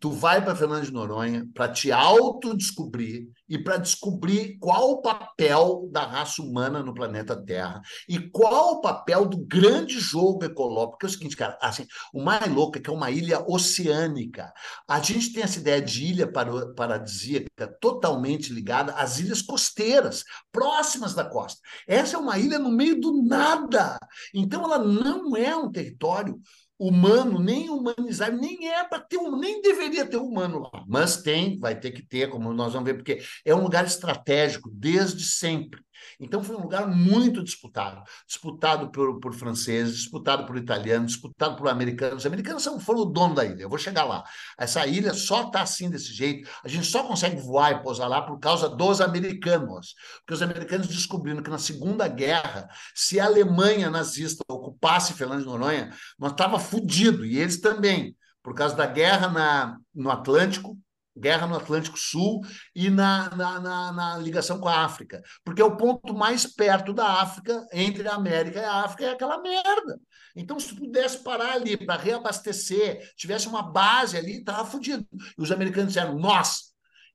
tu 0.00 0.10
vai 0.10 0.42
para 0.42 0.56
Fernando 0.56 0.84
de 0.84 0.92
Noronha 0.92 1.46
para 1.54 1.68
te 1.68 1.92
autodescobrir 1.92 3.28
e 3.46 3.58
para 3.58 3.76
descobrir 3.76 4.56
qual 4.58 4.92
o 4.92 5.02
papel 5.02 5.88
da 5.92 6.06
raça 6.06 6.40
humana 6.40 6.82
no 6.82 6.94
planeta 6.94 7.36
Terra 7.36 7.82
e 8.08 8.18
qual 8.18 8.76
o 8.76 8.80
papel 8.80 9.26
do 9.26 9.36
grande 9.44 10.00
jogo 10.00 10.42
ecológico. 10.44 10.92
Porque 10.92 11.06
é 11.06 11.08
o 11.08 11.12
seguinte, 11.12 11.36
cara, 11.36 11.58
assim, 11.60 11.86
o 12.14 12.22
mais 12.22 12.50
louco 12.50 12.78
é 12.78 12.80
que 12.80 12.88
é 12.88 12.92
uma 12.92 13.10
ilha 13.10 13.44
oceânica. 13.46 14.50
A 14.88 15.00
gente 15.00 15.34
tem 15.34 15.42
essa 15.42 15.58
ideia 15.58 15.82
de 15.82 16.04
ilha 16.06 16.32
paradisíaca 16.74 17.66
totalmente 17.80 18.52
ligada 18.52 18.94
às 18.94 19.18
ilhas 19.18 19.42
costeiras, 19.42 20.24
próximas 20.50 21.12
da 21.12 21.24
costa. 21.24 21.60
Essa 21.86 22.16
é 22.16 22.18
uma 22.18 22.38
ilha 22.38 22.58
no 22.58 22.70
meio 22.70 22.98
do 22.98 23.22
nada. 23.22 23.98
Então 24.34 24.64
ela 24.64 24.78
não 24.78 25.36
é 25.36 25.54
um 25.54 25.70
território 25.70 26.40
humano, 26.80 27.38
nem 27.38 27.68
humanizar, 27.68 28.32
nem 28.32 28.68
é 28.68 28.82
para 28.82 29.00
ter 29.00 29.18
um, 29.18 29.38
nem 29.38 29.60
deveria 29.60 30.06
ter 30.06 30.16
humano 30.16 30.60
lá, 30.60 30.82
mas 30.88 31.22
tem, 31.22 31.58
vai 31.58 31.78
ter 31.78 31.90
que 31.90 32.02
ter, 32.02 32.30
como 32.30 32.54
nós 32.54 32.72
vamos 32.72 32.88
ver, 32.88 32.94
porque 32.94 33.20
é 33.44 33.54
um 33.54 33.62
lugar 33.62 33.84
estratégico 33.84 34.70
desde 34.72 35.22
sempre. 35.22 35.82
Então 36.18 36.42
foi 36.42 36.56
um 36.56 36.62
lugar 36.62 36.86
muito 36.86 37.42
disputado, 37.42 38.02
disputado 38.26 38.90
por, 38.90 39.20
por 39.20 39.34
franceses, 39.34 39.96
disputado 39.96 40.46
por 40.46 40.56
italianos, 40.56 41.12
disputado 41.12 41.56
por 41.56 41.68
americanos. 41.68 42.18
Os 42.18 42.26
americanos 42.26 42.62
são, 42.62 42.78
foram 42.78 43.00
o 43.00 43.04
dono 43.04 43.34
da 43.34 43.44
ilha. 43.44 43.62
Eu 43.62 43.68
vou 43.68 43.78
chegar 43.78 44.04
lá. 44.04 44.24
Essa 44.58 44.86
ilha 44.86 45.14
só 45.14 45.46
está 45.46 45.62
assim 45.62 45.90
desse 45.90 46.12
jeito. 46.12 46.48
A 46.64 46.68
gente 46.68 46.86
só 46.86 47.02
consegue 47.04 47.40
voar 47.40 47.72
e 47.72 47.82
pousar 47.82 48.06
lá 48.08 48.22
por 48.22 48.38
causa 48.38 48.68
dos 48.68 49.00
americanos, 49.00 49.94
porque 50.20 50.34
os 50.34 50.42
americanos 50.42 50.88
descobriram 50.88 51.42
que 51.42 51.50
na 51.50 51.58
Segunda 51.58 52.06
Guerra, 52.08 52.68
se 52.94 53.18
a 53.20 53.24
Alemanha 53.24 53.90
nazista 53.90 54.44
ocupasse 54.48 55.14
Fernando 55.14 55.40
de 55.40 55.46
Noronha, 55.46 55.90
nós 56.18 56.32
estava 56.32 56.58
fudido 56.58 57.24
e 57.24 57.38
eles 57.38 57.60
também, 57.60 58.16
por 58.42 58.54
causa 58.54 58.74
da 58.74 58.86
guerra 58.86 59.28
na, 59.28 59.76
no 59.94 60.10
Atlântico 60.10 60.78
guerra 61.20 61.46
no 61.46 61.56
Atlântico 61.56 61.98
Sul 61.98 62.40
e 62.74 62.88
na, 62.90 63.30
na, 63.36 63.60
na, 63.60 63.92
na, 63.92 64.18
ligação 64.18 64.58
com 64.58 64.68
a 64.68 64.84
África, 64.84 65.22
porque 65.44 65.62
é 65.62 65.64
o 65.64 65.76
ponto 65.76 66.14
mais 66.14 66.46
perto 66.46 66.92
da 66.92 67.20
África, 67.20 67.66
entre 67.72 68.08
a 68.08 68.14
América 68.14 68.60
e 68.60 68.64
a 68.64 68.84
África, 68.84 69.04
é 69.04 69.10
aquela 69.10 69.40
merda. 69.40 70.00
Então, 70.34 70.58
se 70.58 70.74
pudesse 70.74 71.22
parar 71.22 71.52
ali 71.52 71.76
para 71.76 72.00
reabastecer, 72.00 73.12
tivesse 73.16 73.48
uma 73.48 73.62
base 73.62 74.16
ali, 74.16 74.38
estava 74.38 74.64
fodido. 74.64 75.06
E 75.12 75.42
os 75.42 75.50
americanos 75.50 75.92
disseram: 75.92 76.16
nós 76.18 76.69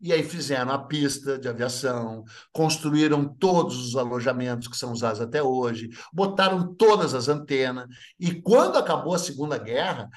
e 0.05 0.13
aí 0.13 0.21
fizeram 0.21 0.71
a 0.71 0.77
pista 0.77 1.35
de 1.35 1.49
aviação, 1.49 2.23
construíram 2.53 3.27
todos 3.27 3.87
os 3.87 3.95
alojamentos 3.95 4.67
que 4.67 4.77
são 4.77 4.91
usados 4.91 5.19
até 5.19 5.41
hoje, 5.41 5.89
botaram 6.13 6.75
todas 6.75 7.15
as 7.15 7.27
antenas. 7.27 7.87
E 8.19 8.39
quando 8.39 8.77
acabou 8.77 9.15
a 9.15 9.17
Segunda 9.17 9.57
Guerra, 9.57 10.07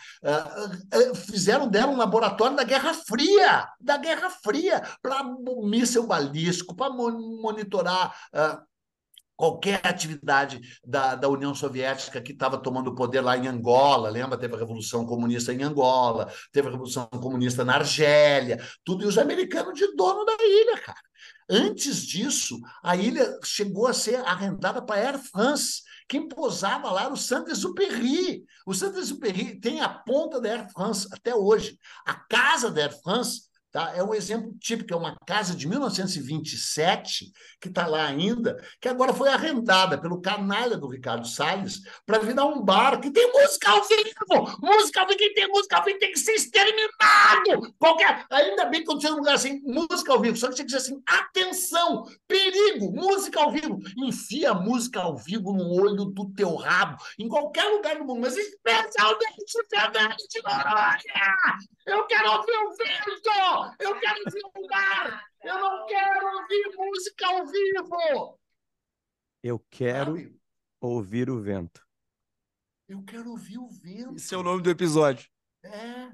fizeram 1.15 1.67
deram 1.67 1.95
um 1.95 1.97
laboratório 1.97 2.55
da 2.55 2.65
Guerra 2.65 2.93
Fria, 2.93 3.67
da 3.81 3.97
Guerra 3.97 4.29
Fria, 4.29 4.83
para 5.01 5.25
míssil 5.63 6.07
balístico, 6.07 6.77
para 6.77 6.93
monitorar 6.93 8.15
qualquer 9.39 9.81
atividade 9.87 10.61
da, 10.85 11.15
da 11.15 11.29
União 11.29 11.55
Soviética 11.55 12.21
que 12.21 12.33
estava 12.33 12.59
tomando 12.59 12.97
poder 12.97 13.21
lá 13.21 13.39
em 13.39 13.47
Angola, 13.47 14.11
lembra? 14.11 14.37
Teve 14.37 14.57
a 14.57 14.59
Revolução 14.59 15.07
Comunista 15.07 15.53
em 15.55 15.63
Angola, 15.63 16.31
teve 16.53 16.67
a 16.67 16.71
Revolução 16.73 17.07
Comunista 17.07 17.65
na 17.65 17.77
Argélia, 17.77 18.61
tudo, 18.85 19.05
e 19.05 19.07
os 19.07 19.17
americanos 19.17 19.79
de 19.79 19.95
dono 19.95 20.25
da 20.25 20.33
ilha, 20.41 20.79
cara. 20.79 20.99
Antes 21.49 22.05
disso, 22.05 22.59
a 22.83 22.97
ilha 22.97 23.39
chegou 23.45 23.87
a 23.87 23.95
ser 23.95 24.17
arrendada 24.27 24.83
para 24.83 25.01
Air 25.01 25.19
France. 25.19 25.83
Quem 26.09 26.29
posava 26.29 26.91
lá 26.91 27.05
era 27.05 27.15
o 27.15 27.17
Saint-Exupéry. 27.17 28.45
O 28.67 28.75
Saint-Exupéry 28.75 29.61
tem 29.61 29.81
a 29.81 29.89
ponta 29.89 30.41
da 30.41 30.49
Air 30.51 30.69
France 30.73 31.07
até 31.13 31.35
hoje. 31.35 31.79
A 32.05 32.15
casa 32.15 32.71
da 32.73 32.83
Air 32.83 33.03
France 33.03 33.48
Tá? 33.71 33.93
É 33.95 34.03
um 34.03 34.15
exemplo 34.15 34.55
típico, 34.59 34.95
é 34.95 34.97
uma 34.97 35.15
casa 35.27 35.55
de 35.55 35.69
1927, 35.69 37.31
que 37.61 37.69
está 37.69 37.87
lá 37.87 38.07
ainda, 38.07 38.57
que 38.81 38.89
agora 38.89 39.13
foi 39.13 39.29
arrendada 39.29 40.01
pelo 40.01 40.23
canalha 40.23 40.75
do 40.75 40.89
Ricardo 40.89 41.29
Salles 41.29 41.83
para 42.07 42.19
virar 42.19 42.47
um 42.47 42.63
bar 42.63 42.99
que 42.99 43.11
tem 43.11 43.31
música 43.31 43.71
ao 43.71 43.85
vivo! 43.85 44.59
Música 44.63 45.03
ao 45.03 45.07
vivo, 45.07 45.19
quem 45.19 45.35
tem 45.35 45.49
música 45.49 45.77
ao 45.77 45.85
vivo 45.85 45.99
tem 45.99 46.13
que 46.13 46.19
ser 46.19 46.33
exterminado! 46.33 47.75
Qualquer... 47.79 48.25
Ainda 48.31 48.65
bem 48.65 48.81
que 48.81 48.87
quando 48.87 49.01
tinha 49.01 49.13
um 49.13 49.17
lugar 49.17 49.35
assim, 49.35 49.61
música 49.61 50.15
ao 50.15 50.21
vivo, 50.21 50.39
só 50.39 50.49
que 50.49 50.55
tinha 50.55 50.67
que 50.67 50.73
dizer 50.73 50.91
assim, 50.91 51.03
atenção, 51.07 52.05
perigo, 52.27 52.91
música 52.91 53.39
ao 53.39 53.53
vivo. 53.53 53.79
Enfia 53.99 54.55
música 54.55 55.01
ao 55.01 55.15
vivo 55.19 55.53
no 55.53 55.71
olho 55.75 56.07
do 56.07 56.33
teu 56.33 56.57
rabo, 56.57 56.97
em 57.19 57.29
qualquer 57.29 57.65
lugar 57.65 57.99
do 57.99 58.05
mundo, 58.07 58.23
mas 58.23 58.35
especialmente 58.35 59.53
Fernando 59.69 60.17
de 60.17 60.43
Noronha! 60.43 61.59
Eu 61.87 62.07
quero 62.07 62.33
ouvir 62.33 62.57
o 62.57 62.71
vento! 62.77 63.58
Eu 63.79 63.99
quero 64.01 64.69
mar! 64.71 65.25
Eu 65.43 65.55
não 65.59 65.87
quero 65.87 66.27
ouvir 66.37 66.77
música 66.77 67.27
ao 67.27 67.47
vivo! 67.47 68.41
Eu 69.43 69.59
quero 69.71 70.17
Sabe? 70.17 70.41
ouvir 70.81 71.31
o 71.31 71.41
vento. 71.41 71.87
Eu 72.89 73.03
quero 73.03 73.31
ouvir 73.31 73.59
o 73.59 73.69
vento. 73.69 74.17
Esse 74.17 74.35
é 74.35 74.39
o 74.39 74.43
nome 74.43 74.63
do 74.63 74.71
episódio. 74.71 75.29
É. 75.63 76.11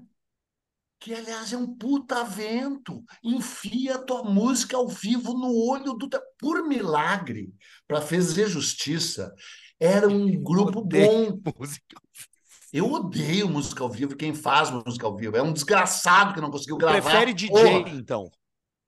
Que, 0.99 1.14
aliás, 1.14 1.53
é 1.53 1.57
um 1.57 1.76
puta 1.76 2.24
vento. 2.24 3.05
Enfia 3.22 3.99
tua 3.99 4.24
música 4.24 4.76
ao 4.76 4.88
vivo 4.88 5.34
no 5.34 5.55
olho 5.68 5.95
do. 5.95 6.09
Por 6.38 6.66
milagre, 6.66 7.55
para 7.86 8.01
fazer 8.01 8.49
justiça, 8.49 9.34
era 9.78 10.09
um 10.09 10.42
grupo 10.42 10.82
bom. 10.82 11.40
Música 11.59 11.97
eu 12.74 12.90
odeio 12.90 13.48
música 13.48 13.84
ao 13.84 13.88
vivo 13.88 14.16
quem 14.16 14.34
faz 14.34 14.68
música 14.68 15.06
ao 15.06 15.16
vivo. 15.16 15.36
É 15.36 15.42
um 15.42 15.52
desgraçado 15.52 16.34
que 16.34 16.40
não 16.40 16.50
conseguiu 16.50 16.76
gravar. 16.76 17.00
Prefere 17.00 17.32
DJ, 17.32 17.84
então? 17.92 18.28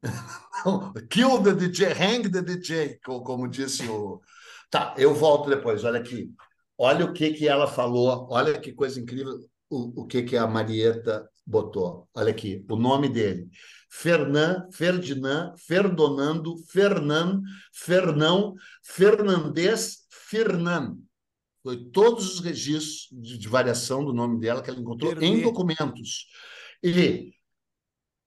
Kill 1.08 1.40
the 1.40 1.52
DJ, 1.52 1.92
hang 1.92 2.28
the 2.28 2.42
DJ, 2.42 2.98
como 3.04 3.46
disse 3.46 3.88
o. 3.88 4.20
Tá, 4.68 4.92
eu 4.98 5.14
volto 5.14 5.48
depois. 5.48 5.84
Olha 5.84 6.00
aqui. 6.00 6.32
Olha 6.76 7.04
o 7.04 7.12
que, 7.12 7.32
que 7.32 7.46
ela 7.46 7.68
falou. 7.68 8.26
Olha 8.28 8.58
que 8.58 8.72
coisa 8.72 9.00
incrível 9.00 9.38
o, 9.70 10.02
o 10.02 10.04
que, 10.04 10.24
que 10.24 10.36
a 10.36 10.48
Marieta 10.48 11.30
botou. 11.46 12.08
Olha 12.12 12.32
aqui, 12.32 12.66
o 12.68 12.74
nome 12.74 13.08
dele. 13.08 13.48
Fernan, 13.88 14.68
Ferdinand, 14.72 15.54
Ferdonando, 15.56 16.56
Fernan, 16.66 17.40
Fernão, 17.72 18.56
Fernandes, 18.82 20.06
Fernan. 20.10 20.96
Foi 21.66 21.78
todos 21.78 22.34
os 22.34 22.38
registros 22.38 23.08
de, 23.10 23.36
de 23.36 23.48
variação 23.48 24.04
do 24.04 24.12
nome 24.12 24.38
dela 24.38 24.62
que 24.62 24.70
ela 24.70 24.78
encontrou 24.78 25.20
em 25.20 25.42
documentos. 25.42 26.28
E 26.80 27.32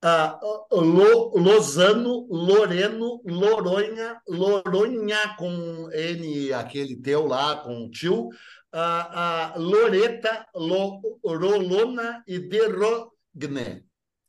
uh, 0.04 0.76
Lo, 0.76 1.38
Lozano, 1.38 2.28
Loreno, 2.30 3.22
Loronha, 3.26 4.22
Loronha 4.28 5.38
com 5.38 5.90
N, 5.90 6.52
aquele 6.52 6.98
teu 6.98 7.26
lá, 7.26 7.56
com 7.56 7.86
o 7.86 7.90
tio, 7.90 8.28
uh, 8.28 8.28
uh, 8.28 9.58
Loreta, 9.58 10.46
Lo, 10.54 11.00
Rolona 11.24 12.22
e 12.28 12.40
Derogne. 12.40 13.86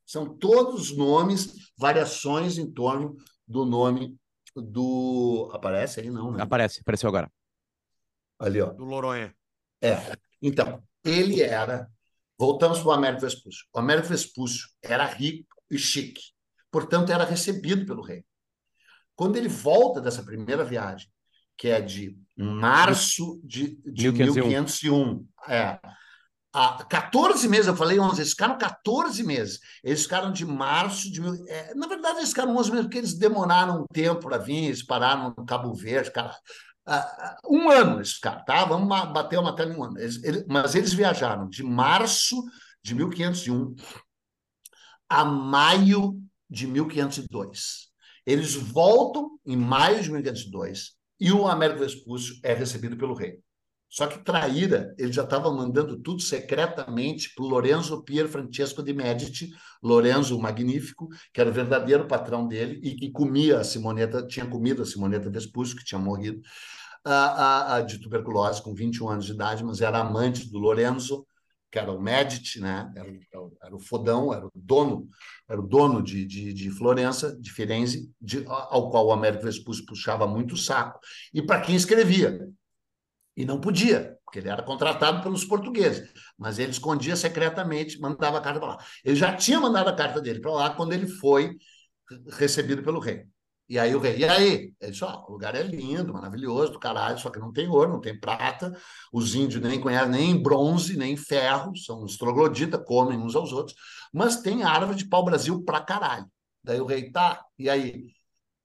São 0.06 0.38
todos 0.38 0.96
nomes, 0.96 1.72
variações 1.76 2.58
em 2.58 2.70
torno 2.70 3.16
do 3.44 3.64
nome 3.64 4.16
do. 4.54 5.50
Aparece 5.52 5.98
aí, 5.98 6.10
não, 6.10 6.30
né? 6.30 6.40
Aparece, 6.40 6.80
apareceu 6.82 7.08
agora. 7.08 7.28
Ali, 8.40 8.60
ó. 8.60 8.72
Do 8.72 8.84
Loronha. 8.84 9.34
É. 9.82 9.96
Então, 10.40 10.82
ele 11.04 11.42
era. 11.42 11.88
Voltamos 12.38 12.78
para 12.78 12.88
o 12.88 12.92
Américo 12.92 13.20
Vespúcio. 13.20 13.66
O 13.72 13.78
Américo 13.78 14.08
Vespúcio 14.08 14.66
era 14.82 15.04
rico 15.04 15.54
e 15.70 15.78
chique, 15.78 16.22
portanto, 16.70 17.12
era 17.12 17.24
recebido 17.24 17.84
pelo 17.84 18.02
rei. 18.02 18.24
Quando 19.14 19.36
ele 19.36 19.48
volta 19.48 20.00
dessa 20.00 20.22
primeira 20.22 20.64
viagem, 20.64 21.06
que 21.58 21.68
é 21.68 21.80
de 21.80 22.18
março 22.34 23.38
de, 23.44 23.76
de 23.84 24.10
1501, 24.10 24.48
1501 24.48 25.28
é, 25.46 25.78
há 26.52 26.84
14 26.84 27.48
meses, 27.48 27.66
eu 27.66 27.76
falei 27.76 28.00
11, 28.00 28.20
eles 28.20 28.30
ficaram 28.30 28.56
14 28.58 29.22
meses. 29.22 29.60
Eles 29.84 30.02
ficaram 30.02 30.32
de 30.32 30.44
março 30.44 31.10
de. 31.10 31.20
É, 31.48 31.74
na 31.74 31.86
verdade, 31.86 32.18
eles 32.18 32.30
ficaram 32.30 32.56
11 32.56 32.70
meses 32.70 32.86
porque 32.86 32.98
eles 32.98 33.14
demoraram 33.14 33.82
um 33.82 33.86
tempo 33.92 34.20
para 34.20 34.38
vir, 34.38 34.66
eles 34.66 34.82
pararam 34.82 35.34
no 35.36 35.44
Cabo 35.44 35.74
Verde, 35.74 36.10
cara, 36.10 36.34
uh, 36.90 37.48
um 37.48 37.70
ano 37.70 37.98
eles 37.98 38.12
ficaram, 38.14 38.44
tá? 38.44 38.64
Vamos 38.64 38.88
bater 38.88 39.38
uma 39.38 39.54
tela 39.54 39.72
em 39.72 39.76
um 39.76 39.84
ano. 39.84 39.98
Eles, 39.98 40.20
mas 40.48 40.74
eles 40.74 40.92
viajaram 40.92 41.48
de 41.48 41.62
março 41.62 42.42
de 42.82 42.94
1501 42.94 43.74
a 45.08 45.24
maio 45.24 46.20
de 46.48 46.66
1502. 46.66 47.90
Eles 48.24 48.54
voltam 48.54 49.38
em 49.44 49.56
maio 49.56 50.02
de 50.02 50.10
1502 50.10 50.92
e 51.18 51.32
o 51.32 51.48
Américo 51.48 51.80
Vespúcio 51.80 52.36
é 52.44 52.54
recebido 52.54 52.96
pelo 52.96 53.14
rei. 53.14 53.38
Só 53.88 54.06
que 54.06 54.24
traíra, 54.24 54.94
ele 54.96 55.12
já 55.12 55.24
estava 55.24 55.52
mandando 55.52 55.98
tudo 55.98 56.22
secretamente 56.22 57.34
para 57.34 57.44
Lorenzo 57.44 58.04
Pier 58.04 58.28
Francesco 58.28 58.84
de 58.84 58.92
Medici, 58.92 59.50
Lorenzo 59.82 60.38
o 60.38 60.40
Magnífico, 60.40 61.08
que 61.34 61.40
era 61.40 61.50
o 61.50 61.52
verdadeiro 61.52 62.06
patrão 62.06 62.46
dele 62.46 62.78
e 62.84 62.94
que 62.94 63.10
comia 63.10 63.58
a 63.58 63.64
Simoneta, 63.64 64.24
tinha 64.24 64.46
comido 64.46 64.82
a 64.82 64.86
Simoneta 64.86 65.28
Vespúcio, 65.28 65.76
que 65.76 65.84
tinha 65.84 65.98
morrido, 65.98 66.40
a, 67.04 67.76
a, 67.76 67.80
de 67.80 67.98
tuberculose 67.98 68.62
com 68.62 68.74
21 68.74 69.08
anos 69.08 69.26
de 69.26 69.32
idade, 69.32 69.64
mas 69.64 69.80
era 69.80 69.98
amante 69.98 70.50
do 70.50 70.58
Lorenzo, 70.58 71.26
que 71.70 71.78
era 71.78 71.92
o 71.92 72.00
Medici, 72.00 72.60
né? 72.60 72.92
Era, 72.96 73.08
era, 73.62 73.76
o 73.76 73.80
fodão, 73.80 74.34
era 74.34 74.44
o 74.44 74.50
dono, 74.54 75.08
era 75.48 75.60
o 75.60 75.66
dono 75.66 76.02
de, 76.02 76.26
de, 76.26 76.52
de 76.52 76.70
Florença, 76.70 77.36
de 77.40 77.52
Firenze, 77.52 78.10
de, 78.20 78.44
ao 78.46 78.90
qual 78.90 79.06
o 79.06 79.12
Américo 79.12 79.44
Vespucci 79.44 79.84
puxava 79.84 80.26
muito 80.26 80.54
o 80.54 80.58
saco, 80.58 80.98
e 81.32 81.40
para 81.40 81.60
quem 81.60 81.76
escrevia. 81.76 82.48
E 83.36 83.44
não 83.44 83.60
podia, 83.60 84.18
porque 84.24 84.40
ele 84.40 84.48
era 84.48 84.62
contratado 84.62 85.22
pelos 85.22 85.44
portugueses, 85.44 86.12
mas 86.36 86.58
ele 86.58 86.72
escondia 86.72 87.16
secretamente, 87.16 87.98
mandava 88.00 88.38
a 88.38 88.40
carta 88.40 88.58
para 88.60 88.68
lá. 88.70 88.84
Ele 89.04 89.16
já 89.16 89.34
tinha 89.34 89.60
mandado 89.60 89.88
a 89.88 89.96
carta 89.96 90.20
dele 90.20 90.40
para 90.40 90.52
lá 90.52 90.70
quando 90.70 90.92
ele 90.92 91.06
foi 91.06 91.56
recebido 92.32 92.82
pelo 92.82 92.98
rei. 92.98 93.24
E 93.70 93.78
aí 93.78 93.94
o 93.94 94.00
rei, 94.00 94.18
e 94.18 94.24
aí? 94.24 94.74
Ele 94.80 94.90
disse, 94.90 95.04
ó, 95.04 95.14
oh, 95.14 95.28
o 95.28 95.32
lugar 95.34 95.54
é 95.54 95.62
lindo, 95.62 96.12
maravilhoso, 96.12 96.72
do 96.72 96.80
caralho, 96.80 97.20
só 97.20 97.30
que 97.30 97.38
não 97.38 97.52
tem 97.52 97.68
ouro, 97.68 97.92
não 97.92 98.00
tem 98.00 98.18
prata, 98.18 98.76
os 99.12 99.36
índios 99.36 99.62
nem 99.62 99.80
conhecem 99.80 100.10
nem 100.10 100.42
bronze, 100.42 100.96
nem 100.96 101.16
ferro, 101.16 101.76
são 101.76 102.04
trogloditas, 102.18 102.84
comem 102.84 103.16
uns 103.16 103.36
aos 103.36 103.52
outros, 103.52 103.76
mas 104.12 104.42
tem 104.42 104.64
árvore 104.64 104.98
de 104.98 105.08
pau-brasil 105.08 105.62
pra 105.62 105.80
caralho. 105.80 106.26
Daí 106.64 106.80
o 106.80 106.84
rei, 106.84 107.12
tá, 107.12 107.44
e 107.56 107.70
aí? 107.70 108.06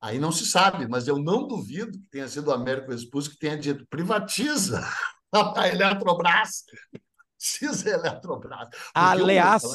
Aí 0.01 0.17
não 0.17 0.31
se 0.31 0.43
sabe, 0.43 0.87
mas 0.87 1.07
eu 1.07 1.19
não 1.19 1.47
duvido 1.47 1.91
que 1.91 2.09
tenha 2.09 2.27
sido 2.27 2.47
o 2.47 2.53
Américo 2.53 2.87
Vespucci 2.87 3.29
que 3.29 3.37
tenha 3.37 3.57
dito 3.59 3.85
privatiza 3.87 4.83
a 5.55 5.67
Eletrobras. 5.67 6.63
Precisa 7.37 7.91
Eletrobras. 7.91 8.69
Aliás, 8.91 9.63
eu... 9.63 9.69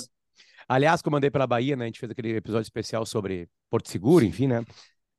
aliás, 0.68 1.00
como 1.00 1.14
eu 1.14 1.18
mandei 1.18 1.30
pela 1.30 1.46
Bahia, 1.46 1.76
né? 1.76 1.84
A 1.84 1.86
gente 1.86 2.00
fez 2.00 2.10
aquele 2.10 2.34
episódio 2.34 2.66
especial 2.66 3.06
sobre 3.06 3.48
Porto 3.70 3.88
Seguro, 3.88 4.24
enfim, 4.24 4.48
né? 4.48 4.64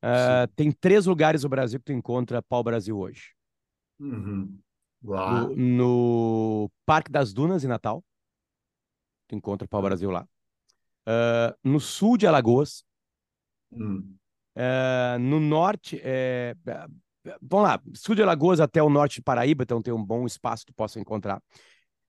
Uh, 0.02 0.50
tem 0.56 0.72
três 0.72 1.06
lugares 1.06 1.44
no 1.44 1.48
Brasil 1.48 1.78
que 1.78 1.86
tu 1.86 1.92
encontra 1.92 2.42
pau-brasil 2.42 2.98
hoje. 2.98 3.34
Uhum. 4.00 4.58
No, 5.00 5.54
no, 5.54 6.70
Parque 6.84 7.10
das 7.10 7.32
Dunas, 7.32 7.64
em 7.64 7.68
Natal. 7.68 8.04
Tu 9.28 9.36
encontra 9.36 9.66
pau-brasil 9.68 10.10
lá. 10.10 10.26
Uh, 11.06 11.54
no 11.62 11.78
sul 11.78 12.16
de 12.16 12.26
Alagoas. 12.26 12.84
Uhum. 13.70 14.16
Uh, 14.56 15.18
no 15.20 15.40
norte, 15.40 16.00
é... 16.02 16.54
vamos 17.40 17.68
lá, 17.68 17.80
sul 17.94 18.14
de 18.14 18.22
Alagoas 18.22 18.60
até 18.60 18.82
o 18.82 18.90
norte 18.90 19.14
de 19.14 19.22
Paraíba, 19.22 19.62
então 19.62 19.80
tem 19.80 19.94
um 19.94 20.04
bom 20.04 20.26
espaço 20.26 20.66
que 20.66 20.72
tu 20.72 20.76
possa 20.76 21.00
encontrar. 21.00 21.42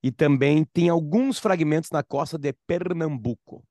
E 0.02 0.12
também 0.12 0.66
tem 0.66 0.89
alguns 0.89 1.39
fragmentos 1.39 1.89
na 1.89 2.04
costa 2.04 2.38
de 2.38 2.52
Pernambuco. 2.68 3.64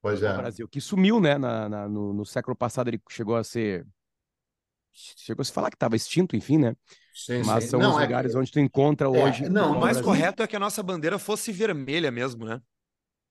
Pois 0.00 0.22
é. 0.22 0.36
Brasil, 0.36 0.68
que 0.68 0.80
sumiu, 0.80 1.20
né? 1.20 1.36
Na, 1.36 1.68
na 1.68 1.88
no, 1.88 2.12
no, 2.12 2.24
século 2.24 2.56
passado 2.56 2.88
ele 2.88 3.00
chegou 3.08 3.36
a 3.36 3.44
ser. 3.44 3.86
Chegou 4.92 5.42
a 5.42 5.44
se 5.44 5.52
falar 5.52 5.70
que 5.70 5.76
estava 5.76 5.96
extinto, 5.96 6.34
enfim, 6.34 6.58
né? 6.58 6.74
Sim, 7.14 7.42
Mas 7.44 7.64
sim. 7.64 7.70
são 7.70 7.80
não, 7.80 7.94
os 7.94 7.98
é 7.98 8.02
lugares 8.02 8.32
que... 8.32 8.38
onde 8.38 8.50
tu 8.50 8.60
encontra 8.60 9.06
é, 9.06 9.10
hoje. 9.10 9.48
Não, 9.48 9.72
o 9.72 9.80
mais 9.80 10.00
correto 10.00 10.42
é 10.42 10.46
que 10.46 10.56
a 10.56 10.60
nossa 10.60 10.82
bandeira 10.82 11.18
fosse 11.18 11.52
vermelha 11.52 12.10
mesmo, 12.10 12.44
né? 12.44 12.60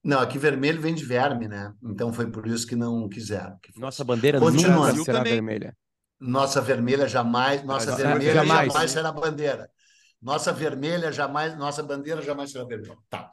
Não, 0.03 0.19
aqui 0.19 0.37
vermelho 0.37 0.81
vem 0.81 0.93
de 0.93 1.03
verme, 1.03 1.47
né? 1.47 1.73
Então 1.83 2.13
foi 2.13 2.29
por 2.29 2.47
isso 2.47 2.65
que 2.65 2.75
não 2.75 3.09
quiseram. 3.09 3.57
Que 3.61 3.77
nossa 3.79 4.03
bandeira 4.03 4.39
nunca 4.39 4.93
será 5.03 5.17
também. 5.19 5.33
vermelha. 5.33 5.77
Nossa 6.19 6.61
vermelha 6.61 7.07
jamais, 7.07 7.63
nossa 7.63 7.95
vermelha 7.95 8.33
jamais. 8.33 8.67
jamais 8.73 8.91
será 8.91 9.11
bandeira. 9.11 9.69
Nossa 10.21 10.51
vermelha 10.51 11.11
jamais, 11.11 11.57
nossa 11.57 11.83
bandeira 11.83 12.21
jamais 12.21 12.51
será 12.51 12.63
vermelha. 12.63 12.97
Tá. 13.09 13.29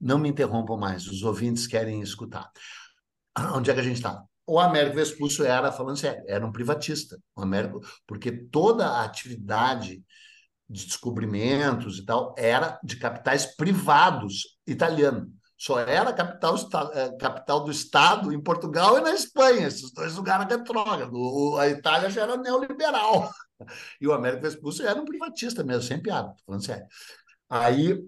Não 0.00 0.18
me 0.18 0.28
interrompam 0.28 0.76
mais, 0.76 1.06
os 1.06 1.22
ouvintes 1.22 1.66
querem 1.66 2.00
escutar. 2.00 2.50
Onde 3.54 3.70
é 3.70 3.74
que 3.74 3.80
a 3.80 3.82
gente 3.82 3.96
está? 3.96 4.22
O 4.46 4.60
Américo 4.60 4.96
Vespuccio 4.96 5.44
era, 5.44 5.72
falando 5.72 5.96
sério, 5.96 6.22
era 6.28 6.46
um 6.46 6.52
privatista. 6.52 7.18
O 7.34 7.42
Américo, 7.42 7.80
porque 8.06 8.30
toda 8.30 8.86
a 8.86 9.04
atividade 9.04 10.02
de 10.68 10.86
descobrimentos 10.86 11.98
e 11.98 12.04
tal 12.04 12.34
era 12.36 12.78
de 12.82 12.96
capitais 12.96 13.46
privados 13.56 14.58
italianos. 14.66 15.28
Só 15.58 15.80
era 15.80 16.12
capital, 16.12 16.56
é, 16.92 17.16
capital 17.16 17.64
do 17.64 17.70
Estado 17.70 18.32
em 18.32 18.40
Portugal 18.40 18.98
e 18.98 19.00
na 19.00 19.12
Espanha. 19.12 19.66
Esses 19.66 19.90
dois 19.92 20.14
lugares 20.14 20.46
retrógrados. 20.48 21.58
A 21.58 21.68
Itália 21.68 22.10
já 22.10 22.22
era 22.22 22.36
neoliberal. 22.36 23.30
E 23.98 24.06
o 24.06 24.12
Américo 24.12 24.42
Vespuccio 24.42 24.86
era 24.86 25.00
um 25.00 25.06
privatista 25.06 25.64
mesmo, 25.64 25.82
sem 25.82 25.98
piada, 25.98 26.34
falando 26.44 26.62
sério. 26.62 26.86
Aí 27.48 27.98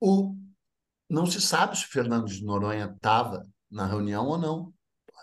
o 0.00 0.34
não 1.08 1.26
se 1.26 1.40
sabe 1.40 1.76
se 1.76 1.86
Fernando 1.86 2.26
de 2.26 2.44
Noronha 2.44 2.92
estava 2.94 3.46
na 3.70 3.86
reunião 3.86 4.26
ou 4.26 4.38
não. 4.38 4.74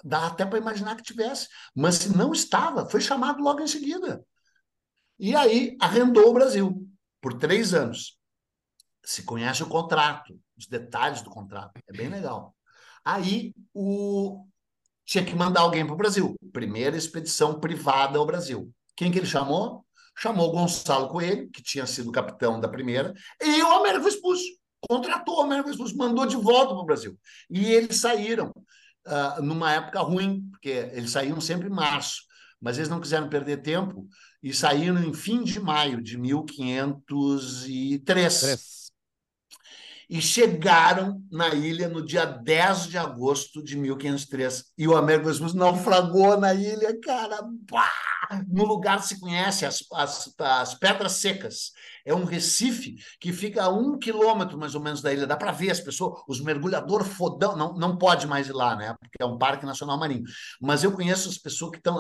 Dá 0.04 0.28
até 0.28 0.46
para 0.46 0.58
imaginar 0.58 0.96
que 0.96 1.04
tivesse. 1.04 1.48
Mas 1.76 1.96
se 1.96 2.16
não 2.16 2.32
estava, 2.32 2.90
foi 2.90 3.02
chamado 3.02 3.42
logo 3.42 3.62
em 3.62 3.68
seguida. 3.68 4.26
E 5.20 5.36
aí 5.36 5.78
arrendou 5.80 6.30
o 6.30 6.34
Brasil 6.34 6.88
por 7.22 7.34
três 7.34 7.74
anos. 7.74 8.18
Se 9.06 9.24
conhece 9.24 9.64
o 9.64 9.68
contrato, 9.68 10.38
os 10.58 10.68
detalhes 10.68 11.22
do 11.22 11.30
contrato. 11.30 11.80
É 11.88 11.94
bem 11.94 12.10
legal. 12.10 12.56
Aí 13.04 13.54
o... 13.74 14.46
tinha 15.06 15.26
que 15.26 15.36
mandar 15.36 15.62
alguém 15.62 15.86
para 15.86 15.94
o 15.94 15.98
Brasil. 15.98 16.36
Primeira 16.52 16.98
expedição 16.98 17.60
privada 17.60 18.18
ao 18.18 18.26
Brasil. 18.26 18.74
Quem 18.96 19.12
que 19.12 19.20
ele 19.20 19.28
chamou? 19.28 19.86
Chamou 20.16 20.52
Gonçalo 20.52 21.10
Coelho, 21.10 21.50
que 21.50 21.62
tinha 21.62 21.86
sido 21.86 22.12
capitão 22.12 22.60
da 22.60 22.70
primeira, 22.70 23.14
e 23.42 23.64
o 23.64 23.72
Américo 23.72 24.08
Expulso 24.08 24.44
contratou 24.88 25.38
o 25.38 25.42
Américo 25.42 25.70
Vespucci, 25.70 25.96
mandou 25.96 26.26
de 26.26 26.36
volta 26.36 26.74
para 26.74 26.82
o 26.82 26.86
Brasil. 26.86 27.18
E 27.50 27.66
eles 27.66 27.98
saíram 27.98 28.54
uh, 29.08 29.42
numa 29.42 29.74
época 29.74 30.02
ruim, 30.02 30.48
porque 30.52 30.90
eles 30.94 31.12
saíam 31.12 31.40
sempre 31.42 31.68
em 31.68 31.74
março, 31.74 32.24
mas 32.60 32.78
eles 32.78 32.90
não 32.90 33.00
quiseram 33.00 33.30
perder 33.30 33.62
tempo 33.62 34.08
e 34.42 34.54
saíram 34.54 35.02
em 35.04 35.14
fim 35.14 35.44
de 35.44 35.60
maio 35.60 36.02
de 36.02 36.18
1503. 36.18 38.40
Três. 38.40 38.74
E 40.10 40.22
chegaram 40.22 41.24
na 41.32 41.56
ilha 41.56 41.88
no 41.88 42.06
dia 42.06 42.26
10 42.26 42.88
de 42.88 42.98
agosto 42.98 43.64
de 43.64 43.78
1503. 43.78 44.66
E 44.78 44.88
o 44.88 44.96
Américo 44.96 45.28
Vespucci 45.28 45.56
naufragou 45.56 46.38
na 46.38 46.54
ilha, 46.54 47.00
cara. 47.02 47.40
Bah! 47.72 47.90
No 48.48 48.66
lugar 48.66 49.04
se 49.04 49.20
conhece 49.20 49.66
as, 49.66 49.84
as, 49.92 50.34
as 50.40 50.74
pedras 50.76 51.14
secas 51.14 51.72
é 52.06 52.14
um 52.14 52.26
recife 52.26 52.98
que 53.20 53.32
fica 53.32 53.64
a 53.64 53.70
um 53.70 53.98
quilômetro 53.98 54.58
mais 54.58 54.76
ou 54.76 54.82
menos 54.82 55.02
da 55.02 55.14
ilha. 55.14 55.26
Dá 55.26 55.38
para 55.38 55.52
ver 55.52 55.72
as 55.72 55.80
pessoas, 55.80 56.22
os 56.28 56.42
mergulhadores 56.42 57.08
fodão. 57.08 57.56
Não, 57.56 57.74
não 57.76 57.98
pode 57.98 58.28
mais 58.28 58.48
ir 58.48 58.54
lá, 58.54 58.76
né? 58.76 58.96
Porque 59.00 59.22
é 59.22 59.26
um 59.26 59.38
parque 59.38 59.66
nacional 59.66 59.98
marinho. 59.98 60.24
Mas 60.62 60.84
eu 60.84 60.92
conheço 60.92 61.30
as 61.30 61.38
pessoas 61.38 61.72
que 61.72 61.78
estão. 61.78 61.98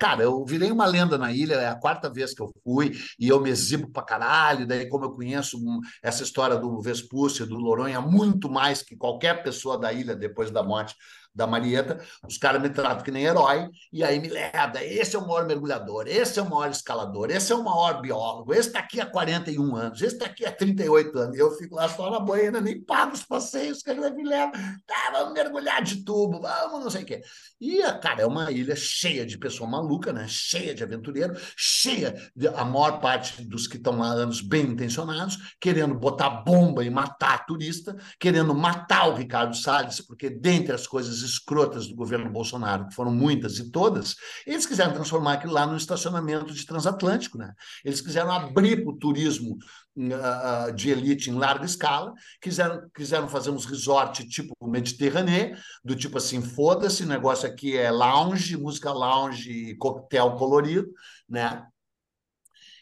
Cara, 0.00 0.22
eu 0.22 0.44
virei 0.44 0.70
uma 0.70 0.86
lenda 0.86 1.16
na 1.16 1.32
ilha, 1.32 1.54
é 1.54 1.68
a 1.68 1.76
quarta 1.76 2.10
vez 2.10 2.34
que 2.34 2.42
eu 2.42 2.52
fui, 2.64 2.92
e 3.18 3.28
eu 3.28 3.40
me 3.40 3.50
exibo 3.50 3.88
pra 3.90 4.02
caralho. 4.02 4.66
Daí, 4.66 4.88
como 4.88 5.04
eu 5.04 5.12
conheço 5.12 5.58
essa 6.02 6.22
história 6.22 6.56
do 6.56 6.80
Vespúcio, 6.80 7.46
do 7.46 7.56
Loronha, 7.56 8.00
muito 8.00 8.50
mais 8.50 8.82
que 8.82 8.96
qualquer 8.96 9.42
pessoa 9.42 9.78
da 9.78 9.92
ilha 9.92 10.16
depois 10.16 10.50
da 10.50 10.62
morte 10.62 10.96
da 11.34 11.46
Marieta, 11.46 12.00
os 12.26 12.38
caras 12.38 12.62
me 12.62 12.70
tratam 12.70 13.02
que 13.02 13.10
nem 13.10 13.24
herói, 13.24 13.68
e 13.92 14.04
aí 14.04 14.20
me 14.20 14.28
leva, 14.28 14.82
esse 14.82 15.16
é 15.16 15.18
o 15.18 15.26
maior 15.26 15.46
mergulhador, 15.46 16.06
esse 16.06 16.38
é 16.38 16.42
o 16.42 16.48
maior 16.48 16.70
escalador, 16.70 17.30
esse 17.30 17.52
é 17.52 17.56
o 17.56 17.64
maior 17.64 18.00
biólogo, 18.00 18.54
esse 18.54 18.68
está 18.68 18.78
aqui 18.78 19.00
há 19.00 19.06
41 19.06 19.76
anos, 19.76 20.00
esse 20.00 20.14
está 20.14 20.26
aqui 20.26 20.46
há 20.46 20.52
38 20.52 21.18
anos, 21.18 21.36
e 21.36 21.40
eu 21.40 21.50
fico 21.56 21.74
lá 21.74 21.88
só 21.88 22.10
na 22.10 22.20
banheira, 22.20 22.60
nem 22.60 22.80
pago 22.80 23.14
os 23.14 23.24
passeios, 23.24 23.82
que 23.82 23.92
me 23.92 24.24
leva, 24.24 24.52
tá, 24.86 25.10
vamos 25.12 25.34
mergulhar 25.34 25.82
de 25.82 26.04
tubo, 26.04 26.40
vamos 26.40 26.84
não 26.84 26.90
sei 26.90 27.02
o 27.02 27.06
quê. 27.06 27.22
E, 27.60 27.82
cara, 28.00 28.22
é 28.22 28.26
uma 28.26 28.52
ilha 28.52 28.76
cheia 28.76 29.26
de 29.26 29.36
pessoa 29.38 29.68
maluca, 29.68 30.12
né? 30.12 30.26
cheia 30.28 30.74
de 30.74 30.84
aventureiro, 30.84 31.34
cheia 31.56 32.14
de 32.36 32.46
a 32.48 32.64
maior 32.64 33.00
parte 33.00 33.42
dos 33.42 33.66
que 33.66 33.76
estão 33.76 33.98
lá 33.98 34.08
anos 34.08 34.40
bem 34.40 34.66
intencionados, 34.66 35.56
querendo 35.60 35.94
botar 35.94 36.30
bomba 36.30 36.84
e 36.84 36.90
matar 36.90 37.44
turista, 37.46 37.96
querendo 38.20 38.54
matar 38.54 39.08
o 39.08 39.14
Ricardo 39.14 39.56
Salles, 39.56 40.00
porque 40.00 40.30
dentre 40.30 40.74
as 40.74 40.86
coisas 40.86 41.23
escrotas 41.24 41.88
do 41.88 41.96
governo 41.96 42.30
Bolsonaro, 42.30 42.86
que 42.86 42.94
foram 42.94 43.12
muitas 43.12 43.58
e 43.58 43.70
todas, 43.70 44.14
eles 44.46 44.66
quiseram 44.66 44.92
transformar 44.92 45.34
aquilo 45.34 45.52
lá 45.52 45.66
num 45.66 45.76
estacionamento 45.76 46.52
de 46.52 46.66
transatlântico. 46.66 47.38
Né? 47.38 47.52
Eles 47.84 48.00
quiseram 48.00 48.30
abrir 48.30 48.84
para 48.84 48.92
o 48.92 48.96
turismo 48.98 49.56
uh, 49.96 50.72
de 50.72 50.90
elite 50.90 51.30
em 51.30 51.34
larga 51.34 51.64
escala, 51.64 52.12
quiseram, 52.40 52.88
quiseram 52.94 53.28
fazer 53.28 53.50
uns 53.50 53.64
resorts 53.64 54.26
tipo 54.26 54.54
Mediterrâneo, 54.62 55.56
do 55.84 55.96
tipo 55.96 56.18
assim, 56.18 56.42
foda-se, 56.42 57.04
negócio 57.04 57.48
aqui 57.48 57.76
é 57.76 57.90
lounge, 57.90 58.56
música 58.56 58.92
lounge, 58.92 59.74
coquetel 59.76 60.36
colorido, 60.36 60.88
né? 61.28 61.66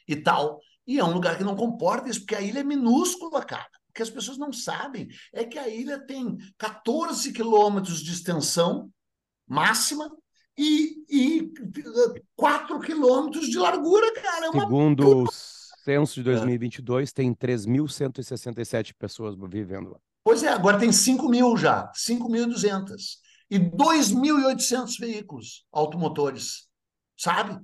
E 0.07 0.17
tal. 0.17 0.61
E 0.87 0.99
é 0.99 1.05
um 1.05 1.13
lugar 1.13 1.39
que 1.39 1.45
não 1.45 1.55
comporta 1.55 2.09
isso, 2.09 2.21
porque 2.21 2.35
a 2.35 2.41
ilha 2.41 2.61
é 2.61 2.65
minúscula, 2.65 3.45
cara 3.45 3.69
que 3.95 4.03
as 4.03 4.11
pessoas 4.11 4.39
não 4.39 4.53
sabem 4.53 5.09
é 5.33 5.45
que 5.45 5.59
a 5.59 5.69
ilha 5.69 5.99
tem 5.99 6.37
14 6.59 7.33
quilômetros 7.33 8.01
de 8.01 8.13
extensão 8.13 8.91
máxima 9.47 10.11
e, 10.57 11.05
e 11.09 11.53
4 12.37 12.81
quilômetros 12.81 13.49
de 13.49 13.59
largura, 13.59 14.13
cara. 14.15 14.47
É 14.47 14.51
uma... 14.51 14.63
Segundo 14.63 15.25
o 15.25 15.27
censo 15.85 16.15
de 16.15 16.23
2022, 16.25 17.11
é. 17.11 17.13
tem 17.13 17.35
3.167 17.35 18.95
pessoas 18.99 19.35
vivendo 19.51 19.91
lá. 19.91 19.99
Pois 20.25 20.43
é, 20.43 20.49
agora 20.49 20.79
tem 20.79 20.93
5 20.93 21.29
mil 21.29 21.57
já, 21.57 21.91
5.200. 21.93 22.95
E 23.51 23.59
2.800 23.59 24.99
veículos 24.99 25.67
automotores, 25.71 26.69
sabe? 27.19 27.61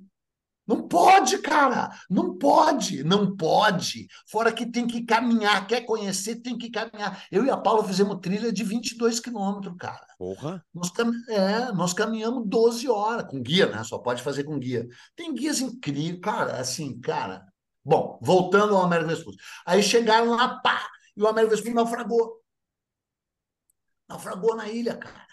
Não 0.68 0.86
pode, 0.86 1.38
cara. 1.38 1.90
Não 2.10 2.36
pode, 2.36 3.02
não 3.02 3.34
pode. 3.34 4.06
Fora 4.26 4.52
que 4.52 4.66
tem 4.66 4.86
que 4.86 5.02
caminhar. 5.02 5.66
Quer 5.66 5.80
conhecer, 5.86 6.42
tem 6.42 6.58
que 6.58 6.70
caminhar. 6.70 7.24
Eu 7.32 7.46
e 7.46 7.50
a 7.50 7.56
Paula 7.56 7.82
fizemos 7.82 8.18
trilha 8.20 8.52
de 8.52 8.62
22 8.62 9.18
quilômetros, 9.18 9.74
cara. 9.78 10.06
Porra. 10.18 10.62
Nós, 10.74 10.90
cam... 10.90 11.10
é, 11.30 11.72
nós 11.72 11.94
caminhamos 11.94 12.46
12 12.46 12.86
horas 12.86 13.24
com 13.30 13.40
guia, 13.40 13.66
né? 13.66 13.82
Só 13.82 13.96
pode 13.96 14.22
fazer 14.22 14.44
com 14.44 14.58
guia. 14.58 14.86
Tem 15.16 15.34
guias 15.34 15.60
incríveis, 15.62 16.20
cara, 16.20 16.60
assim, 16.60 17.00
cara. 17.00 17.46
Bom, 17.82 18.18
voltando 18.20 18.76
ao 18.76 18.82
Américo 18.82 19.08
Vespucci. 19.08 19.38
Aí 19.64 19.82
chegaram 19.82 20.32
lá, 20.32 20.60
pá, 20.60 20.86
e 21.16 21.22
o 21.22 21.26
Américo 21.26 21.52
Vespucci 21.52 21.74
naufragou. 21.74 22.42
Naufragou 24.06 24.54
na 24.54 24.68
ilha, 24.68 24.98
cara. 24.98 25.27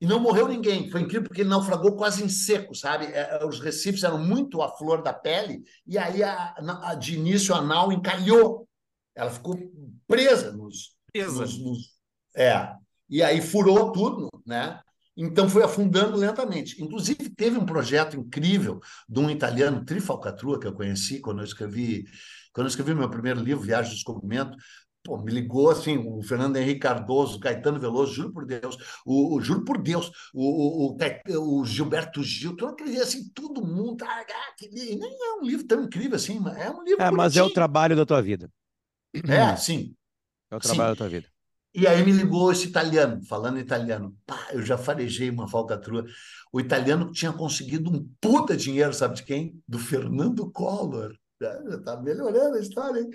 E 0.00 0.06
não 0.06 0.18
morreu 0.18 0.48
ninguém. 0.48 0.90
Foi 0.90 1.02
incrível 1.02 1.24
porque 1.24 1.42
ele 1.42 1.50
naufragou 1.50 1.94
quase 1.94 2.24
em 2.24 2.28
seco, 2.28 2.74
sabe? 2.74 3.06
É, 3.06 3.40
é, 3.40 3.46
os 3.46 3.60
recifes 3.60 4.02
eram 4.02 4.18
muito 4.18 4.62
à 4.62 4.68
flor 4.68 5.02
da 5.02 5.12
pele, 5.12 5.62
e 5.86 5.98
aí, 5.98 6.22
a, 6.22 6.54
a, 6.82 6.94
de 6.94 7.16
início, 7.16 7.54
a 7.54 7.60
nau 7.60 7.92
encalhou. 7.92 8.66
Ela 9.14 9.30
ficou 9.30 9.56
presa 10.06 10.52
nos. 10.52 10.94
Presa. 11.12 11.42
Nos, 11.42 11.58
nos, 11.58 11.78
é. 12.34 12.72
E 13.08 13.22
aí 13.22 13.42
furou 13.42 13.92
tudo, 13.92 14.28
né? 14.46 14.80
Então 15.16 15.48
foi 15.50 15.62
afundando 15.62 16.16
lentamente. 16.16 16.82
Inclusive, 16.82 17.28
teve 17.28 17.58
um 17.58 17.66
projeto 17.66 18.16
incrível 18.16 18.80
de 19.06 19.20
um 19.20 19.28
italiano, 19.28 19.84
Trifalcatrua, 19.84 20.58
que 20.58 20.66
eu 20.66 20.72
conheci 20.72 21.20
quando 21.20 21.40
eu 21.40 21.44
escrevi, 21.44 22.04
quando 22.54 22.66
eu 22.66 22.70
escrevi 22.70 22.94
meu 22.94 23.10
primeiro 23.10 23.40
livro, 23.40 23.62
Viagem 23.62 23.90
de 23.90 23.96
Descobrimento. 23.96 24.56
Pô, 25.02 25.16
me 25.16 25.32
ligou 25.32 25.70
assim, 25.70 25.96
o 25.96 26.22
Fernando 26.22 26.56
Henrique 26.56 26.80
Cardoso, 26.80 27.38
o 27.38 27.40
Caetano 27.40 27.80
Veloso, 27.80 28.12
juro 28.12 28.32
por 28.32 28.44
Deus, 28.44 28.76
o, 29.06 29.34
o 29.36 29.40
juro 29.40 29.64
por 29.64 29.80
Deus, 29.80 30.10
o, 30.34 30.94
o, 30.94 31.60
o, 31.60 31.64
Gilberto 31.64 32.22
Gil, 32.22 32.54
todo 32.54 32.72
aquele 32.72 33.00
assim, 33.00 33.30
todo 33.30 33.64
mundo, 33.64 34.04
ah, 34.04 34.24
nem 34.70 35.00
é 35.00 35.34
um 35.40 35.42
livro 35.42 35.66
tão 35.66 35.84
incrível 35.84 36.16
assim, 36.16 36.38
é 36.58 36.70
um 36.70 36.82
livro. 36.82 37.02
É, 37.02 37.10
mas 37.10 37.34
é 37.36 37.42
o 37.42 37.50
trabalho 37.50 37.96
da 37.96 38.04
tua 38.04 38.20
vida. 38.20 38.50
É, 39.26 39.56
sim. 39.56 39.94
É 40.50 40.56
o 40.56 40.60
trabalho 40.60 40.90
sim. 40.90 40.92
da 40.92 40.96
tua 40.96 41.08
vida. 41.08 41.28
E 41.72 41.86
aí 41.86 42.04
me 42.04 42.10
ligou 42.10 42.50
esse 42.50 42.66
italiano, 42.66 43.22
falando 43.24 43.58
italiano. 43.58 44.16
Pá, 44.26 44.48
eu 44.50 44.60
já 44.60 44.76
farejei 44.76 45.30
uma 45.30 45.48
falcatrua. 45.48 46.04
O 46.52 46.60
italiano 46.60 47.12
tinha 47.12 47.32
conseguido 47.32 47.90
um 47.90 48.12
puta 48.20 48.56
dinheiro, 48.56 48.92
sabe 48.92 49.14
de 49.14 49.22
quem? 49.22 49.62
Do 49.68 49.78
Fernando 49.78 50.50
Collor. 50.50 51.14
Está 51.40 51.96
melhorando 51.96 52.56
a 52.56 52.60
história, 52.60 53.00
hein? 53.00 53.10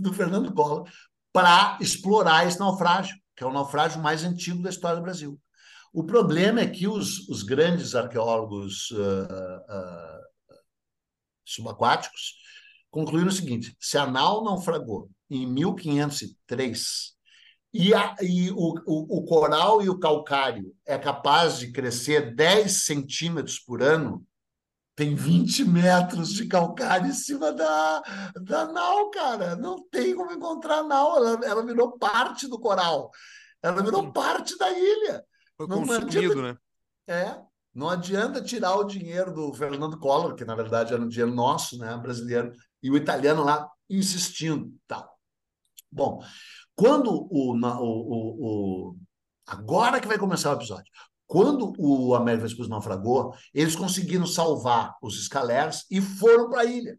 Do 0.00 0.12
Fernando 0.12 0.52
Collor, 0.54 0.88
para 1.32 1.76
explorar 1.80 2.46
esse 2.46 2.58
naufrágio, 2.58 3.16
que 3.36 3.42
é 3.42 3.46
o 3.46 3.52
naufrágio 3.52 4.00
mais 4.00 4.24
antigo 4.24 4.62
da 4.62 4.70
história 4.70 4.96
do 4.96 5.02
Brasil. 5.02 5.40
O 5.92 6.04
problema 6.04 6.60
é 6.60 6.66
que 6.66 6.86
os, 6.86 7.28
os 7.28 7.42
grandes 7.42 7.94
arqueólogos 7.94 8.90
uh, 8.90 8.96
uh, 8.96 10.54
subaquáticos 11.44 12.34
concluíram 12.90 13.28
o 13.28 13.32
seguinte: 13.32 13.76
se 13.80 13.98
a 13.98 14.06
nau 14.06 14.44
naufragou 14.44 15.10
em 15.30 15.46
1503 15.46 17.16
e, 17.72 17.94
a, 17.94 18.14
e 18.22 18.50
o, 18.50 18.74
o, 18.86 19.18
o, 19.18 19.24
coral 19.24 19.82
e 19.82 19.88
o 19.88 19.98
calcário 19.98 20.74
é 20.86 20.96
capaz 20.96 21.58
de 21.58 21.72
crescer 21.72 22.34
10 22.34 22.84
centímetros 22.84 23.58
por 23.58 23.82
ano, 23.82 24.26
tem 24.98 25.14
20 25.14 25.64
metros 25.64 26.30
de 26.30 26.48
calcário 26.48 27.06
em 27.06 27.12
cima 27.12 27.52
da, 27.52 28.02
da 28.42 28.66
nau, 28.66 29.10
cara. 29.10 29.54
Não 29.54 29.88
tem 29.88 30.12
como 30.12 30.32
encontrar 30.32 30.78
a 30.78 30.82
nau, 30.82 31.16
ela, 31.16 31.46
ela 31.46 31.64
virou 31.64 31.96
parte 31.96 32.48
do 32.48 32.58
coral. 32.58 33.08
Ela 33.62 33.80
virou 33.80 34.10
parte 34.12 34.58
da 34.58 34.68
ilha. 34.72 35.24
Foi 35.56 35.68
não 35.68 35.86
consumido, 35.86 36.08
adianta, 36.08 36.42
né? 36.42 36.58
É, 37.06 37.40
não 37.72 37.88
adianta 37.88 38.42
tirar 38.42 38.74
o 38.74 38.82
dinheiro 38.82 39.32
do 39.32 39.54
Fernando 39.54 40.00
Collor, 40.00 40.34
que 40.34 40.44
na 40.44 40.56
verdade 40.56 40.92
era 40.92 41.00
um 41.00 41.06
dinheiro 41.06 41.32
nosso, 41.32 41.78
né, 41.78 41.96
brasileiro, 41.96 42.50
e 42.82 42.90
o 42.90 42.96
italiano 42.96 43.44
lá 43.44 43.70
insistindo, 43.88 44.74
tal. 44.88 45.16
Bom, 45.92 46.20
quando 46.74 47.12
o, 47.12 47.54
o, 47.54 47.60
o, 47.62 48.90
o 48.90 48.96
agora 49.46 50.00
que 50.00 50.08
vai 50.08 50.18
começar 50.18 50.50
o 50.50 50.56
episódio, 50.56 50.90
quando 51.28 51.74
o 51.78 52.14
Américo 52.14 52.44
Vespucci 52.44 52.70
naufragou, 52.70 53.34
eles 53.52 53.76
conseguiram 53.76 54.26
salvar 54.26 54.96
os 55.02 55.20
escalers 55.20 55.84
e 55.90 56.00
foram 56.00 56.48
para 56.48 56.62
a 56.62 56.64
ilha. 56.64 56.98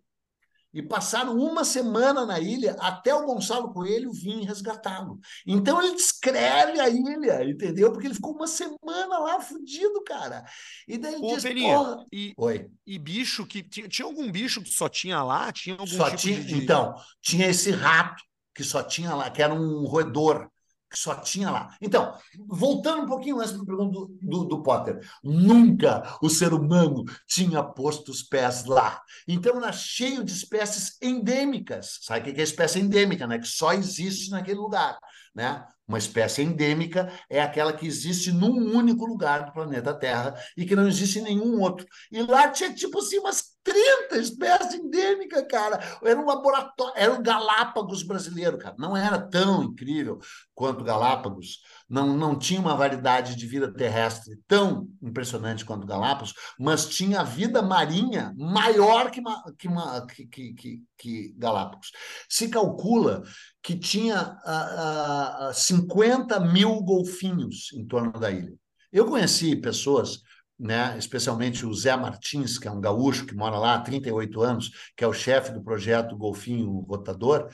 E 0.72 0.84
passaram 0.84 1.36
uma 1.36 1.66
semana 1.66 2.28
na 2.28 2.40
ilha 2.40 2.74
até 2.80 3.12
o 3.12 3.26
Gonçalo 3.26 3.74
Coelho 3.74 4.14
vir 4.14 4.46
resgatá-lo. 4.46 5.20
Então 5.48 5.82
ele 5.82 5.96
descreve 5.96 6.80
a 6.80 6.88
ilha, 6.88 7.44
entendeu? 7.44 7.92
Porque 7.92 8.06
ele 8.06 8.14
ficou 8.14 8.36
uma 8.36 8.46
semana 8.46 9.18
lá 9.18 9.42
fudido, 9.42 10.04
cara. 10.04 10.46
E 10.88 10.96
daí 10.96 11.16
ele 11.16 11.26
Ô, 11.26 11.34
diz, 11.34 11.42
Peninha, 11.42 11.98
e, 12.14 12.34
Oi. 12.38 12.70
e 12.86 13.00
bicho 13.00 13.48
que 13.48 13.64
tinha, 13.64 13.88
tinha, 13.88 14.06
algum 14.06 14.32
bicho 14.32 14.62
que 14.62 14.70
só 14.70 14.88
tinha 14.88 15.24
lá? 15.24 15.52
Tinha 15.52 15.74
algum 15.74 15.88
só 15.88 16.06
tipo 16.06 16.18
tinha, 16.18 16.44
de... 16.44 16.56
Então, 16.56 16.94
tinha 17.20 17.48
esse 17.48 17.72
rato 17.72 18.24
que 18.54 18.64
só 18.64 18.84
tinha 18.84 19.16
lá, 19.16 19.32
que 19.32 19.42
era 19.42 19.56
um 19.56 19.88
roedor, 19.88 20.48
que 20.90 20.98
só 20.98 21.16
tinha 21.16 21.52
lá. 21.52 21.76
Então, 21.82 22.16
voltando 22.48 23.04
um 23.04 23.06
pouquinho 23.06 23.40
antes 23.40 23.52
para 23.52 23.62
a 23.62 23.66
pergunta 23.66 23.92
do, 23.92 24.18
do, 24.22 24.44
do, 24.46 24.64
Potter, 24.64 25.00
nunca 25.24 26.18
o 26.22 26.30
ser 26.30 26.54
humano 26.54 27.06
tinha 27.28 27.64
posto 27.64 28.12
os 28.12 28.24
pés 28.24 28.66
lá. 28.66 29.02
Então, 29.28 29.58
era 29.58 29.72
cheio 29.72 30.24
de 30.24 30.32
espécies 30.32 30.98
endêmicas. 31.02 32.00
Sabe 32.02 32.32
o 32.32 32.34
que 32.34 32.42
é 32.42 32.44
espécie 32.44 32.80
endêmica, 32.80 33.28
né? 33.28 33.38
Que 33.38 33.48
só 33.48 33.74
existe 33.74 34.32
naquele 34.32 34.60
lugar, 34.60 34.98
né? 35.36 35.66
Uma 35.90 35.98
espécie 35.98 36.44
endêmica 36.44 37.12
é 37.28 37.42
aquela 37.42 37.74
que 37.74 37.88
existe 37.88 38.32
num 38.32 38.78
único 38.78 39.08
lugar 39.08 39.48
do 39.48 39.52
planeta 39.52 39.92
Terra 39.92 40.36
e 40.56 40.64
que 40.64 40.76
não 40.76 40.88
existe 40.88 41.18
em 41.18 41.24
nenhum 41.24 41.60
outro. 41.60 41.88
E 42.12 42.22
lá 42.22 42.48
tinha, 42.50 42.72
tipo 42.72 43.00
assim, 43.00 43.18
umas 43.18 43.58
30 43.64 44.18
espécies 44.20 44.76
endêmicas, 44.76 45.44
cara. 45.50 45.80
Era 46.04 46.20
um 46.20 46.28
laboratório, 46.28 46.94
era 46.96 47.12
o 47.12 47.24
Galápagos 47.24 48.04
brasileiro, 48.04 48.60
cara. 48.60 48.76
Não 48.78 48.96
era 48.96 49.20
tão 49.20 49.64
incrível 49.64 50.20
quanto 50.54 50.84
Galápagos, 50.84 51.64
não, 51.90 52.16
não 52.16 52.38
tinha 52.38 52.62
uma 52.62 52.76
variedade 52.76 53.36
de 53.36 53.48
vida 53.48 53.74
terrestre 53.74 54.40
tão 54.48 54.88
impressionante 55.02 55.66
quanto 55.66 55.88
Galápagos, 55.88 56.36
mas 56.60 56.88
tinha 56.88 57.24
vida 57.24 57.64
marinha 57.64 58.32
maior 58.38 59.10
que, 59.10 59.24
que, 59.58 60.28
que, 60.28 60.54
que, 60.54 60.84
que 61.00 61.34
Galápagos. 61.38 61.91
Se 62.28 62.50
calcula 62.50 63.24
que 63.64 63.78
tinha 63.78 64.38
uh, 64.45 65.50
uh, 65.50 65.54
50 65.54 66.39
mil 66.41 66.82
golfinhos 66.82 67.72
em 67.74 67.86
torno 67.88 68.12
da 68.20 68.30
ilha. 68.30 68.54
Eu 68.91 69.06
conheci 69.06 69.56
pessoas 69.56 70.22
né, 70.60 70.97
especialmente 70.97 71.66
o 71.66 71.74
Zé 71.74 71.95
Martins, 71.95 72.60
que 72.60 72.68
é 72.68 72.72
um 72.72 72.82
gaúcho 72.82 73.26
que 73.26 73.34
mora 73.34 73.58
lá 73.58 73.76
há 73.76 73.82
38 73.82 74.41
anos, 74.41 74.72
que 74.95 75.06
é 75.06 75.08
o 75.08 75.14
chefe 75.14 75.54
do 75.54 75.64
projeto 75.64 76.18
Golfinho 76.18 76.82
Rotador, 76.82 77.50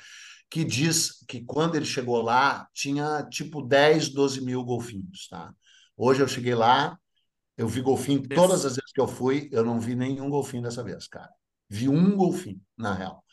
que 0.50 0.64
diz 0.64 1.24
que 1.28 1.42
quando 1.44 1.76
ele 1.76 1.86
chegou 1.86 2.22
lá 2.22 2.68
tinha 2.74 3.24
tipo 3.30 3.62
10, 3.62 4.10
12 4.10 4.42
mil 4.42 4.64
golfinhos. 4.64 5.28
Tá? 5.30 5.54
Hoje 5.96 6.22
eu 6.22 6.28
cheguei 6.28 6.56
lá, 6.56 6.98
eu 7.58 7.68
vi 7.68 7.82
golfinho 7.82 8.28
todas 8.28 8.66
as 8.66 8.76
vezes 8.76 8.92
que 8.92 9.02
eu 9.02 9.08
fui, 9.08 9.50
eu 9.52 9.64
não 9.64 9.80
vi 9.80 9.96
nenhum 9.96 10.30
golfinho 10.30 10.64
dessa 10.64 10.84
vez, 10.84 11.08
cara. 11.08 11.30
Vi 11.70 11.88
um 11.88 12.16
golfinho, 12.16 12.62
na 12.78 12.94
real. 12.94 13.24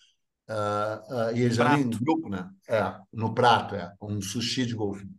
Uh, 0.48 1.14
uh, 1.14 1.36
e 1.36 1.42
eles 1.42 1.58
eram 1.58 1.78
em 1.78 1.88
grupo, 1.88 2.28
né? 2.28 2.50
É, 2.68 2.94
no 3.12 3.34
prato, 3.34 3.74
é, 3.74 3.92
um 4.00 4.20
sushi 4.20 4.66
de 4.66 4.74
golfinho. 4.74 5.14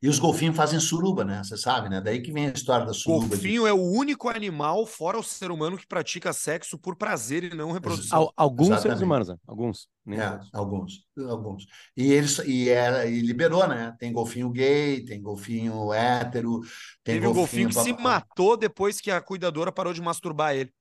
E 0.00 0.08
os 0.08 0.18
golfinhos 0.18 0.56
fazem 0.56 0.78
suruba, 0.78 1.24
né? 1.24 1.42
Você 1.42 1.56
sabe, 1.56 1.88
né? 1.88 2.00
Daí 2.00 2.22
que 2.22 2.30
vem 2.30 2.46
a 2.46 2.52
história 2.52 2.86
da 2.86 2.92
suruba. 2.92 3.26
Golfinho 3.26 3.62
de... 3.64 3.68
é 3.68 3.72
o 3.72 3.82
único 3.82 4.28
animal, 4.28 4.86
fora 4.86 5.18
o 5.18 5.24
ser 5.24 5.50
humano, 5.50 5.76
que 5.76 5.86
pratica 5.86 6.32
sexo 6.32 6.78
por 6.78 6.94
prazer 6.94 7.42
e 7.42 7.54
não 7.54 7.72
reprodução. 7.72 8.32
alguns 8.36 8.68
Exatamente. 8.68 8.82
seres 8.82 9.00
humanos, 9.00 9.28
né? 9.28 9.36
Alguns. 9.44 9.88
É, 10.06 10.40
alguns, 10.52 11.04
alguns. 11.28 11.66
E 11.96 12.12
eles 12.12 12.38
e, 12.38 12.68
era, 12.68 13.06
e 13.06 13.20
liberou, 13.20 13.66
né? 13.66 13.96
Tem 13.98 14.12
golfinho 14.12 14.50
gay, 14.50 15.04
tem 15.04 15.20
golfinho 15.20 15.92
hétero, 15.92 16.60
tem 17.02 17.16
Teve 17.16 17.26
golfinho... 17.26 17.30
um 17.30 17.34
golfinho 17.34 17.68
que 17.68 17.74
se 17.74 17.92
matou 17.92 18.56
depois 18.56 19.00
que 19.00 19.10
a 19.10 19.20
cuidadora 19.20 19.72
parou 19.72 19.92
de 19.92 20.00
masturbar 20.00 20.54
ele. 20.54 20.72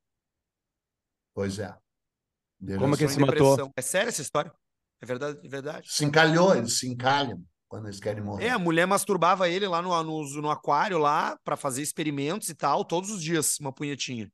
Pois 1.33 1.57
é. 1.57 1.75
Como 2.77 2.93
é 2.93 2.97
que 2.97 3.03
ele 3.03 3.11
se 3.11 3.19
matou? 3.19 3.71
É 3.75 3.81
sério 3.81 4.09
essa 4.09 4.21
história? 4.21 4.51
É 5.01 5.05
verdade? 5.05 5.39
É 5.43 5.47
verdade? 5.47 5.87
Se 5.91 6.03
encalhou, 6.03 6.55
eles 6.55 6.79
se 6.79 6.87
encalham 6.87 7.41
quando 7.67 7.85
eles 7.85 7.99
querem 7.99 8.23
morrer. 8.23 8.45
É, 8.45 8.49
a 8.49 8.59
mulher 8.59 8.87
masturbava 8.87 9.49
ele 9.49 9.67
lá 9.67 9.81
no, 9.81 10.03
no, 10.03 10.41
no 10.41 10.49
aquário 10.49 10.97
lá 10.97 11.37
para 11.43 11.55
fazer 11.55 11.81
experimentos 11.81 12.49
e 12.49 12.55
tal, 12.55 12.83
todos 12.83 13.11
os 13.11 13.21
dias, 13.21 13.59
uma 13.59 13.73
punhetinha. 13.73 14.31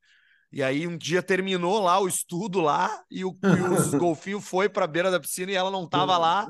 E 0.52 0.62
aí 0.62 0.88
um 0.88 0.96
dia 0.96 1.24
terminou 1.24 1.82
lá 1.82 2.00
o 2.00 2.08
estudo 2.08 2.62
lá 2.62 3.04
e, 3.10 3.26
o, 3.26 3.36
e 3.44 3.74
os 3.74 3.94
golfinhos 3.96 4.48
foi 4.48 4.70
para 4.70 4.86
a 4.86 4.88
beira 4.88 5.10
da 5.10 5.20
piscina 5.20 5.52
e 5.52 5.56
ela 5.56 5.72
não 5.72 5.90
tava 5.90 6.16
lá. 6.16 6.48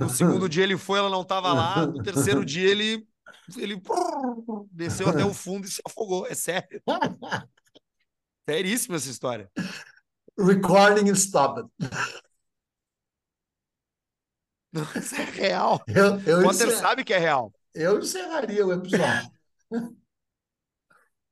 No 0.00 0.08
segundo 0.08 0.48
dia 0.48 0.62
ele 0.62 0.78
foi, 0.78 1.00
ela 1.00 1.10
não 1.10 1.24
tava 1.24 1.52
lá. 1.52 1.84
No 1.84 2.00
terceiro 2.00 2.44
dia 2.44 2.68
ele 2.68 3.04
ele 3.58 3.80
desceu 4.70 5.08
até 5.08 5.24
o 5.24 5.34
fundo 5.34 5.66
e 5.66 5.70
se 5.70 5.82
afogou. 5.84 6.26
É 6.28 6.34
sério. 6.34 6.80
Seríssima 8.48 8.96
essa 8.96 9.10
história. 9.10 9.50
Recording 10.40 11.14
stopped. 11.14 11.68
Isso 14.96 15.14
é 15.20 15.24
real. 15.24 15.82
Eu, 15.86 16.20
eu 16.20 16.42
Potter 16.42 16.68
encer... 16.68 16.78
sabe 16.78 17.04
que 17.04 17.12
é 17.12 17.18
real. 17.18 17.52
Eu 17.74 17.98
encerraria 17.98 18.66
o 18.66 18.72
episódio. 18.72 19.30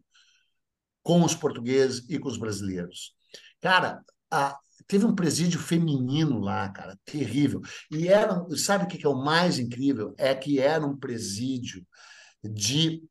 com 1.03 1.23
os 1.23 1.35
portugueses 1.35 2.03
e 2.09 2.17
com 2.17 2.27
os 2.27 2.37
brasileiros. 2.37 3.13
Cara, 3.61 4.03
a, 4.31 4.57
teve 4.87 5.05
um 5.05 5.13
presídio 5.13 5.59
feminino 5.59 6.39
lá, 6.39 6.69
cara, 6.69 6.97
terrível. 7.05 7.61
E 7.91 8.07
era, 8.07 8.45
sabe 8.55 8.85
o 8.85 8.87
que 8.87 9.05
é 9.05 9.09
o 9.09 9.23
mais 9.23 9.59
incrível? 9.59 10.15
É 10.17 10.33
que 10.33 10.59
era 10.59 10.85
um 10.85 10.97
presídio 10.97 11.85
de 12.43 13.03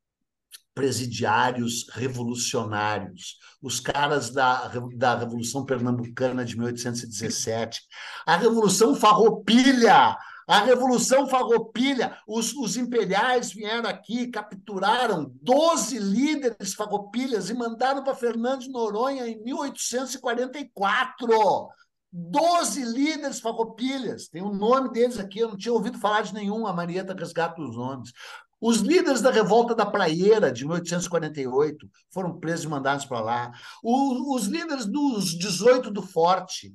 presidiários 0.74 1.86
revolucionários, 1.90 3.38
os 3.62 3.80
caras 3.80 4.30
da, 4.30 4.68
da 4.94 5.18
Revolução 5.18 5.64
Pernambucana 5.64 6.44
de 6.44 6.54
1817, 6.54 7.80
a 8.26 8.36
Revolução 8.36 8.94
Farroupilha, 8.94 10.14
a 10.46 10.60
Revolução 10.60 11.26
Farroupilha, 11.26 12.16
os, 12.26 12.54
os 12.54 12.76
imperiais 12.76 13.50
vieram 13.52 13.88
aqui, 13.88 14.26
capturaram 14.28 15.32
12 15.42 15.98
líderes 15.98 16.74
farroupilhas 16.74 17.48
e 17.50 17.54
mandaram 17.54 18.04
para 18.04 18.14
Fernando 18.14 18.60
de 18.60 18.70
Noronha 18.70 19.26
em 19.26 19.42
1844. 19.42 21.68
12 22.12 22.84
líderes 22.84 23.40
farroupilhas, 23.40 24.28
tem 24.28 24.40
o 24.40 24.54
nome 24.54 24.90
deles 24.90 25.18
aqui, 25.18 25.40
eu 25.40 25.48
não 25.48 25.56
tinha 25.56 25.74
ouvido 25.74 25.98
falar 25.98 26.22
de 26.22 26.32
nenhum, 26.32 26.64
a 26.66 26.72
Marieta 26.72 27.12
resgata 27.12 27.60
os 27.60 27.76
nomes. 27.76 28.12
Os 28.60 28.78
líderes 28.78 29.20
da 29.20 29.30
revolta 29.30 29.74
da 29.74 29.84
Praieira, 29.84 30.50
de 30.50 30.64
1848, 30.64 31.90
foram 32.10 32.38
presos 32.38 32.64
e 32.64 32.68
mandados 32.68 33.04
para 33.04 33.20
lá. 33.20 33.52
os 33.82 34.46
líderes 34.46 34.86
dos 34.86 35.38
18 35.38 35.90
do 35.90 36.00
Forte. 36.00 36.74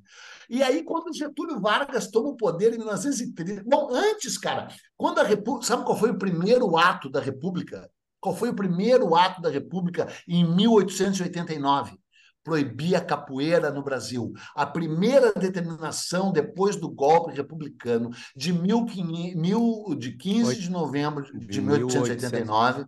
E 0.49 0.61
aí, 0.61 0.84
quando 0.84 1.15
Getúlio 1.15 1.59
Vargas 1.59 2.11
toma 2.11 2.29
o 2.29 2.38
poder 2.38 2.73
em 2.73 2.77
1930. 2.77 3.63
Bom, 3.65 3.89
antes, 3.91 4.38
cara, 4.38 4.67
quando 4.95 5.19
a 5.19 5.23
República. 5.23 5.65
Sabe 5.65 5.84
qual 5.84 5.97
foi 5.97 6.11
o 6.11 6.17
primeiro 6.17 6.77
ato 6.77 7.09
da 7.09 7.19
República? 7.19 7.89
Qual 8.19 8.36
foi 8.36 8.49
o 8.49 8.55
primeiro 8.55 9.15
ato 9.15 9.41
da 9.41 9.49
República 9.49 10.07
em 10.27 10.45
1889? 10.45 12.01
Proibir 12.44 12.96
a 12.96 13.06
capoeira 13.06 13.72
no 13.72 13.84
Brasil. 13.84 14.34
A 14.56 14.66
primeira 14.66 15.32
determinação 15.34 16.32
depois 16.32 16.76
do 16.76 16.89
golpe 16.89 17.36
republicano 17.36 18.10
de, 18.36 18.52
15, 18.52 19.96
de 19.98 20.18
15 20.18 20.60
de 20.60 20.70
novembro 20.70 21.24
de 21.38 21.62
1889 21.62 22.86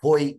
foi 0.00 0.38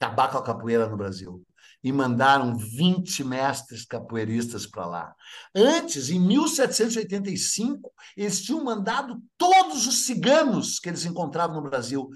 acabar 0.00 0.30
com 0.30 0.38
a 0.38 0.44
capoeira 0.44 0.88
no 0.88 0.96
Brasil. 0.96 1.44
E 1.82 1.90
mandaram 1.92 2.58
20 2.58 3.24
mestres 3.24 3.86
capoeiristas 3.86 4.66
para 4.66 4.84
lá. 4.84 5.14
Antes, 5.54 6.10
em 6.10 6.20
1785, 6.20 7.90
eles 8.14 8.42
tinham 8.42 8.62
mandado 8.62 9.18
todos 9.38 9.86
os 9.86 10.04
ciganos 10.04 10.78
que 10.78 10.90
eles 10.90 11.06
encontravam 11.06 11.56
no 11.56 11.70
Brasil 11.70 12.10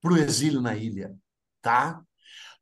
para 0.00 0.14
o 0.14 0.16
exílio 0.16 0.62
na 0.62 0.74
ilha. 0.74 1.14
Tá? 1.60 2.02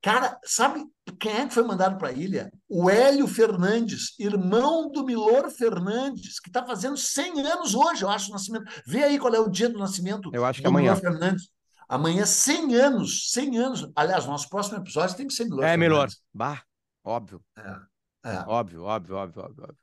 Cara, 0.03 0.37
sabe 0.45 0.85
quem 1.21 1.33
é 1.33 1.47
que 1.47 1.55
foi 1.55 1.63
mandado 1.63 1.97
para 1.97 2.09
a 2.09 2.13
ilha? 2.13 2.51
O 2.69 2.91
Hélio 2.91 3.29
Fernandes, 3.29 4.19
irmão 4.19 4.91
do 4.91 5.05
Milor 5.05 5.49
Fernandes, 5.49 6.41
que 6.41 6.49
está 6.49 6.67
fazendo 6.67 6.97
100 6.97 7.41
anos 7.47 7.73
hoje, 7.73 8.03
eu 8.03 8.11
acho, 8.11 8.29
o 8.29 8.33
nascimento. 8.33 8.65
Vê 8.85 9.05
aí 9.05 9.19
qual 9.19 9.33
é 9.33 9.39
o 9.39 9.49
dia 9.49 9.69
do 9.69 9.79
nascimento 9.79 10.29
eu 10.35 10.45
acho 10.45 10.59
que 10.59 10.65
do 10.65 10.71
amanhã. 10.71 10.95
Milor 10.95 11.01
Fernandes. 11.01 11.49
Amanhã, 11.89 12.27
100 12.27 12.75
anos, 12.75 13.31
100 13.31 13.59
anos. 13.59 13.93
Aliás, 13.95 14.27
nosso 14.27 14.49
próximo 14.49 14.79
episódio 14.79 15.17
tem 15.17 15.27
que 15.27 15.35
ser 15.35 15.45
Milor 15.45 15.63
É, 15.63 15.69
Fernandes. 15.69 15.89
Milor. 15.89 16.09
Bah, 16.35 16.63
óbvio. 17.05 17.41
É, 17.57 17.77
é. 18.25 18.39
Óbvio, 18.49 18.83
óbvio, 18.83 19.15
óbvio, 19.15 19.43
óbvio, 19.43 19.63
óbvio. 19.63 19.79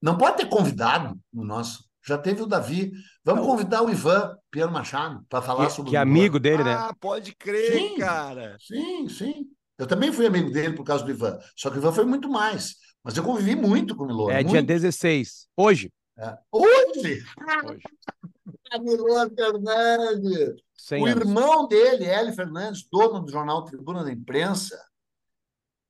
Não 0.00 0.16
pode 0.16 0.36
ter 0.36 0.46
convidado 0.48 1.18
no 1.32 1.44
nosso. 1.44 1.84
Já 2.06 2.18
teve 2.18 2.42
o 2.42 2.46
Davi. 2.46 2.92
Vamos 3.24 3.46
convidar 3.46 3.82
o 3.82 3.90
Ivan 3.90 4.36
Piano 4.50 4.72
Machado 4.72 5.24
para 5.28 5.40
falar 5.40 5.66
que, 5.66 5.72
sobre 5.72 5.90
que 5.90 5.96
o 5.96 6.00
amigo 6.00 6.38
dele, 6.38 6.62
né? 6.62 6.74
Ah, 6.74 6.94
pode 7.00 7.34
crer, 7.34 7.72
sim, 7.72 7.98
cara. 7.98 8.56
Sim, 8.60 9.08
sim. 9.08 9.46
Eu 9.78 9.86
também 9.86 10.12
fui 10.12 10.26
amigo 10.26 10.50
dele 10.50 10.74
por 10.74 10.84
causa 10.84 11.04
do 11.04 11.10
Ivan. 11.10 11.38
Só 11.56 11.70
que 11.70 11.76
o 11.76 11.80
Ivan 11.80 11.92
foi 11.92 12.04
muito 12.04 12.28
mais. 12.28 12.74
Mas 13.02 13.16
eu 13.16 13.24
convivi 13.24 13.56
muito 13.56 13.96
com 13.96 14.04
o 14.04 14.06
Milor. 14.06 14.30
É 14.30 14.36
muito. 14.36 14.50
dia 14.50 14.62
16. 14.62 15.48
Hoje. 15.56 15.90
É. 16.18 16.36
Hoje? 16.52 17.24
Hoje. 17.64 17.82
Milor 18.82 19.30
Fernandes. 19.34 20.62
o 20.92 21.06
anos. 21.06 21.08
irmão 21.08 21.68
dele, 21.68 22.04
Hélio 22.04 22.34
Fernandes, 22.34 22.86
dono 22.90 23.20
do 23.20 23.30
jornal 23.30 23.64
Tribuna 23.64 24.04
da 24.04 24.12
Imprensa, 24.12 24.78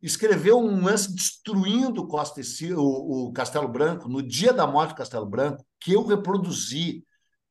escreveu 0.05 0.59
um 0.59 0.85
lance 0.85 1.15
destruindo 1.15 2.03
o, 2.03 2.07
Costa 2.07 2.41
o, 2.77 3.29
o 3.29 3.33
Castelo 3.33 3.67
Branco 3.67 4.09
no 4.09 4.23
dia 4.23 4.53
da 4.53 4.67
morte 4.67 4.91
do 4.91 4.97
Castelo 4.97 5.25
Branco, 5.25 5.65
que 5.81 5.93
eu 5.93 6.07
reproduzi 6.07 7.05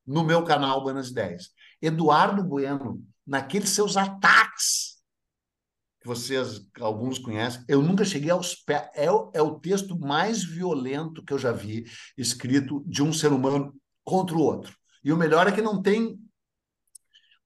no 0.06 0.24
meu 0.24 0.43
canal 0.43 0.84
Buenas 0.84 1.10
Ideias. 1.10 1.49
Eduardo 1.82 2.43
Bueno, 2.43 3.04
naqueles 3.26 3.70
seus 3.70 3.97
ataques, 3.97 4.93
que 5.99 6.08
vocês, 6.08 6.62
alguns 6.80 7.18
conhecem, 7.18 7.64
eu 7.68 7.82
nunca 7.82 8.06
cheguei 8.06 8.30
aos 8.30 8.54
pés. 8.54 8.88
É, 8.93 9.06
é 9.06 9.41
o 9.41 9.60
texto 9.60 9.97
mais 9.97 10.43
violento 10.43 11.24
que 11.24 11.34
eu 11.34 11.39
já 11.39 11.51
vi 11.51 11.86
escrito 12.18 12.84
de 12.86 13.01
um 13.01 13.12
ser 13.12 13.32
humano 13.32 13.74
contra 14.04 14.36
o 14.36 14.41
outro. 14.41 14.76
E 15.04 15.12
o 15.12 15.18
melhor 15.18 15.47
é 15.47 15.51
que 15.51 15.62
não 15.62 15.82
tem 15.82 16.20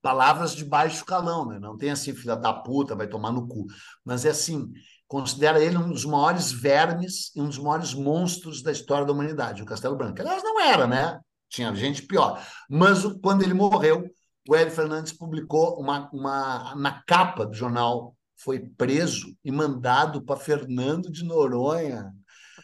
palavras 0.01 0.55
de 0.55 0.66
baixo 0.66 1.05
calão, 1.05 1.45
né? 1.45 1.60
Não 1.60 1.78
tem 1.78 1.91
assim, 1.91 2.16
filha 2.16 2.36
da 2.36 2.53
puta, 2.53 2.95
vai 2.95 3.08
tomar 3.08 3.32
no 3.32 3.47
cu. 3.47 3.68
Mas 4.03 4.26
é 4.26 4.30
assim, 4.30 4.72
considera 5.08 5.64
ele 5.64 5.78
um 5.78 5.89
dos 5.89 6.05
maiores 6.05 6.51
vermes 6.51 7.32
e 7.36 7.41
um 7.41 7.47
dos 7.47 7.58
maiores 7.58 7.93
monstros 7.93 8.62
da 8.62 8.72
história 8.72 9.05
da 9.05 9.14
humanidade, 9.14 9.64
o 9.64 9.66
Castelo 9.66 9.95
Branco. 9.95 10.20
Aliás, 10.20 10.43
não 10.43 10.60
era, 10.60 10.86
né? 10.86 11.20
Tinha 11.49 11.74
gente 11.74 12.03
pior. 12.03 12.45
Mas 12.70 13.03
quando 13.22 13.41
ele 13.41 13.53
morreu, 13.53 14.03
o 14.47 14.55
Hélio 14.55 14.72
Fernandes 14.72 15.14
publicou 15.14 15.80
uma, 15.80 16.10
uma 16.12 16.76
na 16.76 17.01
capa 17.03 17.45
do 17.45 17.53
jornal, 17.53 18.16
foi 18.36 18.60
preso 18.60 19.36
e 19.43 19.51
mandado 19.51 20.22
para 20.22 20.39
Fernando 20.39 21.10
de 21.10 21.24
Noronha. 21.24 22.12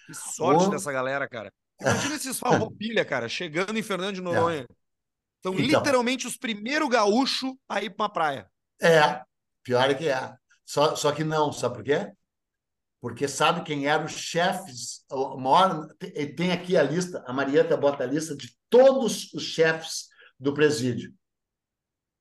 Que 0.06 0.14
sorte 0.14 0.66
o... 0.66 0.70
dessa 0.70 0.92
galera, 0.92 1.28
cara. 1.28 1.52
Imagina 1.80 2.16
esses 2.16 2.38
farroupilha, 2.40 3.06
cara, 3.06 3.30
chegando 3.30 3.78
em 3.78 3.84
Fernando 3.84 4.16
de 4.16 4.22
é. 4.22 4.24
Noronha. 4.24 4.62
É. 4.62 4.84
São 5.42 5.54
então, 5.54 5.66
literalmente 5.66 6.28
os 6.28 6.38
primeiros 6.38 6.90
gaúchos 6.90 7.52
a 7.68 7.82
ir 7.82 7.90
para 7.90 8.06
a 8.06 8.10
praia. 8.10 8.48
É, 8.82 9.22
pior 9.62 9.90
é 9.90 9.94
que 9.94 10.08
é. 10.08 10.34
Só, 10.66 10.96
só 10.96 11.12
que 11.12 11.24
não, 11.24 11.52
sabe 11.52 11.76
por 11.76 11.84
quê? 11.84 12.12
Porque 13.04 13.28
sabe 13.28 13.66
quem 13.66 13.86
eram 13.86 14.06
os 14.06 14.14
chefes. 14.14 15.04
Maior, 15.12 15.90
tem 16.38 16.54
aqui 16.54 16.78
a 16.78 16.84
lista, 16.84 17.22
a 17.28 17.34
Marieta 17.34 17.76
bota 17.76 18.06
a 18.06 18.08
lista 18.08 18.34
de 18.34 18.58
todos 18.70 19.30
os 19.34 19.44
chefes 19.44 20.08
do 20.40 20.54
presídio. 20.54 21.14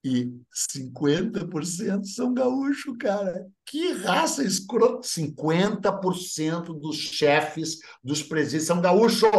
E 0.03 0.37
50% 0.53 2.05
são 2.05 2.35
gaúchos, 2.35 2.97
cara. 2.99 3.47
Que 3.64 3.93
raça 3.93 4.43
escrota! 4.43 5.07
50% 5.07 6.76
dos 6.80 6.97
chefes 6.97 7.78
dos 8.03 8.20
presídios 8.20 8.66
são 8.66 8.80
gaúchos. 8.80 9.30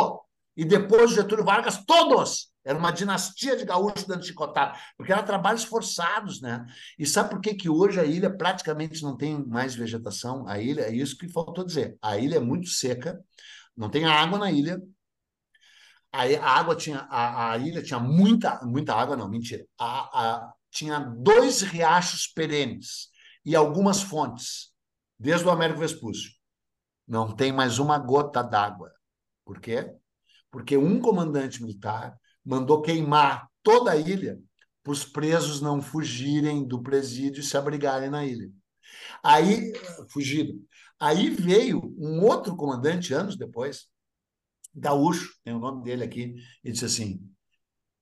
E 0.56 0.64
depois 0.64 1.10
de 1.10 1.18
Getúlio 1.18 1.44
Vargas, 1.44 1.84
todos! 1.86 2.53
Era 2.66 2.78
uma 2.78 2.92
dinastia 2.92 3.58
de 3.58 3.66
gaúchos 3.66 4.06
dando 4.06 4.26
chicotado, 4.26 4.78
porque 4.98 5.12
eram 5.12 5.26
trabalhos 5.26 5.66
forçados, 5.66 6.42
né? 6.42 6.66
E 6.98 7.06
sabe 7.06 7.30
por 7.30 7.42
que, 7.42 7.54
que 7.54 7.70
hoje 7.70 8.00
a 8.00 8.06
ilha 8.06 8.36
praticamente 8.36 9.04
não 9.04 9.18
tem 9.18 9.46
mais 9.46 9.76
vegetação? 9.76 10.48
A 10.48 10.60
ilha, 10.60 10.84
é 10.84 10.96
isso 10.96 11.18
que 11.18 11.28
faltou 11.28 11.66
dizer. 11.66 11.98
A 12.02 12.18
ilha 12.18 12.38
é 12.38 12.40
muito 12.40 12.70
seca, 12.70 13.22
não 13.76 13.90
tem 13.90 14.06
água 14.06 14.40
na 14.40 14.50
ilha. 14.50 14.82
A, 16.12 16.24
a 16.24 16.60
água 16.60 16.76
tinha, 16.76 17.00
a, 17.10 17.52
a, 17.52 17.58
ilha 17.58 17.84
tinha 17.84 18.00
muita, 18.00 18.62
muita 18.64 18.94
água, 18.94 19.18
não, 19.18 19.28
mentira. 19.28 19.66
A, 19.78 20.54
tinha 20.72 21.00
dois 21.00 21.62
riachos 21.62 22.28
perenes 22.28 23.10
e 23.46 23.56
algumas 23.56 24.02
fontes, 24.02 24.72
desde 25.20 25.46
o 25.46 25.52
Américo 25.52 25.80
Vespúcio. 25.80 26.32
Não 27.06 27.36
tem 27.36 27.52
mais 27.52 27.78
uma 27.78 27.98
gota 28.00 28.42
d'água. 28.42 28.92
Por 29.44 29.60
quê? 29.60 29.94
Porque 30.50 30.78
um 30.78 31.02
comandante 31.02 31.62
militar 31.62 32.18
mandou 32.46 32.82
queimar 32.82 33.48
toda 33.62 33.92
a 33.92 33.98
ilha 33.98 34.40
para 34.84 34.92
os 34.92 35.06
presos 35.06 35.62
não 35.62 35.82
fugirem 35.82 36.66
do 36.66 36.82
presídio 36.82 37.40
e 37.40 37.44
se 37.44 37.56
abrigarem 37.56 38.10
na 38.10 38.26
ilha. 38.26 38.52
Aí, 39.24 39.72
fugiram. 40.10 40.60
Aí 41.00 41.30
veio 41.30 41.94
um 41.98 42.22
outro 42.22 42.56
comandante, 42.56 43.14
anos 43.14 43.36
depois, 43.36 43.88
Gaúcho, 44.76 45.36
tem 45.44 45.54
o 45.54 45.60
nome 45.60 45.84
dele 45.84 46.04
aqui, 46.04 46.36
e 46.64 46.72
disse 46.72 46.86
assim: 46.86 47.34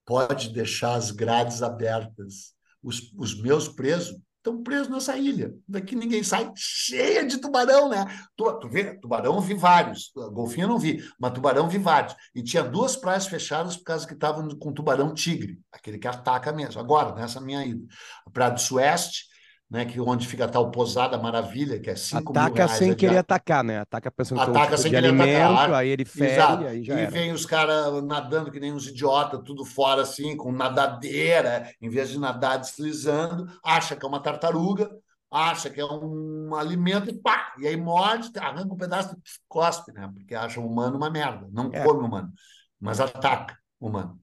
pode 0.05 0.49
deixar 0.49 0.95
as 0.95 1.11
grades 1.11 1.61
abertas. 1.61 2.53
Os, 2.81 3.13
os 3.15 3.39
meus 3.39 3.67
presos 3.67 4.19
estão 4.41 4.61
presos 4.63 4.89
nessa 4.89 5.15
ilha. 5.15 5.53
Daqui 5.67 5.95
ninguém 5.95 6.23
sai, 6.23 6.51
cheia 6.55 7.25
de 7.25 7.37
tubarão, 7.37 7.87
né? 7.87 8.05
Tu, 8.35 8.59
tu 8.59 8.67
vê, 8.67 8.95
tubarão 8.99 9.39
vi 9.39 9.53
vários, 9.53 10.11
golfinho 10.33 10.65
eu 10.65 10.69
não 10.69 10.79
vi, 10.79 11.03
mas 11.19 11.31
tubarão 11.31 11.69
vi 11.69 11.77
vários. 11.77 12.15
E 12.33 12.43
tinha 12.43 12.63
duas 12.63 12.95
praias 12.95 13.27
fechadas 13.27 13.77
por 13.77 13.83
causa 13.83 14.07
que 14.07 14.13
estavam 14.13 14.49
com 14.57 14.73
tubarão 14.73 15.13
tigre, 15.13 15.59
aquele 15.71 15.99
que 15.99 16.07
ataca 16.07 16.51
mesmo. 16.51 16.81
Agora, 16.81 17.13
nessa 17.13 17.39
minha 17.39 17.63
ida. 17.63 17.85
A 18.25 18.31
Praia 18.31 18.51
do 18.51 18.59
Sueste, 18.59 19.25
né, 19.71 19.85
que 19.85 20.01
onde 20.01 20.27
fica 20.27 20.45
a 20.45 20.49
tal 20.49 20.71
Posada 20.71 21.17
Maravilha, 21.19 21.79
que 21.81 21.89
é 21.91 21.97
5 21.97 22.33
Ataca 22.33 22.49
mil 22.53 22.53
reais. 22.67 22.71
sem 22.77 22.93
querer 22.95 23.17
atacar, 23.17 23.63
né? 23.63 23.79
Ataca 23.79 24.11
pensando 24.11 24.41
que 24.41 24.49
Ataca 24.49 24.75
é 24.75 24.77
um 24.77 24.77
sem 24.77 24.93
querer 24.93 25.13
alimento, 25.13 25.29
atacar. 25.29 25.73
aí 25.73 25.89
ele 25.89 26.05
fere, 26.05 26.67
aí 26.67 26.83
já 26.83 26.95
e 26.97 26.99
era. 26.99 27.11
vem 27.11 27.31
os 27.33 27.45
caras 27.45 28.03
nadando 28.03 28.51
que 28.51 28.59
nem 28.59 28.73
uns 28.73 28.87
idiotas, 28.87 29.41
tudo 29.45 29.65
fora 29.65 30.01
assim, 30.03 30.37
com 30.37 30.51
nadadeira, 30.51 31.73
em 31.81 31.89
vez 31.89 32.09
de 32.09 32.19
nadar 32.19 32.57
deslizando, 32.59 33.47
acha 33.63 33.95
que 33.95 34.05
é 34.05 34.09
uma 34.09 34.21
tartaruga, 34.21 34.89
acha 35.31 35.69
que 35.69 35.79
é 35.81 35.85
um 35.85 36.55
alimento 36.55 37.09
e 37.09 37.13
pá, 37.19 37.53
e 37.59 37.67
aí 37.67 37.77
morde, 37.77 38.31
arranca 38.39 38.73
um 38.73 38.77
pedaço 38.77 39.15
e 39.15 39.19
cospe, 39.47 39.91
né? 39.93 40.09
Porque 40.13 40.35
acha 40.35 40.59
o 40.59 40.67
humano 40.67 40.97
uma 40.97 41.09
merda, 41.09 41.47
não 41.51 41.69
É. 41.73 41.83
come 41.83 42.05
humano, 42.05 42.31
mas 42.79 42.99
ataca 42.99 43.57
o 43.79 43.87
humano. 43.89 44.20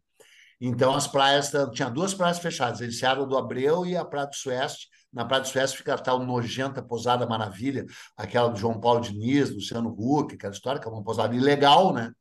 Então 0.60 0.94
as 0.94 1.06
praias, 1.06 1.52
tinha 1.72 1.88
duas 1.88 2.12
praias 2.12 2.38
fechadas, 2.38 2.80
Enseada 2.80 3.24
do 3.24 3.36
Abreu 3.36 3.86
e 3.86 3.96
a 3.96 4.04
Praia 4.04 4.26
do 4.26 4.34
Sueste. 4.34 4.88
Na 5.12 5.24
Praia 5.24 5.42
do 5.42 5.48
Sueste 5.48 5.78
fica 5.78 5.94
a 5.94 5.98
tal 5.98 6.24
nojenta 6.24 6.82
Posada 6.82 7.26
Maravilha, 7.26 7.86
aquela 8.16 8.48
do 8.48 8.58
João 8.58 8.80
Paulo 8.80 9.00
Diniz, 9.00 9.50
Luciano 9.50 9.94
Huck, 9.96 10.34
aquela 10.34 10.52
história, 10.52 10.80
que 10.80 10.88
é 10.88 10.90
uma 10.90 11.02
posada 11.02 11.34
ilegal, 11.34 11.94
né? 11.94 12.12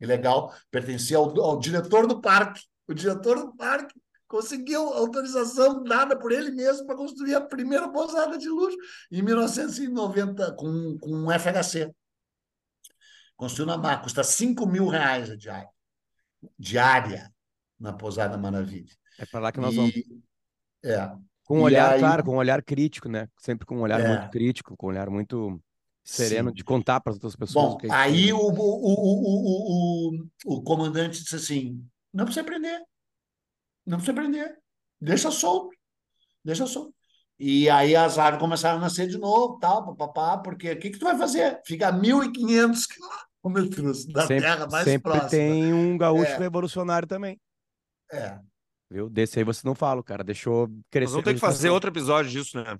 Ilegal, 0.00 0.54
pertencia 0.70 1.16
ao, 1.16 1.40
ao 1.40 1.58
diretor 1.58 2.06
do 2.06 2.20
parque. 2.20 2.62
O 2.86 2.94
diretor 2.94 3.38
do 3.38 3.56
parque 3.56 4.00
conseguiu 4.28 4.92
autorização 4.94 5.82
dada 5.82 6.18
por 6.18 6.32
ele 6.32 6.50
mesmo 6.50 6.86
para 6.86 6.96
construir 6.96 7.34
a 7.34 7.40
primeira 7.40 7.88
pousada 7.90 8.38
de 8.38 8.48
luxo 8.48 8.76
em 9.10 9.22
1990, 9.22 10.52
com, 10.54 10.98
com 10.98 11.10
um 11.10 11.30
FHC. 11.30 11.92
Construiu 13.36 13.66
na 13.66 13.76
mar, 13.76 14.00
custa 14.02 14.22
5 14.22 14.66
mil 14.66 14.86
reais 14.86 15.30
a 15.30 15.36
diária. 15.36 15.68
Diária 16.58 17.32
na 17.82 17.92
Pousada 17.92 18.38
Maravilha. 18.38 18.90
É 19.18 19.26
para 19.26 19.40
lá 19.40 19.52
que 19.52 19.60
nós 19.60 19.74
vamos. 19.74 19.94
E, 19.94 20.04
é, 20.84 21.12
Com 21.44 21.58
um 21.58 21.62
olhar, 21.62 21.92
aí- 21.94 21.98
claro, 22.00 22.24
com 22.24 22.32
um 22.32 22.36
olhar 22.38 22.62
crítico, 22.62 23.08
né? 23.08 23.28
Sempre 23.38 23.66
com 23.66 23.76
um 23.76 23.80
olhar 23.80 24.00
É. 24.00 24.08
muito 24.08 24.30
crítico, 24.30 24.76
com 24.76 24.86
um 24.86 24.90
olhar 24.90 25.10
muito 25.10 25.60
sereno 26.04 26.50
Sim. 26.50 26.54
de 26.54 26.64
contar 26.64 27.00
para 27.00 27.10
as 27.10 27.16
outras 27.16 27.36
pessoas. 27.36 27.74
Bom, 27.74 27.78
gente 27.80 27.90
aí 27.92 28.32
o, 28.32 28.38
o, 28.38 28.50
o, 28.50 28.94
o, 30.14 30.18
o, 30.46 30.56
o 30.56 30.62
comandante 30.62 31.20
disse 31.22 31.36
assim: 31.36 31.84
não 32.14 32.24
precisa 32.24 32.44
prender. 32.44 32.80
Não 33.84 33.98
precisa 33.98 34.14
prender. 34.14 34.56
Deixa 35.00 35.30
solto. 35.30 35.70
Deixa 36.44 36.66
solto. 36.66 36.94
E 37.38 37.68
aí 37.68 37.96
as 37.96 38.18
aves 38.18 38.38
começaram 38.38 38.78
a 38.78 38.82
nascer 38.82 39.08
de 39.08 39.18
novo, 39.18 39.58
tal, 39.58 39.84
papapá, 39.84 40.38
porque 40.38 40.70
o 40.72 40.78
que, 40.78 40.90
que 40.90 40.98
tu 40.98 41.04
vai 41.04 41.18
fazer? 41.18 41.60
Fica 41.66 41.88
a 41.88 41.92
1.500 41.92 42.86
quilômetros 43.42 44.06
da 44.06 44.22
sempre, 44.28 44.44
terra 44.44 44.68
mais 44.70 44.84
sempre 44.84 45.10
próxima. 45.10 45.28
tem 45.30 45.72
um 45.74 45.98
gaúcho 45.98 46.30
É. 46.32 46.38
revolucionário 46.38 47.08
também. 47.08 47.40
É. 48.12 48.38
Viu? 48.90 49.08
Desse 49.08 49.38
aí 49.38 49.44
você 49.44 49.66
não 49.66 49.74
fala, 49.74 50.02
cara. 50.02 50.22
Deixou 50.22 50.68
crescer. 50.90 51.04
Nós 51.06 51.12
vamos 51.12 51.24
ter 51.24 51.34
que 51.34 51.40
fazer 51.40 51.70
outro 51.70 51.88
episódio 51.90 52.30
disso, 52.30 52.62
né? 52.62 52.78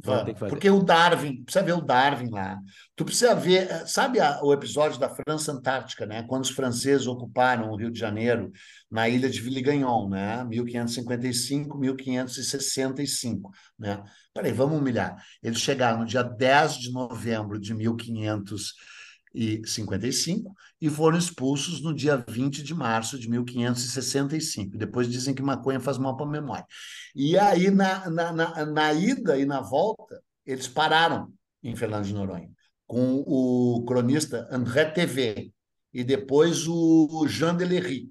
Vamos 0.00 0.24
ter 0.26 0.34
que 0.34 0.38
fazer. 0.38 0.50
Porque 0.50 0.70
o 0.70 0.80
Darwin, 0.80 1.42
precisa 1.42 1.64
ver 1.64 1.72
o 1.72 1.80
Darwin 1.80 2.30
lá. 2.30 2.56
Tu 2.94 3.04
precisa 3.04 3.34
ver, 3.34 3.68
eh, 3.68 3.84
sabe 3.86 4.20
a- 4.20 4.40
o 4.44 4.52
episódio 4.52 4.96
da 5.00 5.08
França 5.08 5.50
Antártica, 5.50 6.06
né? 6.06 6.22
Quando 6.28 6.44
os 6.44 6.50
franceses 6.50 7.08
ocuparam 7.08 7.68
o 7.70 7.76
Rio 7.76 7.90
de 7.90 7.98
Janeiro, 7.98 8.52
na 8.88 9.08
ilha 9.08 9.28
de 9.28 9.40
Villegagnon, 9.40 10.08
né? 10.08 10.44
1555, 10.44 11.76
1565, 11.78 13.50
né? 13.76 14.00
Peraí, 14.32 14.52
vamos 14.52 14.78
humilhar. 14.78 15.16
Eles 15.42 15.58
chegaram 15.58 15.98
no 16.00 16.06
dia 16.06 16.22
10 16.22 16.78
de 16.78 16.92
novembro 16.92 17.58
de 17.58 17.74
1555 17.74 20.54
e 20.80 20.88
foram 20.88 21.18
expulsos 21.18 21.80
no 21.80 21.92
dia 21.92 22.16
20 22.16 22.62
de 22.62 22.74
março 22.74 23.18
de 23.18 23.28
1565. 23.28 24.76
Depois 24.76 25.08
dizem 25.08 25.34
que 25.34 25.42
maconha 25.42 25.80
faz 25.80 25.98
mal 25.98 26.16
para 26.16 26.26
a 26.26 26.30
memória. 26.30 26.66
E 27.14 27.36
aí, 27.36 27.70
na, 27.70 28.08
na, 28.08 28.32
na, 28.32 28.66
na 28.66 28.92
ida 28.92 29.38
e 29.38 29.44
na 29.44 29.60
volta, 29.60 30.22
eles 30.46 30.68
pararam 30.68 31.32
em 31.62 31.74
Fernando 31.74 32.04
de 32.04 32.14
Noronha, 32.14 32.50
com 32.86 33.24
o 33.26 33.84
cronista 33.84 34.46
André 34.50 34.84
TV 34.86 35.52
e 35.92 36.04
depois 36.04 36.68
o 36.68 37.26
Jean 37.26 37.56
Delery. 37.56 38.08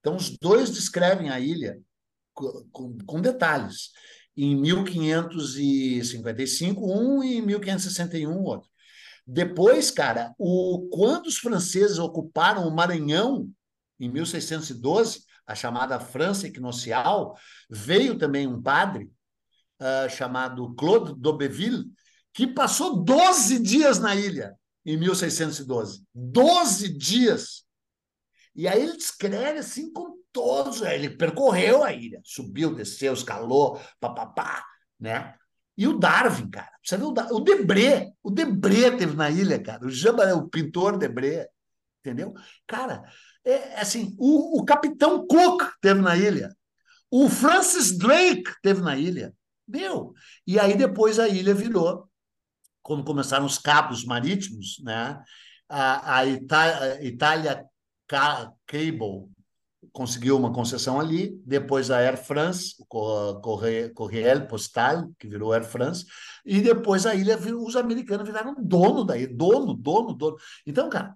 Então, 0.00 0.16
os 0.16 0.30
dois 0.38 0.70
descrevem 0.70 1.30
a 1.30 1.40
ilha 1.40 1.80
com, 2.32 2.96
com, 3.06 3.20
detalhes. 3.20 3.90
Em 4.36 4.56
1555, 4.56 6.84
um 6.84 7.22
e 7.22 7.36
em 7.38 7.42
1561, 7.42 8.42
outro. 8.42 8.68
Depois, 9.26 9.90
cara, 9.90 10.34
o, 10.38 10.88
quando 10.92 11.26
os 11.26 11.38
franceses 11.38 11.98
ocuparam 11.98 12.66
o 12.68 12.74
Maranhão, 12.74 13.50
em 13.98 14.08
1612, 14.10 15.24
a 15.46 15.54
chamada 15.54 16.00
França 16.00 16.46
Equinocial, 16.46 17.36
veio 17.70 18.18
também 18.18 18.46
um 18.46 18.60
padre 18.60 19.10
uh, 19.80 20.08
chamado 20.10 20.74
Claude 20.74 21.14
d'Aubeville, 21.18 21.84
que 22.32 22.46
passou 22.46 23.02
12 23.02 23.60
dias 23.60 23.98
na 23.98 24.14
ilha, 24.14 24.54
em 24.84 24.96
1612. 24.96 26.04
12 26.14 26.96
dias! 26.96 27.64
E 28.54 28.68
aí 28.68 28.82
ele 28.82 28.96
descreve 28.96 29.58
assim 29.58 29.92
com 29.92 30.16
todos, 30.32 30.82
ele 30.82 31.10
percorreu 31.10 31.84
a 31.84 31.92
ilha, 31.92 32.20
subiu, 32.24 32.74
desceu, 32.74 33.14
escalou, 33.14 33.80
papapá, 34.00 34.64
né? 34.98 35.34
E 35.76 35.88
o 35.88 35.98
Darwin, 35.98 36.48
cara, 36.50 36.70
você 36.82 36.96
viu 36.96 37.08
o, 37.08 37.36
o 37.36 37.40
Debré, 37.40 38.12
o 38.22 38.30
Debré 38.30 38.92
teve 38.92 39.16
na 39.16 39.30
ilha, 39.30 39.60
cara, 39.60 39.84
o, 39.84 39.90
Jamba, 39.90 40.34
o 40.34 40.48
pintor 40.48 40.96
Debré, 40.96 41.48
entendeu? 42.00 42.32
Cara, 42.66 43.02
é, 43.44 43.80
assim, 43.80 44.14
o, 44.18 44.60
o 44.60 44.64
Capitão 44.64 45.26
Cook 45.26 45.62
teve 45.80 46.00
na 46.00 46.16
ilha, 46.16 46.54
o 47.10 47.28
Francis 47.28 47.96
Drake 47.96 48.50
teve 48.62 48.80
na 48.82 48.96
ilha, 48.96 49.34
meu. 49.66 50.12
E 50.46 50.58
aí 50.58 50.76
depois 50.76 51.18
a 51.18 51.28
ilha 51.28 51.54
virou, 51.54 52.08
quando 52.82 53.04
começaram 53.04 53.46
os 53.46 53.58
cabos 53.58 54.04
marítimos, 54.04 54.76
né? 54.84 55.22
A, 55.68 56.18
a, 56.18 56.26
Ita, 56.26 56.58
a 56.58 57.04
Itália 57.04 57.64
Cable 58.66 59.33
conseguiu 59.94 60.36
uma 60.36 60.52
concessão 60.52 60.98
ali, 61.00 61.40
depois 61.46 61.88
a 61.88 61.98
Air 61.98 62.16
France, 62.16 62.74
o 62.80 62.84
Correio 62.84 64.48
Postal, 64.48 65.08
que 65.16 65.28
virou 65.28 65.52
Air 65.52 65.64
France, 65.64 66.04
e 66.44 66.60
depois 66.60 67.06
a 67.06 67.14
ilha, 67.14 67.38
os 67.38 67.76
americanos 67.76 68.26
viraram 68.26 68.56
dono 68.58 69.04
da 69.04 69.16
ilha, 69.16 69.32
dono, 69.32 69.72
dono, 69.72 70.12
dono. 70.12 70.36
Então, 70.66 70.90
cara, 70.90 71.14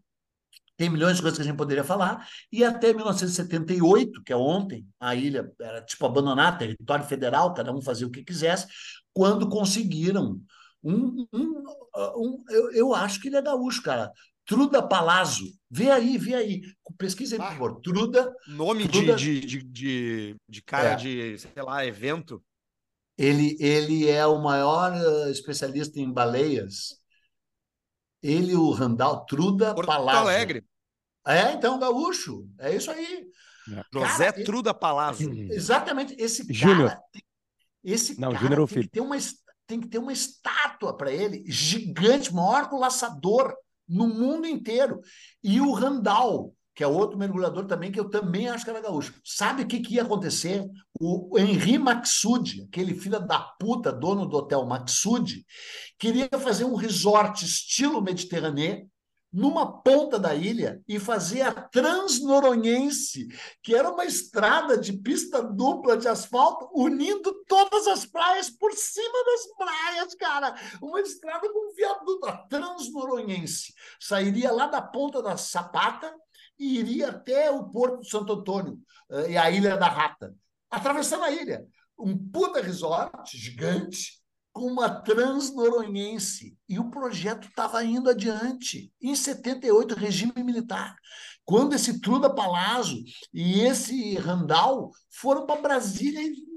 tem 0.77 0.89
milhões 0.89 1.17
de 1.17 1.23
coisas 1.23 1.37
que 1.37 1.43
a 1.43 1.45
gente 1.45 1.57
poderia 1.57 1.83
falar, 1.83 2.25
e 2.53 2.63
até 2.63 2.95
1978, 2.95 4.23
que 4.23 4.33
é 4.33 4.37
ontem, 4.37 4.87
a 5.01 5.13
ilha 5.13 5.53
era 5.61 5.83
tipo 5.83 6.07
abandonada, 6.07 6.59
território 6.59 7.05
federal, 7.05 7.53
cada 7.53 7.75
um 7.75 7.83
fazia 7.83 8.07
o 8.07 8.11
que 8.13 8.23
quisesse, 8.23 8.69
quando 9.13 9.49
conseguiram 9.49 10.41
um. 10.85 11.27
um, 11.33 11.65
um 11.97 12.45
eu, 12.49 12.71
eu 12.71 12.95
acho 12.95 13.21
que 13.21 13.27
ele 13.27 13.37
é 13.37 13.43
gaúcho, 13.43 13.83
cara. 13.83 14.13
Truda 14.49 14.83
Palazzo. 14.83 15.45
Vê 15.71 15.91
aí, 15.91 16.17
vê 16.17 16.35
aí. 16.35 16.63
Pesquisa 16.97 17.37
aí, 17.37 17.39
por 17.39 17.49
favor. 17.49 17.81
Truda. 17.83 18.35
Nome 18.47 18.89
Truda... 18.89 19.15
De, 19.15 19.41
de, 19.41 19.63
de, 19.63 20.37
de, 20.49 20.63
cara 20.63 20.93
é. 20.93 20.97
de, 20.97 21.39
sei 21.39 21.63
lá, 21.63 21.85
evento. 21.85 22.43
Ele, 23.19 23.59
ele 23.61 24.09
é 24.09 24.27
o 24.27 24.41
maior 24.41 24.95
uh, 24.95 25.31
especialista 25.31 26.01
em 26.01 26.11
baleias. 26.11 26.99
Ele, 28.23 28.55
o 28.55 28.71
Randall, 28.71 29.27
Truda 29.27 29.75
Porto 29.75 29.87
Palazzo. 29.87 30.21
Alegre. 30.21 30.65
É, 31.27 31.53
então, 31.53 31.79
gaúcho. 31.79 32.49
É 32.59 32.75
isso 32.75 32.91
aí. 32.91 33.31
É. 33.71 33.83
José 33.93 34.33
cara, 34.33 34.45
Truda 34.45 34.73
Palazzo. 34.73 35.31
Exatamente. 35.53 36.17
Esse 36.19 36.51
Júnior. 36.51 36.89
cara. 36.89 37.03
Esse 37.85 38.19
Não, 38.19 38.33
cara 38.33 38.43
Júnior 38.43 38.67
tem, 38.67 38.83
que 38.83 38.89
ter 38.89 39.01
uma, 39.01 39.17
tem 39.67 39.81
que 39.81 39.89
ter 39.89 39.99
uma 39.99 40.13
estátua 40.13 40.97
para 40.97 41.13
ele, 41.13 41.45
gigante, 41.47 42.33
maior 42.33 42.67
que 42.67 42.75
o 42.75 42.79
laçador 42.79 43.55
no 43.89 44.07
mundo 44.07 44.47
inteiro. 44.47 45.01
E 45.43 45.61
o 45.61 45.73
Randall, 45.73 46.55
que 46.75 46.85
é 46.85 46.87
outro 46.87 47.19
mergulhador 47.19 47.67
também, 47.67 47.91
que 47.91 47.99
eu 47.99 48.09
também 48.09 48.49
acho 48.49 48.65
que 48.65 48.71
era 48.71 48.81
gaúcho. 48.81 49.15
Sabe 49.25 49.63
o 49.63 49.67
que, 49.67 49.81
que 49.81 49.95
ia 49.95 50.03
acontecer? 50.03 50.65
O 51.01 51.37
Henri 51.39 51.79
Maxud, 51.79 52.63
aquele 52.69 52.95
filho 52.95 53.19
da 53.19 53.41
puta, 53.41 53.93
dono 53.93 54.27
do 54.27 54.37
hotel 54.37 54.65
Maxud, 54.67 55.45
queria 55.99 56.29
fazer 56.39 56.65
um 56.65 56.75
resort 56.75 57.45
estilo 57.45 58.03
Mediterrâneo 58.03 58.89
numa 59.33 59.81
ponta 59.83 60.19
da 60.19 60.35
ilha 60.35 60.83
e 60.89 60.99
fazer 60.99 61.43
a 61.43 61.53
Transnoronhense, 61.53 63.29
que 63.63 63.75
era 63.75 63.91
uma 63.91 64.05
estrada 64.05 64.77
de 64.79 64.93
pista 64.93 65.43
dupla 65.43 65.97
de 65.97 66.09
asfalto 66.09 66.69
unindo 66.73 67.45
todas 67.47 67.87
as 67.87 68.07
praias 68.07 68.49
por 68.51 68.73
cima 68.73 69.25
das 69.25 69.57
praias, 69.57 70.15
cara. 70.15 70.55
Uma 70.81 71.01
estrada 71.01 71.49
com 71.53 71.75
viaduto, 71.75 72.27
a 72.27 72.37
Transnoronhense. 72.47 73.75
Sairia 74.01 74.51
lá 74.51 74.67
da 74.67 74.81
ponta 74.81 75.23
da 75.23 75.37
Sapata 75.37 76.13
e 76.59 76.79
iria 76.79 77.09
até 77.09 77.51
o 77.51 77.65
Porto 77.65 78.01
de 78.01 78.09
Santo 78.09 78.33
Antônio 78.33 78.79
e 79.29 79.37
a 79.37 79.51
Ilha 79.51 79.77
da 79.77 79.89
Rata, 79.89 80.35
atravessando 80.71 81.25
a 81.25 81.31
ilha. 81.31 81.67
um 81.99 82.17
puta 82.17 82.61
resort 82.61 83.37
gigante 83.37 84.18
com 84.59 84.67
uma 84.67 84.91
transnoronhense. 84.91 86.59
E 86.69 86.81
o 86.81 86.91
projeto 86.91 87.47
estava 87.47 87.85
indo 87.85 88.11
adiante. 88.11 88.93
Em 89.01 89.15
78, 89.15 89.95
regime 89.95 90.33
militar. 90.39 90.97
Quando 91.45 91.75
esse 91.75 92.01
Truda 92.01 92.29
Palazzo 92.29 92.97
e 93.33 93.61
esse 93.61 94.17
Randall 94.17 94.91
foram 95.09 95.47
para 95.47 95.63
Brasília 95.63 96.21
e 96.21 96.49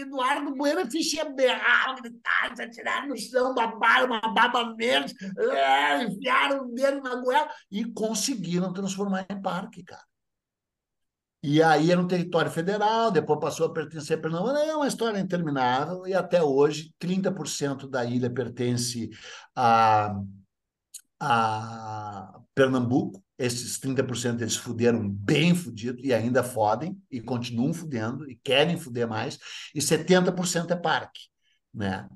Eduardo 0.00 0.54
Bueno 0.56 0.90
fichinha 0.90 1.26
berrar, 1.26 1.94
gritar, 2.00 2.56
se 2.56 3.06
no 3.06 3.16
chão, 3.16 3.54
babar 3.54 4.06
uma 4.06 4.20
baba 4.32 4.74
verde, 4.74 5.14
é, 5.38 6.04
enfiaram 6.04 6.64
o 6.64 6.74
dedo 6.74 7.02
na 7.02 7.16
goela 7.16 7.48
e 7.70 7.84
conseguiram 7.84 8.72
transformar 8.72 9.26
em 9.28 9.40
parque, 9.40 9.84
cara. 9.84 10.02
E 11.42 11.62
aí 11.62 11.92
era 11.92 12.00
um 12.00 12.08
território 12.08 12.50
federal, 12.50 13.12
depois 13.12 13.38
passou 13.38 13.66
a 13.66 13.72
pertencer 13.72 14.18
a 14.18 14.20
Pernambuco. 14.20 14.56
É 14.56 14.74
uma 14.74 14.88
história 14.88 15.20
interminável 15.20 16.04
e 16.06 16.12
até 16.12 16.42
hoje 16.42 16.92
30% 16.98 17.88
da 17.88 18.04
ilha 18.04 18.28
pertence 18.28 19.08
a, 19.54 20.20
a 21.20 22.40
Pernambuco. 22.54 23.22
Esses 23.38 23.78
30% 23.78 24.40
eles 24.40 24.56
fuderam 24.56 25.08
bem 25.08 25.54
fudido 25.54 26.04
e 26.04 26.12
ainda 26.12 26.42
fodem 26.42 27.00
e 27.08 27.20
continuam 27.20 27.72
fudendo 27.72 28.28
e 28.28 28.34
querem 28.42 28.76
fuder 28.76 29.06
mais. 29.06 29.38
E 29.72 29.80
70% 29.80 30.72
é 30.72 30.76
parque, 30.76 31.20
né? 31.72 32.08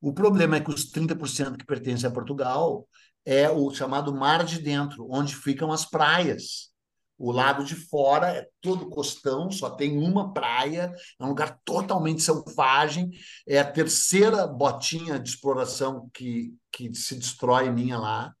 O 0.00 0.14
problema 0.14 0.56
é 0.56 0.60
que 0.60 0.70
os 0.70 0.90
30% 0.90 1.58
que 1.58 1.66
pertencem 1.66 2.08
a 2.08 2.12
Portugal 2.12 2.88
é 3.26 3.50
o 3.50 3.70
chamado 3.70 4.14
mar 4.14 4.42
de 4.42 4.58
dentro, 4.58 5.06
onde 5.10 5.34
ficam 5.34 5.70
as 5.70 5.84
praias 5.84 6.73
o 7.24 7.32
lado 7.32 7.64
de 7.64 7.74
fora 7.74 8.28
é 8.28 8.46
todo 8.60 8.90
costão, 8.90 9.50
só 9.50 9.70
tem 9.70 9.96
uma 9.96 10.34
praia, 10.34 10.92
é 11.18 11.24
um 11.24 11.28
lugar 11.28 11.58
totalmente 11.64 12.22
selvagem. 12.22 13.10
É 13.48 13.58
a 13.58 13.70
terceira 13.70 14.46
botinha 14.46 15.18
de 15.18 15.30
exploração 15.30 16.10
que, 16.12 16.54
que 16.70 16.94
se 16.94 17.14
destrói 17.14 17.70
minha 17.70 17.98
lá 17.98 18.34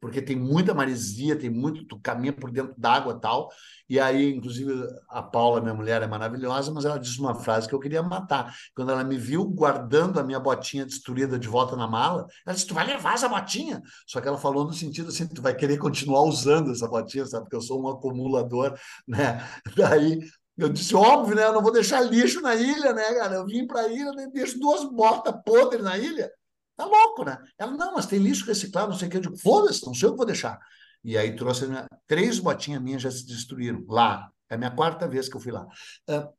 porque 0.00 0.22
tem 0.22 0.34
muita 0.34 0.72
maresia, 0.72 1.38
tem 1.38 1.50
muito, 1.50 1.84
tu 1.84 2.00
caminha 2.00 2.32
por 2.32 2.50
dentro 2.50 2.74
d'água 2.78 3.14
e 3.14 3.20
tal. 3.20 3.50
E 3.88 4.00
aí, 4.00 4.34
inclusive, 4.34 4.72
a 5.08 5.22
Paula, 5.22 5.60
minha 5.60 5.74
mulher, 5.74 6.02
é 6.02 6.06
maravilhosa, 6.06 6.72
mas 6.72 6.84
ela 6.84 6.98
disse 6.98 7.20
uma 7.20 7.34
frase 7.34 7.68
que 7.68 7.74
eu 7.74 7.80
queria 7.80 8.02
matar. 8.02 8.54
Quando 8.74 8.90
ela 8.92 9.04
me 9.04 9.18
viu 9.18 9.44
guardando 9.44 10.18
a 10.18 10.22
minha 10.22 10.40
botinha 10.40 10.86
destruída 10.86 11.38
de 11.38 11.48
volta 11.48 11.76
na 11.76 11.86
mala, 11.86 12.26
ela 12.46 12.54
disse: 12.54 12.66
Tu 12.66 12.74
vai 12.74 12.86
levar 12.86 13.14
essa 13.14 13.28
botinha? 13.28 13.82
Só 14.06 14.20
que 14.20 14.28
ela 14.28 14.38
falou 14.38 14.64
no 14.64 14.72
sentido 14.72 15.08
assim: 15.08 15.26
Tu 15.28 15.42
vai 15.42 15.54
querer 15.54 15.76
continuar 15.76 16.22
usando 16.22 16.70
essa 16.70 16.88
botinha, 16.88 17.26
sabe? 17.26 17.44
Porque 17.44 17.56
eu 17.56 17.60
sou 17.60 17.82
um 17.82 17.88
acumulador, 17.88 18.74
né? 19.06 19.46
Daí 19.76 20.20
eu 20.56 20.68
disse, 20.68 20.94
óbvio, 20.94 21.34
né? 21.34 21.44
Eu 21.44 21.54
não 21.54 21.62
vou 21.62 21.72
deixar 21.72 22.00
lixo 22.02 22.40
na 22.42 22.54
ilha, 22.54 22.92
né, 22.92 23.14
cara? 23.14 23.36
Eu 23.36 23.46
vim 23.46 23.66
para 23.66 23.80
a 23.80 23.88
ilha, 23.88 24.12
deixo 24.32 24.58
duas 24.58 24.84
botas 24.84 25.34
podres 25.44 25.82
na 25.82 25.96
ilha. 25.96 26.30
Tá 26.80 26.86
louco, 26.86 27.24
né? 27.26 27.36
Ela, 27.58 27.72
não, 27.72 27.92
mas 27.92 28.06
tem 28.06 28.18
lixo 28.18 28.46
reciclado, 28.46 28.90
não 28.90 28.98
sei 28.98 29.06
o 29.06 29.10
que. 29.10 29.18
Eu 29.18 29.20
digo, 29.20 29.36
foda-se, 29.36 29.84
não 29.84 29.92
sei 29.92 30.08
o 30.08 30.12
que 30.12 30.16
vou 30.16 30.24
deixar. 30.24 30.58
E 31.04 31.18
aí 31.18 31.36
trouxe 31.36 31.66
minha... 31.66 31.86
três 32.06 32.38
botinhas 32.38 32.80
minhas 32.80 33.02
já 33.02 33.10
se 33.10 33.26
destruíram 33.26 33.84
lá. 33.86 34.30
É 34.48 34.54
a 34.54 34.58
minha 34.58 34.70
quarta 34.70 35.06
vez 35.06 35.28
que 35.28 35.36
eu 35.36 35.40
fui 35.42 35.52
lá. 35.52 35.66
Uh, 36.08 36.32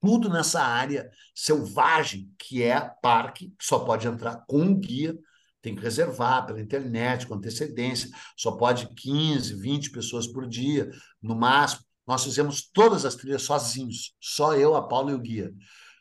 tudo 0.00 0.30
nessa 0.30 0.62
área 0.62 1.10
selvagem, 1.34 2.32
que 2.38 2.62
é 2.62 2.80
parque, 3.02 3.50
que 3.50 3.66
só 3.66 3.80
pode 3.80 4.08
entrar 4.08 4.46
com 4.48 4.74
guia, 4.74 5.14
tem 5.60 5.74
que 5.74 5.82
reservar 5.82 6.46
pela 6.46 6.58
internet, 6.58 7.26
com 7.26 7.34
antecedência, 7.34 8.08
só 8.38 8.52
pode 8.52 8.88
15, 8.94 9.60
20 9.60 9.90
pessoas 9.90 10.26
por 10.26 10.48
dia, 10.48 10.90
no 11.20 11.36
máximo. 11.36 11.82
Nós 12.06 12.24
fizemos 12.24 12.62
todas 12.72 13.04
as 13.04 13.14
trilhas 13.14 13.42
sozinhos, 13.42 14.14
só 14.18 14.56
eu, 14.56 14.74
a 14.74 14.88
Paula 14.88 15.10
e 15.10 15.14
o 15.14 15.18
guia. 15.18 15.52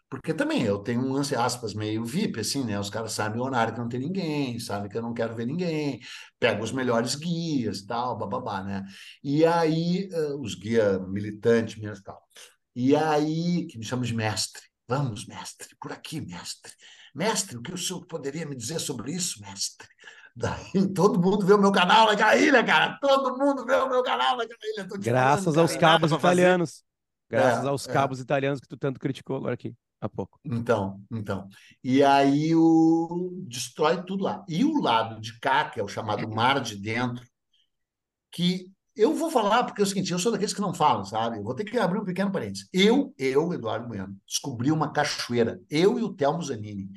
Porque 0.10 0.34
também 0.34 0.64
eu 0.64 0.80
tenho 0.80 1.02
um 1.02 1.14
lance, 1.14 1.36
aspas, 1.36 1.76
meio 1.76 2.04
VIP, 2.04 2.40
assim, 2.40 2.66
né? 2.66 2.80
Os 2.80 2.90
caras 2.90 3.12
sabem 3.12 3.40
o 3.40 3.44
horário 3.44 3.74
que 3.74 3.80
não 3.80 3.88
tem 3.88 4.00
ninguém, 4.00 4.60
sabem 4.60 4.90
que 4.90 4.98
eu 4.98 5.04
não 5.04 5.14
quero 5.14 5.36
ver 5.36 5.46
ninguém, 5.46 6.00
pego 6.40 6.64
os 6.64 6.72
melhores 6.72 7.14
guias, 7.14 7.84
tal, 7.84 8.18
bababá, 8.18 8.64
né? 8.64 8.84
E 9.24 9.46
aí, 9.46 10.10
uh, 10.12 10.42
os 10.42 10.56
guias 10.56 11.00
militantes 11.08 11.76
mesmo, 11.76 12.04
tal. 12.04 12.20
E 12.76 12.96
aí, 12.96 13.68
que 13.68 13.78
me 13.78 13.86
chamam 13.86 14.04
de 14.04 14.16
mestre. 14.16 14.64
Vamos, 14.88 15.28
mestre, 15.28 15.76
por 15.80 15.92
aqui, 15.92 16.20
mestre. 16.20 16.74
Mestre, 17.14 17.58
o 17.58 17.62
que 17.62 17.74
o 17.74 17.78
senhor 17.78 18.04
poderia 18.08 18.48
me 18.48 18.56
dizer 18.56 18.80
sobre 18.80 19.12
isso, 19.12 19.40
mestre? 19.42 19.88
Daí 20.36 20.92
todo 20.94 21.22
mundo 21.22 21.46
vê 21.46 21.54
o 21.54 21.58
meu 21.60 21.72
canal 21.72 22.08
naquela 22.08 22.36
ilha, 22.36 22.64
cara. 22.64 22.98
Todo 23.00 23.38
mundo 23.38 23.64
vê 23.64 23.76
o 23.76 23.90
meu 23.90 24.02
canal 24.02 24.38
naquela 24.38 24.60
ilha. 24.74 24.88
Graças 24.98 25.44
falando, 25.46 25.60
aos 25.60 25.76
cabos 25.76 26.12
italianos. 26.12 26.84
Graças 27.30 27.66
é, 27.66 27.68
aos 27.68 27.88
é. 27.88 27.94
cabos 27.94 28.20
italianos 28.20 28.60
que 28.60 28.68
tu 28.68 28.78
tanto 28.78 29.00
criticou 29.00 29.36
agora 29.36 29.54
aqui 29.54 29.76
há 30.00 30.10
pouco. 30.10 30.40
Então, 30.46 31.02
então. 31.12 31.48
E 31.84 32.04
aí 32.04 32.56
o 32.56 33.44
destrói 33.48 34.04
tudo 34.04 34.24
lá. 34.24 34.44
E 34.48 34.64
o 34.64 34.82
lado 34.82 35.20
de 35.20 35.40
cá, 35.40 35.70
que 35.70 35.80
é 35.80 35.84
o 35.84 35.88
chamado 35.88 36.28
mar 36.30 36.62
de 36.62 36.76
dentro, 36.76 37.24
que 38.32 38.72
eu 38.96 39.14
vou 39.14 39.32
falar 39.32 39.64
porque 39.64 39.82
é 39.82 39.84
o 39.84 39.88
seguinte, 39.88 40.12
eu 40.12 40.20
sou 40.20 40.32
daqueles 40.32 40.54
que 40.54 40.62
não 40.62 40.74
falam, 40.74 41.06
sabe? 41.06 41.38
Eu 41.38 41.44
vou 41.44 41.56
ter 41.56 41.64
que 41.64 41.78
abrir 41.78 42.00
um 42.00 42.06
pequeno 42.06 42.32
parênteses. 42.32 42.68
Eu, 42.74 43.14
eu, 43.18 43.54
Eduardo 43.54 43.88
Bueno, 43.88 44.16
descobri 44.28 44.72
uma 44.72 44.92
cachoeira. 44.92 45.60
Eu 45.70 45.98
e 45.98 46.04
o 46.04 46.14
Telmo 46.14 46.44
Zanini 46.44 46.90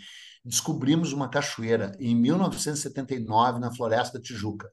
descobrimos 0.45 1.13
uma 1.13 1.29
cachoeira 1.29 1.97
em 2.01 2.15
1979 2.17 3.61
na 3.61 3.73
Floresta 3.73 4.21
Tijuca. 4.21 4.69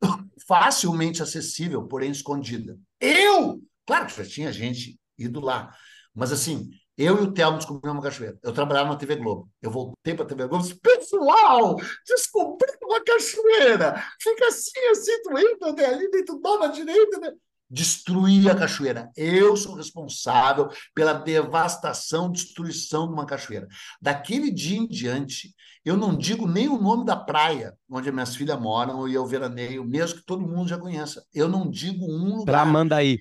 Facilmente 0.48 1.22
acessível, 1.22 1.86
porém 1.86 2.10
escondida. 2.10 2.78
Eu! 2.98 3.62
Claro 3.86 4.06
que 4.06 4.16
já 4.16 4.28
tinha 4.28 4.52
gente 4.52 4.98
ido 5.18 5.40
lá. 5.40 5.74
Mas 6.14 6.32
assim, 6.32 6.70
eu 6.96 7.18
e 7.18 7.22
o 7.22 7.32
Telmo 7.32 7.58
descobrimos 7.58 7.96
uma 7.96 8.02
cachoeira. 8.02 8.38
Eu 8.42 8.52
trabalhava 8.52 8.90
na 8.90 8.96
TV 8.96 9.16
Globo. 9.16 9.50
Eu 9.60 9.70
voltei 9.70 10.14
para 10.14 10.24
a 10.24 10.28
TV 10.28 10.46
Globo 10.46 10.64
e 10.64 10.68
disse: 10.68 10.80
Pessoal, 10.80 11.76
descobri 12.06 12.70
uma 12.82 13.02
cachoeira. 13.02 14.04
Fica 14.20 14.46
assim, 14.46 14.80
assim, 14.92 15.22
tu 15.22 15.38
entra 15.38 15.72
né, 15.72 15.86
ali, 15.86 16.10
dentro 16.10 16.40
da 16.40 16.66
direita. 16.68 17.18
Né? 17.18 17.32
Destruí 17.68 18.48
a 18.48 18.54
cachoeira. 18.54 19.10
Eu 19.16 19.56
sou 19.56 19.74
responsável 19.74 20.68
pela 20.94 21.14
devastação, 21.14 22.30
destruição 22.30 23.08
de 23.08 23.12
uma 23.12 23.26
cachoeira. 23.26 23.66
Daquele 24.00 24.50
dia 24.52 24.78
em 24.78 24.86
diante, 24.86 25.52
eu 25.84 25.96
não 25.96 26.16
digo 26.16 26.46
nem 26.46 26.68
o 26.68 26.80
nome 26.80 27.04
da 27.04 27.16
praia 27.16 27.76
onde 27.90 28.12
minhas 28.12 28.36
filhas 28.36 28.60
moram 28.60 29.08
e 29.08 29.14
eu 29.14 29.26
veraneio, 29.26 29.84
mesmo 29.84 30.20
que 30.20 30.24
todo 30.24 30.46
mundo 30.46 30.68
já 30.68 30.78
conheça. 30.78 31.24
Eu 31.34 31.48
não 31.48 31.68
digo 31.68 32.04
um 32.04 32.36
lugar. 32.36 32.62
Tramandaí. 32.62 33.18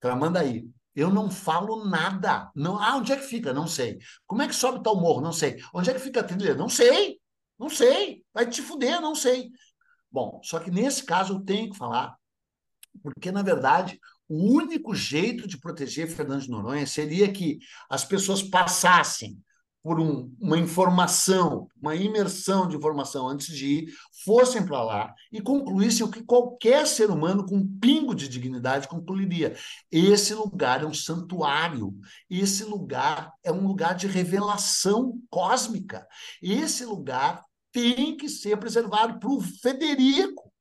Tramandaí. 0.00 0.68
Eu 0.98 1.10
não 1.12 1.30
falo 1.30 1.84
nada. 1.84 2.50
Não, 2.56 2.76
ah, 2.76 2.96
onde 2.96 3.12
é 3.12 3.16
que 3.16 3.22
fica? 3.22 3.52
Não 3.52 3.68
sei. 3.68 3.98
Como 4.26 4.42
é 4.42 4.48
que 4.48 4.54
sobe 4.54 4.82
tal 4.82 5.00
morro? 5.00 5.20
Não 5.20 5.32
sei. 5.32 5.62
Onde 5.72 5.90
é 5.90 5.94
que 5.94 6.00
fica 6.00 6.18
a 6.18 6.24
trilha? 6.24 6.56
Não 6.56 6.68
sei. 6.68 7.20
Não 7.56 7.70
sei. 7.70 8.24
Vai 8.34 8.50
te 8.50 8.60
fuder, 8.60 9.00
não 9.00 9.14
sei. 9.14 9.48
Bom, 10.10 10.40
só 10.42 10.58
que 10.58 10.72
nesse 10.72 11.04
caso 11.04 11.34
eu 11.34 11.40
tenho 11.40 11.70
que 11.70 11.78
falar, 11.78 12.16
porque 13.00 13.30
na 13.30 13.42
verdade 13.42 14.00
o 14.28 14.52
único 14.52 14.92
jeito 14.92 15.46
de 15.46 15.56
proteger 15.60 16.08
Fernando 16.08 16.42
de 16.42 16.50
Noronha 16.50 16.84
seria 16.84 17.32
que 17.32 17.60
as 17.88 18.04
pessoas 18.04 18.42
passassem 18.42 19.40
por 19.88 19.98
um, 19.98 20.30
uma 20.38 20.58
informação, 20.58 21.66
uma 21.80 21.96
imersão 21.96 22.68
de 22.68 22.76
informação 22.76 23.26
antes 23.26 23.46
de 23.56 23.66
ir, 23.66 23.94
fossem 24.22 24.62
para 24.62 24.84
lá 24.84 25.14
e 25.32 25.40
concluíssem 25.40 26.04
o 26.04 26.10
que 26.10 26.22
qualquer 26.22 26.86
ser 26.86 27.10
humano 27.10 27.46
com 27.46 27.56
um 27.56 27.78
pingo 27.80 28.14
de 28.14 28.28
dignidade 28.28 28.86
concluiria. 28.86 29.56
Esse 29.90 30.34
lugar 30.34 30.82
é 30.82 30.86
um 30.86 30.92
santuário, 30.92 31.98
esse 32.28 32.64
lugar 32.64 33.32
é 33.42 33.50
um 33.50 33.66
lugar 33.66 33.94
de 33.94 34.06
revelação 34.06 35.18
cósmica, 35.30 36.06
esse 36.42 36.84
lugar 36.84 37.42
tem 37.72 38.14
que 38.14 38.28
ser 38.28 38.58
preservado 38.58 39.18
para 39.18 39.30
o 39.30 39.40
Federico, 39.40 40.52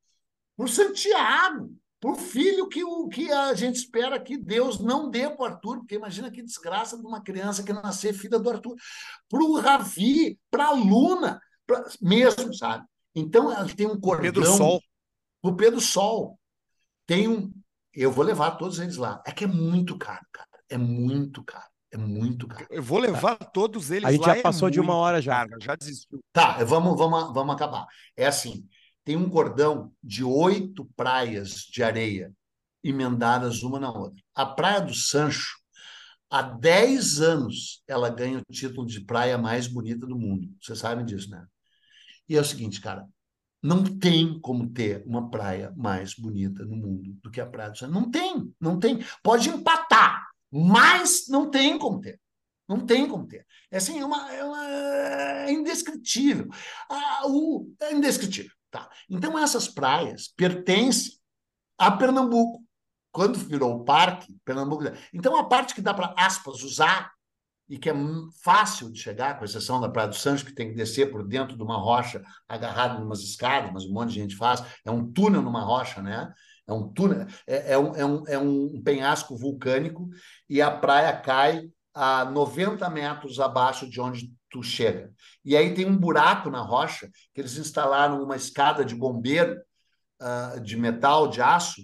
para 0.56 0.68
o 0.68 0.70
Santiago, 0.70 1.76
por 2.00 2.16
filho 2.16 2.68
que, 2.68 2.84
o, 2.84 3.08
que 3.08 3.32
a 3.32 3.54
gente 3.54 3.78
espera 3.78 4.20
que 4.20 4.38
Deus 4.38 4.80
não 4.80 5.10
dê 5.10 5.30
para 5.30 5.42
o 5.42 5.46
Arthur, 5.46 5.78
porque 5.80 5.96
imagina 5.96 6.32
que 6.32 6.44
desgraça 6.44 6.98
de 6.98 7.06
uma 7.06 7.22
criança 7.22 7.64
que 7.64 7.74
nascer 7.74 8.14
filha 8.14 8.38
do 8.38 8.50
Arthur, 8.50 8.76
para 9.28 9.44
o 9.44 9.60
Ravi, 9.60 10.40
para 10.50 10.68
a 10.68 10.72
Luna, 10.72 11.42
pra, 11.66 11.84
mesmo, 12.02 12.54
sabe? 12.54 12.86
Então, 13.16 13.52
ela 13.52 13.68
tem 13.68 13.88
um 13.88 14.00
cordão... 14.00 14.24
Pedro 14.24 14.46
Sol. 14.46 14.82
O 15.42 15.56
Pedro 15.56 15.82
Sol. 15.82 16.40
Tem 17.08 17.28
um... 17.28 17.52
Eu 17.94 18.12
vou 18.12 18.24
levar 18.24 18.52
todos 18.52 18.80
eles 18.80 18.96
lá. 18.96 19.24
É 19.26 19.32
que 19.32 19.44
é 19.44 19.48
muito 19.48 19.98
caro, 19.98 20.26
cara. 20.32 20.48
É 20.70 20.78
muito 20.78 21.44
caro. 21.44 21.66
É 21.92 21.98
muito 21.98 22.48
caro. 22.48 22.68
Eu 22.70 22.84
vou 22.84 23.00
levar 23.00 23.38
tá. 23.38 23.46
todos 23.46 23.90
eles 23.90 24.04
lá. 24.04 24.10
A 24.10 24.12
gente 24.12 24.26
já 24.26 24.38
é 24.38 24.42
passou 24.42 24.68
é 24.68 24.72
de 24.72 24.80
uma 24.80 24.94
hora 24.94 25.20
já. 25.20 25.48
Caro, 25.48 25.60
já 25.60 25.76
desistiu. 25.76 26.20
Tá, 26.32 26.64
vamos, 26.64 26.96
vamos, 26.96 27.34
vamos 27.34 27.56
acabar. 27.56 27.88
É 28.16 28.28
assim, 28.28 28.68
tem 29.08 29.16
um 29.16 29.30
cordão 29.30 29.94
de 30.04 30.22
oito 30.22 30.84
praias 30.94 31.62
de 31.72 31.82
areia 31.82 32.30
emendadas 32.84 33.64
uma 33.64 33.80
na 33.80 33.90
outra. 33.90 34.22
A 34.36 34.46
Praia 34.46 34.82
do 34.82 34.94
Sancho, 34.94 35.56
há 36.30 36.42
dez 36.42 37.22
anos, 37.22 37.82
ela 37.88 38.10
ganha 38.10 38.40
o 38.40 38.54
título 38.54 38.86
de 38.86 39.00
praia 39.00 39.38
mais 39.38 39.66
bonita 39.66 40.06
do 40.06 40.20
mundo. 40.20 40.50
Vocês 40.62 40.80
sabem 40.80 41.06
disso, 41.06 41.30
né? 41.30 41.46
E 42.28 42.36
é 42.36 42.42
o 42.42 42.44
seguinte, 42.44 42.82
cara, 42.82 43.08
não 43.64 43.82
tem 43.82 44.38
como 44.42 44.70
ter 44.70 45.02
uma 45.06 45.30
praia 45.30 45.74
mais 45.78 46.14
bonita 46.14 46.66
no 46.66 46.76
mundo 46.76 47.18
do 47.24 47.32
que 47.32 47.40
a 47.40 47.46
Praia 47.46 47.70
do 47.70 47.78
Sancho. 47.78 47.94
Não 47.94 48.12
tem, 48.12 48.54
não 48.60 48.78
tem. 48.78 49.00
Pode 49.24 49.48
empatar, 49.48 50.22
mas 50.52 51.30
não 51.30 51.50
tem 51.50 51.80
como 51.80 52.02
ter. 52.02 52.20
Não 52.68 52.86
tem 52.86 53.08
como 53.08 53.26
ter. 53.26 53.48
É 53.72 53.78
assim, 53.78 54.00
é, 54.00 54.06
uma, 54.06 54.34
é, 54.34 54.44
uma, 54.44 54.68
é 54.68 55.54
indescritível. 55.54 56.50
Ah, 56.90 57.22
o, 57.26 57.74
é 57.80 57.94
indescritível. 57.94 58.57
Tá. 58.70 58.90
Então, 59.10 59.38
essas 59.38 59.68
praias 59.68 60.28
pertencem 60.28 61.14
a 61.78 61.92
Pernambuco. 61.92 62.64
Quando 63.12 63.40
virou 63.40 63.76
o 63.76 63.84
parque, 63.84 64.36
Pernambuco. 64.44 64.84
Então, 65.14 65.38
a 65.38 65.46
parte 65.46 65.74
que 65.74 65.82
dá 65.82 65.94
para, 65.94 66.14
aspas, 66.18 66.62
usar 66.64 67.12
e 67.70 67.78
que 67.78 67.90
é 67.90 67.94
fácil 68.44 68.92
de 68.92 69.00
chegar, 69.00 69.38
com 69.38 69.46
exceção 69.46 69.82
da 69.82 69.90
Praia 69.90 70.08
do 70.08 70.16
Santos, 70.16 70.44
que 70.44 70.54
tem 70.54 70.70
que 70.70 70.76
descer 70.76 71.12
por 71.12 71.28
dentro 71.28 71.58
de 71.58 71.64
uma 71.64 71.78
rocha 71.78 72.24
agarrado 72.48 73.00
em 73.00 73.06
umas 73.06 73.20
escadas, 73.22 73.72
mas 73.74 73.84
um 73.84 73.94
monte 73.94 74.10
de 74.10 74.20
gente 74.22 74.36
faz. 74.36 74.64
É 74.86 74.92
um 74.92 75.12
túnel 75.12 75.42
numa 75.42 75.62
rocha, 75.62 76.02
né? 76.02 76.32
É 76.66 76.74
um 76.74 76.88
túnel, 76.90 77.26
é, 77.46 77.74
é, 77.74 77.78
um, 77.78 77.96
é, 77.96 78.06
um, 78.06 78.28
é 78.28 78.38
um 78.38 78.82
penhasco 78.84 79.38
vulcânico 79.38 80.10
e 80.50 80.62
a 80.62 80.70
praia 80.70 81.16
cai 81.16 81.70
a 81.94 82.26
90 82.26 82.90
metros 82.90 83.40
abaixo 83.40 83.90
de 83.90 84.00
onde 84.00 84.34
tu 84.50 84.64
chega. 84.64 85.12
E 85.44 85.56
aí 85.56 85.74
tem 85.74 85.86
um 85.86 85.98
buraco 85.98 86.50
na 86.50 86.62
rocha 86.62 87.10
que 87.34 87.42
eles 87.42 87.58
instalaram 87.58 88.24
uma 88.24 88.36
escada 88.36 88.84
de 88.84 88.96
bombeiro 88.96 89.60
uh, 90.22 90.60
de 90.62 90.78
metal, 90.78 91.28
de 91.28 91.42
aço, 91.42 91.82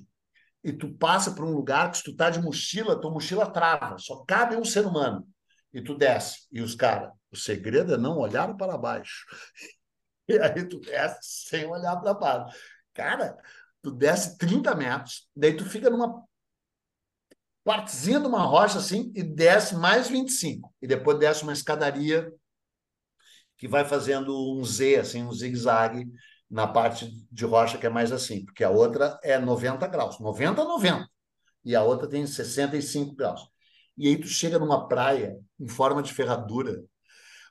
e 0.64 0.72
tu 0.72 0.94
passa 0.94 1.32
por 1.32 1.44
um 1.44 1.52
lugar 1.52 1.92
que 1.92 1.98
se 1.98 2.04
tu 2.04 2.16
tá 2.16 2.30
de 2.30 2.42
mochila, 2.42 3.00
tua 3.00 3.12
mochila 3.12 3.52
trava, 3.52 3.98
só 3.98 4.24
cabe 4.24 4.56
um 4.56 4.64
ser 4.64 4.86
humano. 4.86 5.28
E 5.74 5.82
tu 5.82 5.96
desce. 5.96 6.48
E 6.52 6.62
os 6.62 6.76
caras, 6.76 7.12
o 7.32 7.36
segredo 7.36 7.96
é 7.96 7.98
não 7.98 8.18
olhar 8.18 8.56
para 8.56 8.78
baixo. 8.78 9.26
E 10.26 10.40
aí 10.40 10.66
tu 10.66 10.80
desce 10.80 11.20
sem 11.50 11.66
olhar 11.66 11.98
para 11.98 12.14
baixo. 12.14 12.58
Cara, 12.94 13.38
tu 13.82 13.92
desce 13.92 14.38
30 14.38 14.74
metros, 14.74 15.30
daí 15.36 15.54
tu 15.54 15.66
fica 15.66 15.90
numa 15.90 16.24
partezinha 17.62 18.22
de 18.22 18.28
uma 18.28 18.44
rocha 18.44 18.78
assim 18.78 19.12
e 19.14 19.22
desce 19.22 19.76
mais 19.76 20.08
25. 20.08 20.74
E 20.82 20.88
depois 20.88 21.20
desce 21.20 21.44
uma 21.44 21.52
escadaria 21.52 22.32
que 23.64 23.68
vai 23.70 23.86
fazendo 23.86 24.60
um 24.60 24.62
Z, 24.66 24.98
assim, 24.98 25.24
um 25.24 25.32
zigue-zague 25.32 26.06
na 26.52 26.68
parte 26.68 27.10
de 27.32 27.46
rocha 27.46 27.78
que 27.78 27.86
é 27.86 27.90
mais 27.90 28.12
assim, 28.12 28.44
porque 28.44 28.62
a 28.62 28.70
outra 28.70 29.18
é 29.24 29.40
90 29.40 29.88
graus, 29.88 30.20
90 30.20 30.62
a 30.62 30.66
90, 30.66 31.08
e 31.64 31.74
a 31.74 31.82
outra 31.82 32.06
tem 32.06 32.28
65 32.28 33.16
graus. 33.16 33.48
E 33.98 34.10
aí 34.10 34.18
tu 34.18 34.28
chega 34.28 34.60
numa 34.60 34.86
praia 34.86 35.40
em 35.58 35.70
forma 35.70 36.04
de 36.04 36.14
ferradura, 36.14 36.84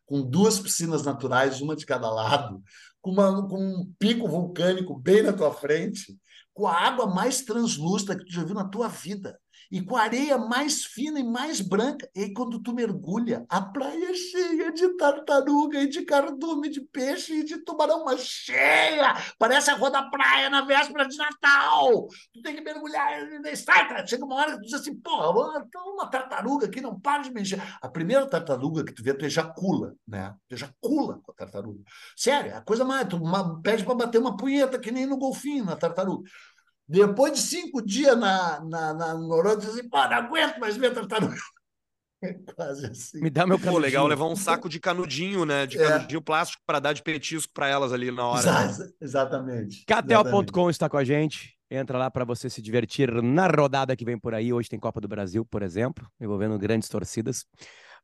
com 0.05 0.21
duas 0.21 0.61
piscinas 0.61 1.03
naturais, 1.03 1.63
uma 1.63 1.75
de 1.75 1.87
cada 1.87 2.11
lado, 2.11 2.63
com, 3.01 3.13
uma, 3.13 3.49
com 3.49 3.57
um 3.57 3.91
pico 3.99 4.29
vulcânico 4.29 4.95
bem 4.99 5.23
na 5.23 5.33
tua 5.33 5.51
frente, 5.51 6.15
com 6.53 6.67
a 6.67 6.75
água 6.79 7.07
mais 7.07 7.41
translúcida 7.41 8.15
que 8.15 8.27
tu 8.27 8.33
já 8.35 8.45
viu 8.45 8.55
na 8.55 8.69
tua 8.69 8.87
vida 8.87 9.41
e 9.73 9.81
com 9.81 9.97
a 9.97 10.03
areia 10.03 10.37
mais 10.37 10.85
fina 10.85 11.19
e 11.19 11.25
mais 11.25 11.63
branca. 11.63 12.07
E 12.15 12.25
aí, 12.25 12.35
quando 12.35 12.63
tu 12.63 12.75
mergulha, 12.75 13.47
a 13.49 13.63
praia 13.63 14.11
é 14.11 14.15
cheia 14.15 14.71
de 14.71 14.87
tartaruga 14.99 15.81
e 15.81 15.89
de 15.89 16.03
cardume, 16.03 16.69
de 16.69 16.83
peixe 16.83 17.41
e 17.41 17.43
de 17.43 17.57
tubarão, 17.65 18.05
mas 18.05 18.21
cheia! 18.21 19.15
Parece 19.39 19.71
a 19.71 19.75
rua 19.75 19.91
da 19.91 20.03
praia 20.03 20.51
na 20.51 20.61
véspera 20.61 21.09
de 21.09 21.17
Natal! 21.17 22.07
Tu 22.35 22.43
tem 22.43 22.55
que 22.55 22.61
mergulhar, 22.61 23.09
sai, 23.57 24.07
chega 24.07 24.27
uma 24.27 24.35
hora 24.35 24.53
que 24.53 24.59
tu 24.59 24.65
diz 24.65 24.75
assim, 24.75 24.95
porra, 24.95 25.67
tem 25.73 25.81
uma 25.81 26.07
tartaruga 26.07 26.67
aqui, 26.67 26.83
não 26.83 27.01
para 27.01 27.23
de 27.23 27.33
mexer. 27.33 27.59
A 27.81 27.89
primeira 27.89 28.27
tartaruga 28.27 28.85
que 28.85 28.93
tu 28.93 29.03
vê, 29.03 29.15
tu 29.15 29.25
ejacula, 29.25 29.95
né? 30.07 30.35
Tu 30.49 30.55
ejacula 30.55 31.19
com 31.23 31.33
a 31.33 31.35
tartaruga. 31.35 31.83
Sério, 32.15 32.55
a 32.55 32.61
coisa 32.61 32.85
mais, 32.85 33.09
tu 33.09 33.19
pede 33.63 33.87
para 33.87 33.95
bater 33.95 34.19
uma 34.19 34.37
punheta, 34.37 34.79
que 34.79 34.91
nem 34.91 35.07
no 35.07 35.17
golfinho, 35.17 35.65
na 35.65 35.77
tartaruga. 35.77 36.29
Depois 36.93 37.33
de 37.33 37.41
cinco 37.41 37.81
dias 37.81 38.19
na, 38.19 38.61
na, 38.61 38.93
na 38.93 39.15
Noronha, 39.15 39.57
assim, 39.57 39.89
pô, 39.89 39.97
não 39.97 40.13
aguento 40.13 40.59
mais 40.59 40.77
ver 40.77 40.93
tartaruga. 40.93 41.35
É 42.25 42.35
quase 42.55 42.87
assim. 42.87 43.21
Me 43.21 43.29
dá 43.29 43.45
meu 43.45 43.59
canudinho. 43.59 43.81
Pô, 43.81 43.85
legal 43.85 44.07
levar 44.07 44.27
um 44.27 44.37
saco 44.37 44.69
de 44.69 44.79
canudinho, 44.79 45.45
né? 45.45 45.67
De 45.67 45.77
é. 45.77 45.89
canudinho 45.89 46.21
é. 46.21 46.23
plástico 46.23 46.63
para 46.65 46.79
dar 46.79 46.93
de 46.93 47.03
petisco 47.03 47.53
para 47.53 47.67
elas 47.67 47.93
ali 47.93 48.13
na 48.13 48.25
hora. 48.25 48.69
Né? 48.69 48.89
Exatamente. 49.01 49.85
KTO.com 49.85 50.71
está 50.71 50.89
com 50.89 50.97
a 50.97 51.03
gente. 51.03 51.59
Entra 51.69 51.99
lá 51.99 52.09
para 52.13 52.25
você 52.25 52.49
se 52.49 52.63
divertir 52.63 53.11
na 53.21 53.49
rodada 53.49 53.97
que 53.97 54.05
vem 54.05 54.17
por 54.17 54.35
aí. 54.35 54.53
Hoje 54.53 54.69
tem 54.69 54.79
Copa 54.79 55.01
do 55.01 55.09
Brasil, 55.09 55.45
por 55.45 55.65
exemplo, 55.65 56.09
envolvendo 56.21 56.57
grandes 56.61 56.89
torcidas. 56.89 57.45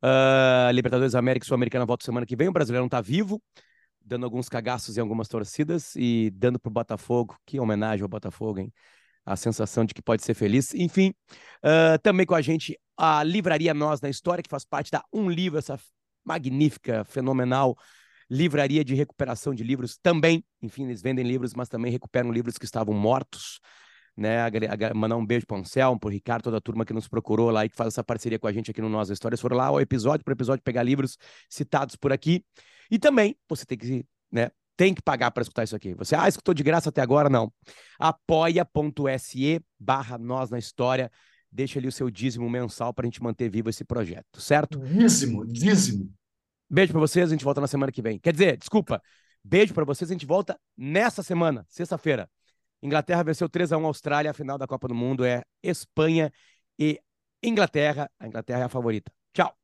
Uh, 0.02 0.72
Libertadores 0.72 1.14
América 1.14 1.44
e 1.44 1.46
Sul-Americana 1.46 1.86
volta 1.86 2.04
semana 2.04 2.26
que 2.26 2.34
vem. 2.34 2.48
O 2.48 2.52
brasileiro 2.52 2.82
não 2.82 2.88
está 2.88 3.00
vivo 3.00 3.40
dando 4.08 4.24
alguns 4.24 4.48
cagaços 4.48 4.96
em 4.96 5.00
algumas 5.00 5.28
torcidas 5.28 5.94
e 5.94 6.30
dando 6.30 6.58
para 6.58 6.70
o 6.70 6.72
Botafogo, 6.72 7.36
que 7.44 7.60
homenagem 7.60 8.02
ao 8.02 8.08
Botafogo, 8.08 8.58
hein? 8.58 8.72
A 9.24 9.36
sensação 9.36 9.84
de 9.84 9.92
que 9.92 10.00
pode 10.00 10.24
ser 10.24 10.32
feliz. 10.32 10.74
Enfim, 10.74 11.12
uh, 11.62 11.98
também 12.02 12.24
com 12.24 12.34
a 12.34 12.40
gente 12.40 12.78
a 12.96 13.22
Livraria 13.22 13.74
Nós 13.74 14.00
na 14.00 14.08
História, 14.08 14.42
que 14.42 14.48
faz 14.48 14.64
parte 14.64 14.90
da 14.90 15.04
Um 15.12 15.28
Livro, 15.28 15.58
essa 15.58 15.78
magnífica, 16.24 17.04
fenomenal 17.04 17.76
livraria 18.30 18.84
de 18.84 18.94
recuperação 18.94 19.54
de 19.54 19.62
livros 19.62 19.98
também. 20.02 20.44
Enfim, 20.62 20.84
eles 20.84 21.02
vendem 21.02 21.26
livros, 21.26 21.54
mas 21.54 21.68
também 21.68 21.92
recuperam 21.92 22.32
livros 22.32 22.58
que 22.58 22.64
estavam 22.64 22.94
mortos. 22.94 23.60
Né, 24.18 24.36
mandar 24.96 25.16
um 25.16 25.24
beijo 25.24 25.46
para 25.46 25.58
o 25.58 25.60
Anselmo, 25.60 26.00
para 26.00 26.08
o 26.08 26.10
Ricardo, 26.10 26.42
toda 26.42 26.56
a 26.56 26.60
turma 26.60 26.84
que 26.84 26.92
nos 26.92 27.06
procurou 27.06 27.50
lá 27.50 27.64
e 27.64 27.68
que 27.68 27.76
faz 27.76 27.94
essa 27.94 28.02
parceria 28.02 28.36
com 28.36 28.48
a 28.48 28.52
gente 28.52 28.68
aqui 28.68 28.80
no 28.80 28.88
Nós 28.88 29.10
Histórias. 29.10 29.40
Foram 29.40 29.56
lá 29.56 29.66
ao 29.66 29.80
episódio 29.80 30.24
por 30.24 30.32
episódio 30.32 30.60
pegar 30.64 30.82
livros 30.82 31.16
citados 31.48 31.94
por 31.94 32.12
aqui. 32.12 32.44
E 32.90 32.98
também 32.98 33.36
você 33.48 33.64
tem 33.64 33.78
que, 33.78 34.04
né, 34.32 34.50
tem 34.76 34.92
que 34.92 35.00
pagar 35.00 35.30
para 35.30 35.42
escutar 35.42 35.62
isso 35.62 35.76
aqui. 35.76 35.94
Você, 35.94 36.16
ah, 36.16 36.28
escutou 36.28 36.52
de 36.52 36.64
graça 36.64 36.88
até 36.88 37.00
agora? 37.00 37.28
Não. 37.28 37.52
apoia.se 37.96 39.60
barra 39.78 40.18
nós 40.18 40.50
na 40.50 40.58
história. 40.58 41.12
Deixa 41.50 41.78
ali 41.78 41.86
o 41.86 41.92
seu 41.92 42.10
dízimo 42.10 42.50
mensal 42.50 42.92
para 42.92 43.04
a 43.04 43.08
gente 43.08 43.22
manter 43.22 43.48
vivo 43.48 43.70
esse 43.70 43.84
projeto, 43.84 44.40
certo? 44.40 44.80
Dízimo, 44.80 45.46
dízimo. 45.46 46.12
Beijo 46.68 46.92
para 46.92 47.00
vocês, 47.00 47.28
a 47.28 47.32
gente 47.32 47.44
volta 47.44 47.60
na 47.60 47.68
semana 47.68 47.92
que 47.92 48.02
vem. 48.02 48.18
Quer 48.18 48.32
dizer, 48.32 48.56
desculpa, 48.56 49.00
beijo 49.44 49.72
para 49.72 49.84
vocês, 49.84 50.10
a 50.10 50.12
gente 50.12 50.26
volta 50.26 50.58
nessa 50.76 51.22
semana, 51.22 51.64
sexta-feira. 51.68 52.28
Inglaterra 52.82 53.22
venceu 53.22 53.48
3 53.48 53.72
a 53.72 53.78
1 53.78 53.84
a 53.84 53.88
Austrália, 53.88 54.30
a 54.30 54.34
final 54.34 54.58
da 54.58 54.66
Copa 54.66 54.88
do 54.88 54.94
Mundo 54.94 55.24
é 55.24 55.42
Espanha 55.62 56.32
e 56.78 57.00
Inglaterra. 57.42 58.10
A 58.18 58.26
Inglaterra 58.26 58.60
é 58.60 58.64
a 58.64 58.68
favorita. 58.68 59.12
Tchau. 59.32 59.56